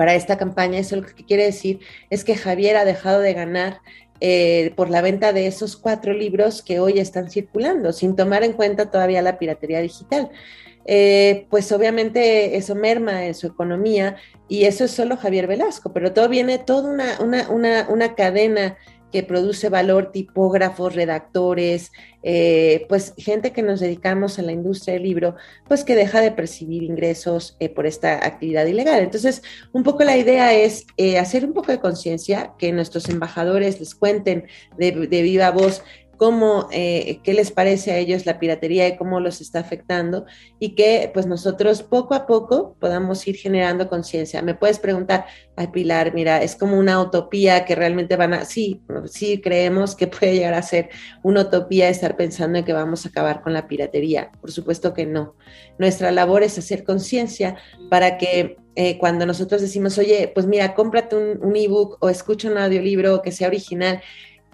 para 0.00 0.14
esta 0.14 0.38
campaña, 0.38 0.78
eso 0.78 0.96
lo 0.96 1.02
que 1.02 1.26
quiere 1.26 1.44
decir 1.44 1.80
es 2.08 2.24
que 2.24 2.34
Javier 2.34 2.78
ha 2.78 2.86
dejado 2.86 3.20
de 3.20 3.34
ganar 3.34 3.82
eh, 4.18 4.72
por 4.74 4.88
la 4.88 5.02
venta 5.02 5.34
de 5.34 5.46
esos 5.46 5.76
cuatro 5.76 6.14
libros 6.14 6.62
que 6.62 6.80
hoy 6.80 6.98
están 6.98 7.28
circulando, 7.30 7.92
sin 7.92 8.16
tomar 8.16 8.42
en 8.42 8.54
cuenta 8.54 8.90
todavía 8.90 9.20
la 9.20 9.38
piratería 9.38 9.82
digital. 9.82 10.30
Eh, 10.86 11.46
pues 11.50 11.70
obviamente 11.70 12.56
eso 12.56 12.74
merma 12.74 13.26
en 13.26 13.34
su 13.34 13.48
economía 13.48 14.16
y 14.48 14.64
eso 14.64 14.84
es 14.84 14.90
solo 14.90 15.18
Javier 15.18 15.46
Velasco, 15.46 15.92
pero 15.92 16.14
todo 16.14 16.30
viene 16.30 16.56
toda 16.56 16.90
una, 16.90 17.50
una, 17.50 17.86
una, 17.90 18.14
cadena 18.14 18.78
que 19.10 19.22
produce 19.22 19.68
valor, 19.68 20.12
tipógrafos, 20.12 20.94
redactores, 20.94 21.92
eh, 22.22 22.86
pues 22.88 23.14
gente 23.16 23.52
que 23.52 23.62
nos 23.62 23.80
dedicamos 23.80 24.38
a 24.38 24.42
la 24.42 24.52
industria 24.52 24.94
del 24.94 25.04
libro, 25.04 25.36
pues 25.68 25.84
que 25.84 25.94
deja 25.94 26.20
de 26.20 26.32
percibir 26.32 26.82
ingresos 26.82 27.56
eh, 27.60 27.68
por 27.68 27.86
esta 27.86 28.24
actividad 28.26 28.66
ilegal. 28.66 29.02
Entonces, 29.02 29.42
un 29.72 29.82
poco 29.82 30.04
la 30.04 30.16
idea 30.16 30.52
es 30.54 30.86
hacer 31.18 31.44
un 31.44 31.52
poco 31.52 31.72
de 31.72 31.80
conciencia, 31.80 32.52
que 32.58 32.72
nuestros 32.72 33.08
embajadores 33.08 33.80
les 33.80 33.94
cuenten 33.94 34.46
de 34.76 35.22
viva 35.22 35.50
voz 35.50 35.82
cómo, 36.20 36.68
eh, 36.70 37.20
qué 37.24 37.32
les 37.32 37.50
parece 37.50 37.92
a 37.92 37.96
ellos 37.96 38.26
la 38.26 38.38
piratería 38.38 38.86
y 38.86 38.98
cómo 38.98 39.20
los 39.20 39.40
está 39.40 39.60
afectando 39.60 40.26
y 40.58 40.74
que 40.74 41.10
pues 41.14 41.24
nosotros 41.24 41.82
poco 41.82 42.12
a 42.12 42.26
poco 42.26 42.76
podamos 42.78 43.26
ir 43.26 43.36
generando 43.36 43.88
conciencia. 43.88 44.42
Me 44.42 44.54
puedes 44.54 44.78
preguntar, 44.78 45.24
ay 45.56 45.68
Pilar, 45.68 46.12
mira, 46.12 46.42
es 46.42 46.56
como 46.56 46.78
una 46.78 47.00
utopía 47.00 47.64
que 47.64 47.74
realmente 47.74 48.16
van 48.16 48.34
a, 48.34 48.44
sí, 48.44 48.82
sí 49.06 49.40
creemos 49.40 49.96
que 49.96 50.08
puede 50.08 50.34
llegar 50.34 50.52
a 50.52 50.60
ser 50.60 50.90
una 51.22 51.40
utopía 51.40 51.88
estar 51.88 52.18
pensando 52.18 52.58
en 52.58 52.66
que 52.66 52.74
vamos 52.74 53.06
a 53.06 53.08
acabar 53.08 53.40
con 53.40 53.54
la 53.54 53.66
piratería. 53.66 54.30
Por 54.42 54.52
supuesto 54.52 54.92
que 54.92 55.06
no. 55.06 55.36
Nuestra 55.78 56.12
labor 56.12 56.42
es 56.42 56.58
hacer 56.58 56.84
conciencia 56.84 57.56
para 57.88 58.18
que 58.18 58.58
eh, 58.76 58.98
cuando 58.98 59.24
nosotros 59.24 59.62
decimos, 59.62 59.96
oye, 59.96 60.30
pues 60.34 60.46
mira, 60.46 60.74
cómprate 60.74 61.16
un, 61.16 61.42
un 61.42 61.56
ebook 61.56 61.96
o 62.00 62.10
escucha 62.10 62.50
un 62.50 62.58
audiolibro 62.58 63.22
que 63.22 63.32
sea 63.32 63.48
original, 63.48 64.02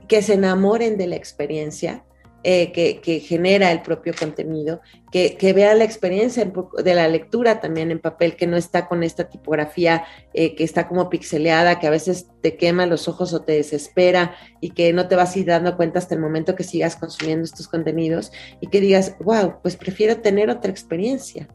que 0.09 0.23
se 0.23 0.35
enamoren 0.35 0.97
de 0.97 1.07
la 1.07 1.17
experiencia 1.17 2.05
eh, 2.49 2.71
que, 2.71 3.19
genera 3.19 3.73
el 3.73 3.83
propio 3.83 4.15
contenido, 4.17 4.81
que, 5.11 5.53
vean 5.53 5.79
la 5.79 5.85
experiencia 5.85 6.45
de 6.45 6.95
la 6.95 7.09
lectura 7.09 7.59
también 7.59 7.91
en 7.91 7.99
papel, 7.99 8.37
que 8.37 8.47
no 8.47 8.57
está 8.57 8.87
con 8.87 9.03
esta 9.03 9.29
tipografía 9.29 10.05
eh, 10.33 10.55
que 10.55 10.63
está 10.63 10.87
como 10.87 11.11
pixeleada, 11.11 11.81
que 11.81 11.89
a 11.89 11.91
veces 11.91 12.29
te 12.43 12.57
quema 12.57 12.87
los 12.87 13.09
ojos 13.09 13.33
o 13.33 13.43
te 13.43 13.55
desespera 13.55 14.37
y 14.61 14.71
que 14.71 14.93
no 14.93 15.09
te 15.09 15.17
vas 15.17 15.35
a 15.35 15.39
ir 15.41 15.47
dando 15.47 15.77
cuenta 15.77 15.99
hasta 15.99 16.15
el 16.15 16.21
momento 16.21 16.55
que 16.55 16.63
sigas 16.63 16.95
consumiendo 16.95 17.43
estos 17.43 17.67
contenidos 17.67 18.31
y 18.61 18.69
que 18.69 18.81
digas, 18.81 19.17
wow, 19.19 19.55
pues 19.61 19.77
prefiero 19.77 20.21
tener 20.21 20.49
otra 20.49 20.71
experiencia. 20.71 21.49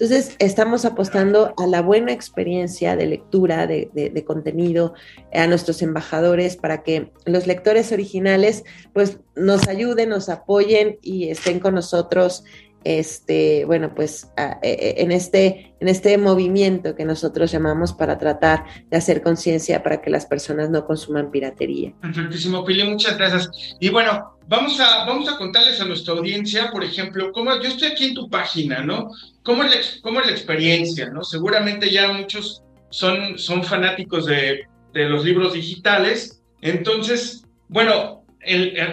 Entonces, 0.00 0.36
estamos 0.38 0.84
apostando 0.84 1.54
a 1.56 1.66
la 1.66 1.82
buena 1.82 2.12
experiencia 2.12 2.94
de 2.94 3.06
lectura, 3.06 3.66
de, 3.66 4.24
contenido, 4.24 4.94
a 5.34 5.48
nuestros 5.48 5.82
embajadores 5.82 6.56
para 6.56 6.84
que 6.84 7.10
los 7.24 7.48
lectores 7.48 7.90
originales, 7.90 8.62
pues, 8.92 9.18
nos 9.34 9.66
ayuden, 9.66 10.10
nos 10.10 10.28
apoyen 10.28 10.98
y 11.02 11.30
estén 11.30 11.58
con 11.58 11.74
nosotros 11.74 12.44
este, 12.84 13.64
bueno, 13.64 13.94
pues 13.94 14.28
e, 14.36 14.56
e, 14.62 15.02
en, 15.02 15.12
este, 15.12 15.74
en 15.80 15.88
este 15.88 16.16
movimiento 16.18 16.94
que 16.94 17.04
nosotros 17.04 17.50
llamamos 17.50 17.92
para 17.92 18.18
tratar 18.18 18.64
de 18.90 18.96
hacer 18.96 19.22
conciencia 19.22 19.82
para 19.82 20.00
que 20.00 20.10
las 20.10 20.26
personas 20.26 20.70
no 20.70 20.86
consuman 20.86 21.30
piratería. 21.30 21.92
Perfectísimo, 22.00 22.64
Pili, 22.64 22.84
muchas 22.84 23.18
gracias. 23.18 23.50
Y 23.80 23.88
bueno, 23.90 24.38
vamos 24.46 24.80
a, 24.80 25.04
vamos 25.04 25.28
a 25.28 25.36
contarles 25.36 25.80
a 25.80 25.84
nuestra 25.84 26.14
audiencia, 26.14 26.70
por 26.70 26.84
ejemplo, 26.84 27.32
cómo 27.32 27.50
yo 27.60 27.68
estoy 27.68 27.88
aquí 27.88 28.06
en 28.06 28.14
tu 28.14 28.30
página, 28.30 28.82
¿no? 28.82 29.10
¿Cómo 29.42 29.64
es 29.64 29.70
la, 29.70 29.80
cómo 30.02 30.20
es 30.20 30.26
la 30.26 30.32
experiencia, 30.32 31.10
¿no? 31.10 31.22
Seguramente 31.24 31.90
ya 31.90 32.12
muchos 32.12 32.62
son, 32.90 33.38
son 33.38 33.64
fanáticos 33.64 34.26
de, 34.26 34.66
de 34.94 35.08
los 35.08 35.24
libros 35.24 35.52
digitales, 35.52 36.42
entonces, 36.60 37.44
bueno, 37.68 38.24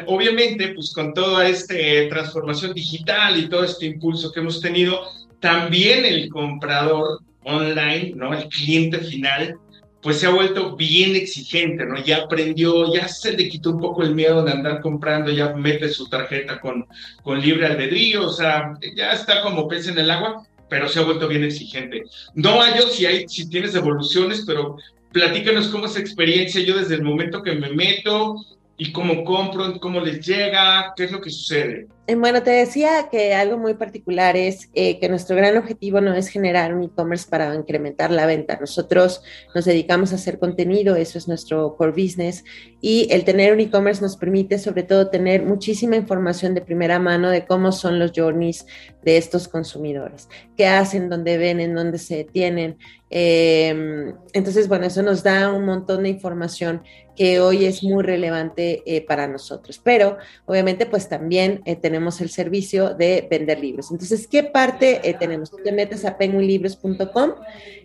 obviamente, 0.08 0.70
pues 0.70 0.94
con 0.94 1.14
toda 1.14 1.48
esta 1.48 1.76
transformación 2.10 2.74
digital 2.74 3.38
y 3.38 3.50
todo 3.50 3.64
este 3.64 3.86
impulso 3.86 4.32
que 4.32 4.40
hemos 4.40 4.60
tenido, 4.62 5.00
también 5.40 6.06
el 6.06 6.30
comprador 6.30 7.20
online, 7.44 8.14
¿no? 8.16 8.34
El 8.34 8.48
cliente 8.50 9.00
final, 9.00 9.58
pues 10.02 10.20
se 10.20 10.28
ha 10.28 10.32
vuelto 10.32 10.76
bien 10.76 11.16
exigente, 11.16 11.86
¿no? 11.86 12.04
Ya 12.04 12.18
aprendió, 12.18 12.94
ya 12.94 13.08
se 13.08 13.34
le 13.34 13.50
quitó 13.50 13.72
un 13.72 13.80
poco 13.80 14.04
el 14.04 14.14
miedo 14.14 14.44
de 14.44 14.52
andar 14.52 14.82
comprando, 14.82 15.32
ya 15.32 15.54
mete 15.54 15.90
su 15.90 16.08
tarjeta 16.08 16.60
con, 16.60 16.86
con 17.24 17.40
libre 17.40 17.68
albedrío, 17.68 18.28
o 18.28 18.32
sea, 18.32 18.74
ya 18.96 19.12
está 19.12 19.42
como 19.42 19.68
pez 19.68 19.88
en 19.88 19.98
el 19.98 20.12
agua, 20.12 20.46
pero 20.70 20.88
se 20.88 21.00
ha 21.00 21.04
vuelto 21.04 21.28
bien 21.28 21.44
exigente. 21.44 22.04
No 22.34 22.62
hay 22.62 22.74
si, 22.92 23.06
hay, 23.06 23.28
si 23.28 23.50
tienes 23.50 23.74
devoluciones, 23.74 24.44
pero 24.46 24.78
platícanos 25.12 25.68
cómo 25.70 25.86
es 25.86 25.98
experiencia. 25.98 26.62
Yo 26.62 26.78
desde 26.78 26.96
el 26.96 27.04
momento 27.04 27.42
que 27.42 27.54
me 27.54 27.70
meto, 27.70 28.36
y 28.78 28.92
cómo 28.92 29.24
compro, 29.24 29.80
cómo 29.80 30.00
les 30.00 30.26
llega, 30.26 30.94
qué 30.96 31.06
es 31.06 31.12
lo 31.12 31.22
que 31.22 31.30
sucede. 31.30 31.88
Eh, 32.08 32.14
bueno, 32.14 32.44
te 32.44 32.52
decía 32.52 33.10
que 33.10 33.34
algo 33.34 33.58
muy 33.58 33.74
particular 33.74 34.38
es 34.38 34.70
eh, 34.76 35.00
que 35.00 35.10
nuestro 35.10 35.36
gran 35.36 35.58
objetivo 35.58 36.02
no 36.02 36.14
es 36.14 36.28
generar 36.28 36.76
un 36.76 36.84
e-commerce 36.84 37.28
para 37.28 37.56
incrementar 37.56 38.12
la 38.12 38.28
venta. 38.28 38.60
Nosotros 38.62 39.24
nos 39.56 39.66
dedicamos 39.66 40.12
a 40.12 40.16
hacer 40.16 40.38
contenido, 40.38 40.96
eso 40.96 41.18
es 41.18 41.28
nuestro 41.28 41.76
core 41.76 41.94
business, 41.94 42.44
y 42.80 43.08
el 43.12 43.26
tener 43.26 43.54
un 43.54 43.60
e-commerce 43.60 44.04
nos 44.04 44.18
permite 44.18 44.60
sobre 44.60 44.84
todo 44.84 45.10
tener 45.10 45.44
muchísima 45.44 45.96
información 45.96 46.54
de 46.54 46.62
primera 46.62 47.00
mano 47.00 47.32
de 47.32 47.48
cómo 47.48 47.72
son 47.72 47.98
los 47.98 48.12
journeys 48.16 48.68
de 49.02 49.18
estos 49.18 49.48
consumidores, 49.48 50.30
qué 50.56 50.68
hacen, 50.68 51.10
dónde 51.10 51.40
ven, 51.40 51.60
en 51.60 51.74
dónde 51.74 51.98
se 51.98 52.18
detienen. 52.18 52.78
Em, 53.10 54.14
entonces, 54.34 54.68
bueno, 54.68 54.86
eso 54.86 55.02
nos 55.02 55.24
da 55.24 55.52
un 55.52 55.66
montón 55.66 56.04
de 56.04 56.10
información 56.10 56.82
que 57.16 57.40
hoy 57.40 57.66
es 57.66 57.84
muy 57.84 58.04
relevante 58.04 58.84
eh, 58.86 59.02
para 59.02 59.28
nosotros. 59.28 59.80
Pero 59.84 60.18
obviamente 60.46 60.86
pues 60.86 61.08
también 61.08 61.62
eh, 61.66 61.76
tenemos 61.96 62.20
el 62.20 62.30
servicio 62.30 62.94
de 62.94 63.26
vender 63.32 63.60
libros. 63.60 63.90
Entonces, 63.90 64.28
¿qué 64.28 64.44
parte 64.44 65.00
eh, 65.08 65.16
tenemos? 65.18 65.50
Tú 65.50 65.58
te 65.64 65.72
metes 65.72 66.04
a 66.04 66.18
penguinlibros.com, 66.18 67.32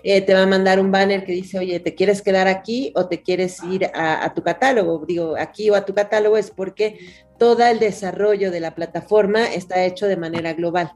te 0.02 0.34
va 0.34 0.42
a 0.42 0.46
mandar 0.46 0.80
un 0.80 0.90
banner 0.90 1.24
que 1.24 1.32
dice, 1.32 1.60
oye, 1.60 1.78
¿te 1.78 1.94
quieres 1.94 2.20
quedar 2.20 2.48
aquí 2.48 2.92
o 2.96 3.06
te 3.06 3.22
quieres 3.22 3.62
ir 3.62 3.88
a 3.94 4.32
tu 4.34 4.42
catálogo? 4.42 5.04
Digo, 5.06 5.36
aquí 5.38 5.70
o 5.70 5.76
a 5.76 5.84
tu 5.84 5.94
catálogo 5.94 6.36
es 6.36 6.50
porque 6.50 6.98
todo 7.38 7.64
el 7.64 7.78
desarrollo 7.78 8.50
de 8.50 8.60
la 8.60 8.74
plataforma 8.74 9.46
está 9.46 9.84
hecho 9.84 10.06
de 10.06 10.16
manera 10.16 10.52
global. 10.54 10.92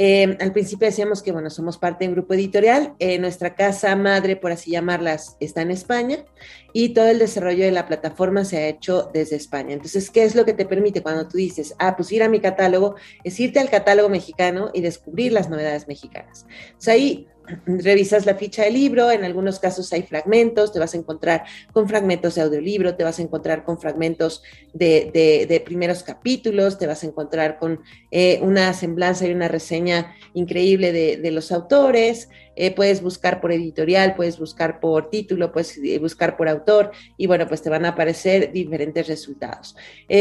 Eh, 0.00 0.36
al 0.40 0.52
principio 0.52 0.86
decíamos 0.86 1.24
que, 1.24 1.32
bueno, 1.32 1.50
somos 1.50 1.76
parte 1.76 2.04
de 2.04 2.10
un 2.10 2.14
grupo 2.14 2.32
editorial. 2.32 2.94
Eh, 3.00 3.18
nuestra 3.18 3.56
casa 3.56 3.96
madre, 3.96 4.36
por 4.36 4.52
así 4.52 4.70
llamarlas, 4.70 5.36
está 5.40 5.62
en 5.62 5.72
España 5.72 6.24
y 6.72 6.90
todo 6.90 7.08
el 7.08 7.18
desarrollo 7.18 7.64
de 7.64 7.72
la 7.72 7.86
plataforma 7.86 8.44
se 8.44 8.58
ha 8.58 8.68
hecho 8.68 9.10
desde 9.12 9.34
España. 9.34 9.72
Entonces, 9.72 10.10
¿qué 10.10 10.22
es 10.22 10.36
lo 10.36 10.44
que 10.44 10.52
te 10.52 10.66
permite 10.66 11.02
cuando 11.02 11.26
tú 11.26 11.36
dices, 11.36 11.74
ah, 11.80 11.96
pues 11.96 12.12
ir 12.12 12.22
a 12.22 12.28
mi 12.28 12.38
catálogo? 12.38 12.94
Es 13.24 13.40
irte 13.40 13.58
al 13.58 13.70
catálogo 13.70 14.08
mexicano 14.08 14.70
y 14.72 14.82
descubrir 14.82 15.32
las 15.32 15.50
novedades 15.50 15.88
mexicanas. 15.88 16.46
O 16.86 16.90
ahí 16.90 17.26
revisas 17.66 18.26
la 18.26 18.34
ficha 18.34 18.64
del 18.64 18.74
libro, 18.74 19.10
en 19.10 19.24
algunos 19.24 19.58
casos 19.58 19.92
hay 19.92 20.02
fragmentos, 20.02 20.72
te 20.72 20.78
vas 20.78 20.94
a 20.94 20.98
encontrar 20.98 21.44
con 21.72 21.88
fragmentos 21.88 22.34
de 22.34 22.42
audiolibro, 22.42 22.94
te 22.94 23.04
vas 23.04 23.18
a 23.18 23.22
encontrar 23.22 23.64
con 23.64 23.78
fragmentos 23.80 24.42
de, 24.72 25.62
primeros 25.64 26.02
capítulos, 26.02 26.78
te 26.78 26.86
vas 26.86 27.02
a 27.02 27.06
encontrar 27.06 27.58
con 27.58 27.80
eh, 28.10 28.40
una 28.42 28.72
semblanza 28.72 29.26
y 29.26 29.32
una 29.32 29.48
reseña 29.48 30.14
increíble 30.34 30.92
de, 30.92 31.30
los 31.30 31.52
autores, 31.52 32.30
eh, 32.58 32.74
puedes 32.74 33.00
buscar 33.00 33.40
por 33.40 33.52
editorial, 33.52 34.14
puedes 34.14 34.38
buscar 34.38 34.80
por 34.80 35.08
título, 35.08 35.52
puedes 35.52 35.78
eh, 35.78 35.98
buscar 35.98 36.36
por 36.36 36.48
autor 36.48 36.90
y 37.16 37.26
bueno, 37.26 37.48
pues 37.48 37.62
te 37.62 37.70
van 37.70 37.86
a 37.86 37.90
aparecer 37.90 38.52
diferentes 38.52 39.06
resultados. 39.06 39.76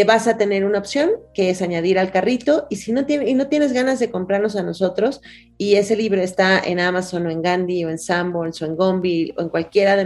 vas 0.05 0.27
a 0.27 0.37
tener 0.37 0.63
una 0.63 0.79
opción 0.79 1.11
que 1.33 1.49
es 1.49 1.61
añadir 1.61 1.99
al 1.99 2.11
carrito 2.11 2.67
y 2.69 2.77
si 2.77 2.91
no, 2.91 3.05
y 3.07 3.33
no 3.33 3.47
tienes 3.47 3.73
ganas 3.73 3.99
de 3.99 4.09
comprarnos 4.11 4.55
a 4.55 4.63
nosotros 4.63 5.21
y 5.57 5.75
ese 5.75 5.95
libro 5.95 6.21
está 6.21 6.59
en 6.59 6.79
Amazon, 6.79 7.25
o 7.25 7.29
en 7.29 7.41
Gandhi 7.41 7.83
o 7.83 7.89
en 7.89 7.97
Sanborns 7.97 8.61
o 8.61 8.65
en 8.65 8.75
Gombi 8.75 9.33
o 9.37 9.41
en 9.41 9.49
cualquiera 9.49 9.95
de, 9.95 10.05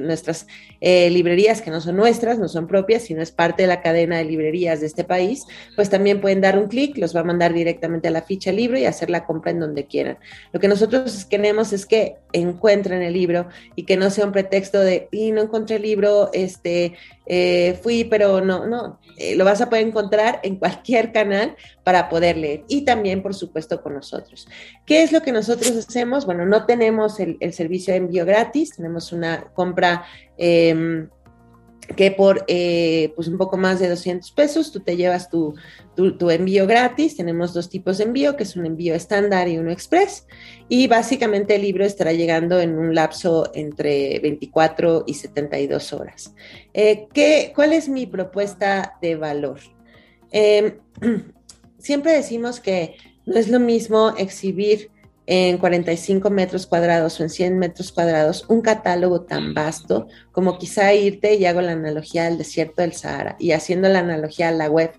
nuestras 0.00 0.46
eh, 0.80 1.08
librerías 1.10 1.62
que 1.62 1.70
no 1.70 1.80
son 1.80 1.96
nuestras, 1.96 2.38
no 2.38 2.48
son 2.48 2.66
propias, 2.66 3.02
sino 3.02 3.22
es 3.22 3.30
parte 3.30 3.62
de 3.62 3.68
la 3.68 3.80
cadena 3.80 4.18
de 4.18 4.24
librerías 4.24 4.80
de 4.80 4.86
este 4.86 5.04
país, 5.04 5.44
pues 5.76 5.90
también 5.90 6.20
pueden 6.20 6.40
dar 6.40 6.58
un 6.58 6.68
clic, 6.68 6.96
los 6.98 7.14
va 7.14 7.20
a 7.20 7.24
mandar 7.24 7.54
directamente 7.54 8.08
a 8.08 8.10
la 8.10 8.22
ficha 8.22 8.52
libro 8.52 8.78
y 8.78 8.86
hacer 8.86 9.10
la 9.10 9.24
compra 9.24 9.52
en 9.52 9.60
donde 9.60 9.86
quieran. 9.86 10.18
Lo 10.52 10.60
que 10.60 10.68
nosotros 10.68 11.24
queremos 11.24 11.67
es 11.72 11.86
que 11.86 12.16
encuentren 12.32 13.02
el 13.02 13.12
libro 13.12 13.48
y 13.74 13.84
que 13.84 13.96
no 13.96 14.10
sea 14.10 14.26
un 14.26 14.32
pretexto 14.32 14.80
de, 14.80 15.08
y 15.10 15.32
no 15.32 15.42
encontré 15.42 15.76
el 15.76 15.82
libro, 15.82 16.30
este, 16.32 16.94
eh, 17.26 17.78
fui, 17.82 18.04
pero 18.04 18.40
no, 18.40 18.66
no, 18.66 19.00
eh, 19.16 19.34
lo 19.36 19.44
vas 19.44 19.60
a 19.60 19.68
poder 19.68 19.86
encontrar 19.86 20.40
en 20.42 20.56
cualquier 20.56 21.12
canal 21.12 21.56
para 21.84 22.08
poder 22.08 22.36
leer 22.36 22.64
y 22.68 22.84
también, 22.84 23.22
por 23.22 23.34
supuesto, 23.34 23.82
con 23.82 23.94
nosotros. 23.94 24.48
¿Qué 24.86 25.02
es 25.02 25.12
lo 25.12 25.22
que 25.22 25.32
nosotros 25.32 25.72
hacemos? 25.72 26.26
Bueno, 26.26 26.46
no 26.46 26.66
tenemos 26.66 27.20
el, 27.20 27.38
servicio 27.52 27.92
de 27.92 27.98
envío 27.98 28.26
gratis, 28.26 28.76
tenemos 28.76 29.12
una 29.12 29.44
compra 29.54 30.04
em, 30.36 31.08
que 31.96 32.10
por 32.10 32.44
eh, 32.48 33.12
pues 33.16 33.28
un 33.28 33.38
poco 33.38 33.56
más 33.56 33.80
de 33.80 33.88
200 33.88 34.30
pesos 34.32 34.70
tú 34.72 34.80
te 34.80 34.96
llevas 34.96 35.30
tu, 35.30 35.54
tu, 36.18 36.30
envío 36.30 36.66
gratis. 36.66 37.16
Tenemos 37.16 37.52
dos 37.52 37.68
tipos 37.68 37.98
de 37.98 38.04
envío, 38.04 38.36
que 38.36 38.44
es 38.44 38.56
un 38.56 38.66
envío 38.66 38.94
estándar 38.94 39.48
y 39.48 39.58
uno 39.58 39.72
express. 39.72 40.26
Y 40.68 40.86
básicamente 40.86 41.56
el 41.56 41.62
libro 41.62 41.84
estará 41.84 42.12
llegando 42.12 42.60
en 42.60 42.78
un 42.78 42.94
lapso 42.94 43.50
entre 43.54 44.20
24 44.20 45.04
y 45.06 45.14
72 45.14 45.92
horas. 45.92 46.34
Eh, 46.72 47.08
¿qué, 47.12 47.52
¿Cuál 47.54 47.72
es 47.72 47.88
mi 47.88 48.06
propuesta 48.06 48.96
de 49.02 49.16
valor? 49.16 49.58
Em, 50.30 50.78
siempre 51.78 52.12
decimos 52.12 52.60
que 52.60 52.94
no 53.26 53.36
es 53.36 53.48
lo 53.48 53.58
mismo 53.58 54.14
exhibir 54.16 54.90
en 55.26 55.58
45 55.58 56.30
metros 56.30 56.66
cuadrados 56.66 57.20
o 57.20 57.22
en 57.22 57.28
100 57.28 57.58
metros 57.58 57.92
cuadrados 57.92 58.46
un 58.48 58.62
catálogo 58.62 59.20
tan 59.20 59.52
vasto 59.52 60.08
como 60.32 60.56
quizá 60.56 60.94
irte 60.94 61.34
y 61.34 61.44
hago 61.44 61.60
la 61.60 61.72
analogía 61.72 62.26
al 62.26 62.38
desierto 62.38 62.80
del 62.80 62.94
Sahara 62.94 63.36
y 63.38 63.52
haciendo 63.52 63.90
la 63.90 63.98
analogía 63.98 64.48
a 64.48 64.52
la 64.52 64.70
web, 64.70 64.92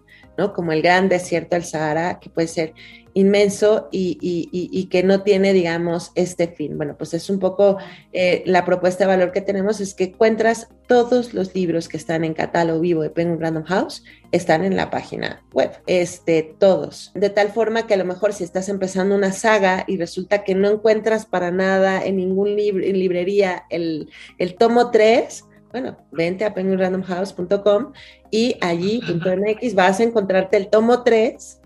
Como 0.54 0.72
el 0.72 0.82
gran 0.82 1.10
desierto 1.10 1.56
del 1.56 1.66
Sahara, 1.66 2.20
que 2.20 2.30
puede 2.30 2.48
ser 2.48 2.74
inmenso 3.14 3.90
y, 3.92 4.88
que 4.90 5.04
no 5.04 5.24
tiene, 5.24 5.54
digamos, 5.54 6.12
este 6.16 6.48
fin. 6.48 6.78
Bueno, 6.78 6.96
pues 6.98 7.14
es 7.14 7.30
un 7.30 7.40
poco 7.40 7.78
eh, 8.14 8.44
la 8.46 8.66
propuesta 8.66 9.04
de 9.04 9.08
valor 9.08 9.32
que 9.32 9.42
tenemos, 9.42 9.80
es 9.82 9.94
que 9.94 10.06
encuentras 10.06 10.70
todos 10.88 11.34
los 11.34 11.54
libros 11.54 11.88
que 11.88 11.98
están 11.98 12.24
en 12.24 12.34
catálogo 12.34 12.80
vivo 12.80 13.02
de 13.04 13.10
Penguin 13.10 13.40
Random 13.40 13.64
House, 13.64 14.04
están 14.32 14.64
en 14.64 14.76
la 14.76 14.90
página 14.90 15.44
web, 15.54 15.72
este, 15.86 16.56
todos. 16.58 17.12
De 17.14 17.30
tal 17.30 17.50
forma 17.50 17.86
que 17.86 17.94
a 17.94 17.98
lo 17.98 18.06
mejor 18.06 18.34
si 18.34 18.44
estás 18.44 18.70
empezando 18.70 19.16
una 19.16 19.32
saga 19.32 19.84
y 19.88 19.98
resulta 19.98 20.44
que 20.44 20.56
no 20.56 20.70
encuentras 20.70 21.26
para 21.26 21.52
nada 21.52 22.04
en 22.04 22.18
ningún 22.18 22.56
librería 22.56 23.66
el, 23.70 24.10
el 24.38 24.56
tomo 24.56 24.92
3, 24.92 25.46
bueno, 25.72 25.98
vente 26.12 26.46
a 26.46 26.54
penguinrandomhouse.com 26.54 27.94
y 28.32 28.56
allí.mx 28.62 29.76
vas 29.76 30.00
a 30.00 30.04
encontrarte 30.04 30.58
el 30.58 30.70
tomo 30.70 31.04
3 31.04 31.62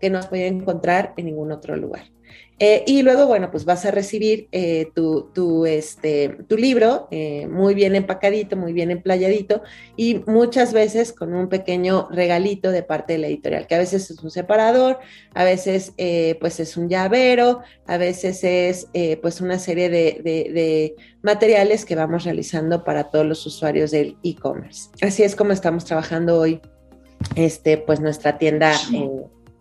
que 0.00 0.10
no 0.10 0.18
has 0.18 0.32
encontrar 0.32 1.14
en 1.16 1.26
ningún 1.26 1.52
otro 1.52 1.76
lugar. 1.76 2.04
Eh, 2.64 2.84
y 2.86 3.02
luego, 3.02 3.26
bueno, 3.26 3.50
pues 3.50 3.64
vas 3.64 3.84
a 3.86 3.90
recibir 3.90 4.46
eh, 4.52 4.92
tu, 4.94 5.66
este, 5.66 6.28
tu 6.46 6.56
libro 6.56 7.08
eh, 7.10 7.48
muy 7.48 7.74
bien 7.74 7.96
empacadito, 7.96 8.56
muy 8.56 8.72
bien 8.72 8.92
emplayadito 8.92 9.64
y 9.96 10.20
muchas 10.28 10.72
veces 10.72 11.12
con 11.12 11.34
un 11.34 11.48
pequeño 11.48 12.06
regalito 12.12 12.70
de 12.70 12.84
parte 12.84 13.14
de 13.14 13.18
la 13.18 13.26
editorial, 13.26 13.66
que 13.66 13.74
a 13.74 13.78
veces 13.78 14.12
es 14.12 14.22
un 14.22 14.30
separador, 14.30 15.00
a 15.34 15.42
veces 15.42 15.92
pues 16.38 16.60
es 16.60 16.76
un 16.76 16.88
llavero, 16.88 17.62
a 17.88 17.96
veces 17.96 18.44
es 18.44 18.86
pues 19.20 19.40
una 19.40 19.58
serie 19.58 19.90
de, 19.90 20.20
de, 20.22 20.94
materiales 21.20 21.84
que 21.84 21.96
vamos 21.96 22.22
realizando 22.22 22.84
para 22.84 23.10
todos 23.10 23.26
los 23.26 23.44
usuarios 23.44 23.90
del 23.90 24.16
e-commerce. 24.22 24.88
Así 25.00 25.24
es 25.24 25.34
como 25.34 25.50
estamos 25.50 25.84
trabajando 25.84 26.38
hoy, 26.38 26.60
este, 27.34 27.78
pues 27.78 27.98
nuestra 27.98 28.38
tienda 28.38 28.72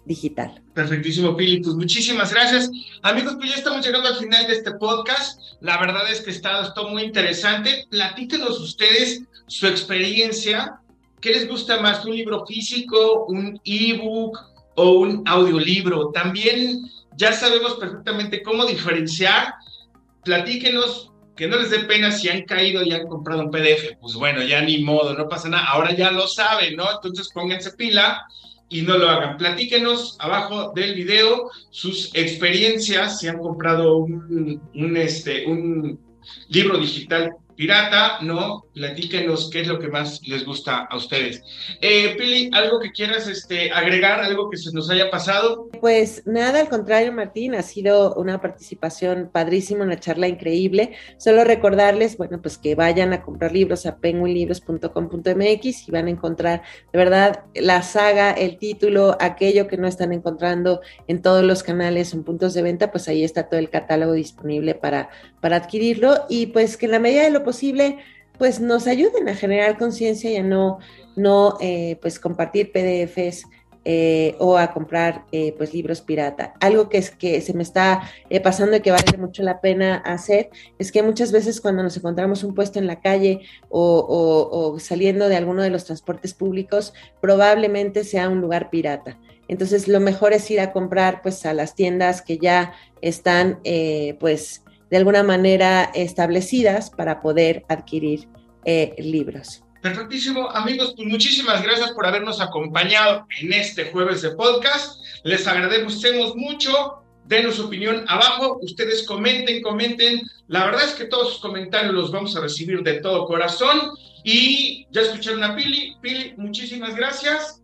digital. 0.06 0.62
Perfectísimo, 0.74 1.36
Pili. 1.36 1.62
Pues 1.62 1.76
muchísimas 1.76 2.34
gracias. 2.34 2.70
Amigos, 3.02 3.36
pues 3.38 3.49
ya 3.52 3.56
estamos 3.56 3.86
llegando 3.86 4.08
al 4.08 4.18
final 4.18 4.47
de 4.47 4.54
este 4.54 4.72
podcast. 4.74 5.39
La 5.62 5.78
verdad 5.80 6.10
es 6.10 6.22
que 6.22 6.32
está 6.32 6.62
esto 6.64 6.89
muy 6.89 7.04
interesante. 7.04 7.86
Platíquenos 7.89 8.60
ustedes 8.60 9.24
su 9.47 9.68
experiencia. 9.68 10.80
¿Qué 11.20 11.32
les 11.32 11.47
gusta 11.47 11.80
más, 11.80 12.04
un 12.06 12.16
libro 12.16 12.45
físico, 12.45 13.26
un 13.28 13.60
ebook 13.64 14.38
o 14.76 14.91
un 14.91 15.24
audiolibro? 15.28 16.10
También 16.12 16.89
ya 17.16 17.32
sabemos 17.34 17.76
perfectamente 17.76 18.41
cómo 18.41 18.66
diferenciar. 18.66 19.54
Platíquenos 20.24 21.12
que 21.36 21.47
no 21.47 21.58
les 21.58 21.70
dé 21.70 21.80
pena 21.80 22.12
si 22.12 22.30
han 22.30 22.43
caído 22.43 22.84
y 22.84 22.91
han 22.91 23.08
comprado 23.08 23.43
un 23.43 23.52
PDF. 23.52 23.97
Pues 23.99 24.16
bueno, 24.16 24.41
ya 24.41 24.62
ni 24.62 24.84
modo, 24.84 25.14
no 25.14 25.30
pasa 25.30 25.47
nada. 25.47 25.66
Ahora 25.66 25.93
ya 25.95 26.12
lo 26.12 26.28
saben, 26.28 26.76
¿no? 26.76 26.86
Entonces 26.91 27.30
pónganse 27.34 27.72
pila 27.74 28.26
y 28.72 28.82
no 28.82 28.97
lo 28.97 29.07
hagan. 29.09 29.38
Platíquenos 29.38 30.15
abajo 30.19 30.72
del 30.74 30.95
video 30.95 31.51
sus 31.69 32.09
experiencias, 32.15 33.19
si 33.19 33.28
han 33.28 33.38
comprado 33.38 33.97
un, 33.97 34.61
un, 34.74 34.97
este, 34.97 35.45
un 35.45 35.99
libro 36.47 36.78
digital 36.78 37.36
pirata, 37.62 38.18
¿no? 38.24 38.66
Platíquenos 38.74 39.51
qué 39.51 39.62
es 39.62 39.68
lo 39.68 39.78
que 39.78 39.88
más 39.88 40.20
les 40.28 40.43
gusta 40.43 40.88
a 40.89 40.97
ustedes. 40.97 41.43
Eh, 41.80 42.16
Pili, 42.18 42.49
¿algo 42.53 42.80
que 42.80 42.91
quieras 42.91 43.28
este, 43.28 43.70
agregar, 43.70 44.20
algo 44.20 44.49
que 44.49 44.57
se 44.57 44.74
nos 44.74 44.89
haya 44.89 45.12
pasado? 45.12 45.70
Pues 45.80 46.24
nada, 46.26 46.59
al 46.59 46.70
contrario, 46.70 47.12
Martín, 47.12 47.53
ha 47.53 47.62
sido 47.62 48.16
una 48.16 48.41
participación 48.41 49.30
padrísima, 49.32 49.84
una 49.84 49.99
charla 49.99 50.28
increíble. 50.28 50.93
Solo 51.18 51.43
recordarles, 51.43 52.18
bueno, 52.18 52.41
pues 52.41 52.57
que 52.57 52.74
vayan 52.74 53.14
a 53.14 53.22
comprar 53.22 53.51
libros 53.51 53.86
a 53.86 53.97
penguinlibros.com.mx 53.97 55.88
y 55.88 55.91
van 55.91 56.07
a 56.07 56.09
encontrar, 56.09 56.64
de 56.91 56.97
verdad, 56.97 57.43
la 57.53 57.84
saga, 57.84 58.32
el 58.32 58.57
título, 58.57 59.16
aquello 59.20 59.68
que 59.68 59.78
no 59.78 59.88
están 59.88 60.14
encontrando 60.14 60.82
en 61.07 61.22
todos 61.22 61.43
los 61.43 61.62
canales 61.62 62.12
en 62.16 62.24
puntos 62.24 62.55
de 62.55 62.64
venta, 62.64 62.91
pues 62.91 63.07
ahí 63.07 63.24
está 63.24 63.49
todo 63.49 63.59
el 63.59 63.70
catálogo 63.70 64.14
disponible 64.14 64.74
para, 64.74 65.12
para 65.42 65.58
adquirirlo 65.58 66.26
y 66.30 66.48
pues 66.48 66.78
que 66.78 66.86
en 66.86 66.94
la 66.94 67.00
medida 67.00 67.24
de 67.24 67.32
lo 67.32 67.44
posible 67.44 67.98
pues 68.42 68.60
nos 68.60 68.88
ayuden 68.88 69.30
a 69.30 69.36
generar 69.36 69.78
conciencia 69.78 70.32
y 70.32 70.38
a 70.38 70.42
no, 70.42 70.80
no 71.16 71.58
eh, 71.62 72.00
pues 72.02 72.20
compartir 72.20 72.72
PDFs 72.72 73.46
eh, 73.86 74.36
o 74.39 74.58
a 74.58 74.74
comprar 74.74 75.26
eh, 75.32 75.54
pues 75.56 75.76
libros 75.76 76.02
pirata. 76.02 76.56
Algo 76.60 76.89
que 76.89 76.98
es 76.98 77.12
que 77.12 77.39
se 77.42 77.54
me 77.54 77.62
está 77.62 78.02
pasando 78.44 78.78
y 78.78 78.82
que 78.82 78.89
vale 78.89 79.16
mucho 79.20 79.44
la 79.44 79.62
pena 79.62 79.98
hacer 79.98 80.50
es 80.80 80.92
que 80.92 81.04
muchas 81.04 81.32
veces 81.32 81.62
cuando 81.62 81.84
nos 81.84 81.96
encontramos 81.98 82.44
un 82.44 82.56
puesto 82.56 82.80
en 82.80 82.88
la 82.88 83.00
calle 83.00 83.42
o, 83.70 84.76
saliendo 84.80 85.30
de 85.30 85.36
alguno 85.36 85.62
de 85.62 85.70
los 85.70 85.86
transportes 85.86 86.34
públicos, 86.34 86.96
probablemente 87.22 88.04
sea 88.04 88.28
un 88.28 88.42
lugar 88.42 88.72
pirata. 88.72 89.20
Entonces 89.48 89.88
lo 89.88 90.00
mejor 90.00 90.34
es 90.34 90.50
ir 90.50 90.62
a 90.62 90.72
comprar 90.72 91.22
pues 91.22 91.46
a 91.46 91.54
las 91.54 91.76
tiendas 91.76 92.24
que 92.24 92.39
ya 92.39 92.74
están 93.02 93.60
pues 94.20 94.64
de 94.92 94.98
alguna 94.98 95.24
manera 95.24 95.89
establecidas 95.96 96.92
para 96.92 97.22
poder 97.22 97.66
adquirir 97.70 98.28
libros. 99.00 99.64
Perfectísimo, 99.82 100.52
amigos, 100.52 100.94
pues 100.96 101.08
muchísimas 101.08 101.64
gracias 101.64 101.92
por 101.94 102.06
habernos 102.06 102.39
acompañado 102.39 103.26
en 103.39 103.54
este 103.54 103.86
jueves 103.86 104.22
de 104.22 104.30
podcast. 104.32 105.02
Les 105.24 105.48
agradecemos 105.48 106.36
mucho. 106.36 107.00
Denos 107.26 107.56
su 107.56 107.66
opinión 107.66 108.06
abajo. 108.08 108.60
Ustedes 108.62 109.08
comenten, 109.08 109.64
comenten. 109.64 110.22
La 110.48 110.66
verdad 110.66 110.84
es 110.84 110.92
que 110.92 111.06
todos 111.06 111.34
sus 111.34 111.42
comentarios 111.42 111.94
los 111.96 112.12
vamos 112.12 112.36
a 112.36 112.42
recibir 112.42 112.84
de 112.84 113.00
todo 113.00 113.26
corazón. 113.26 113.80
Y 114.24 114.86
ya 114.92 115.02
escucharon 115.02 115.44
a 115.44 115.56
Pili. 115.56 115.96
Pili, 116.02 116.36
muchísimas 116.38 116.96
gracias. 116.96 117.64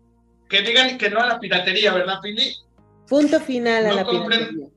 Que 0.50 0.62
digan 0.62 0.98
que 0.98 1.10
no 1.12 1.20
a 1.20 1.28
la 1.28 1.40
piratería, 1.40 1.94
¿verdad, 1.94 2.20
Pili? 2.24 2.56
Punto 3.08 3.40
final 3.40 3.86
a 3.86 3.94
la 3.94 4.10
piratería. 4.10 4.68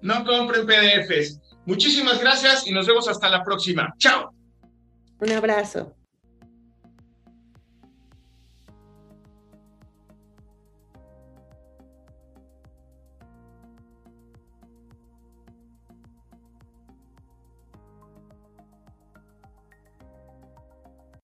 No 0.00 0.24
compren 0.24 0.66
PDFs. 0.66 1.40
Muchísimas 1.66 2.20
gracias 2.20 2.66
y 2.66 2.72
nos 2.72 2.86
vemos 2.86 3.08
hasta 3.08 3.28
la 3.28 3.44
próxima. 3.44 3.94
Chao. 3.98 4.32
Un 5.20 5.32
abrazo. 5.32 5.97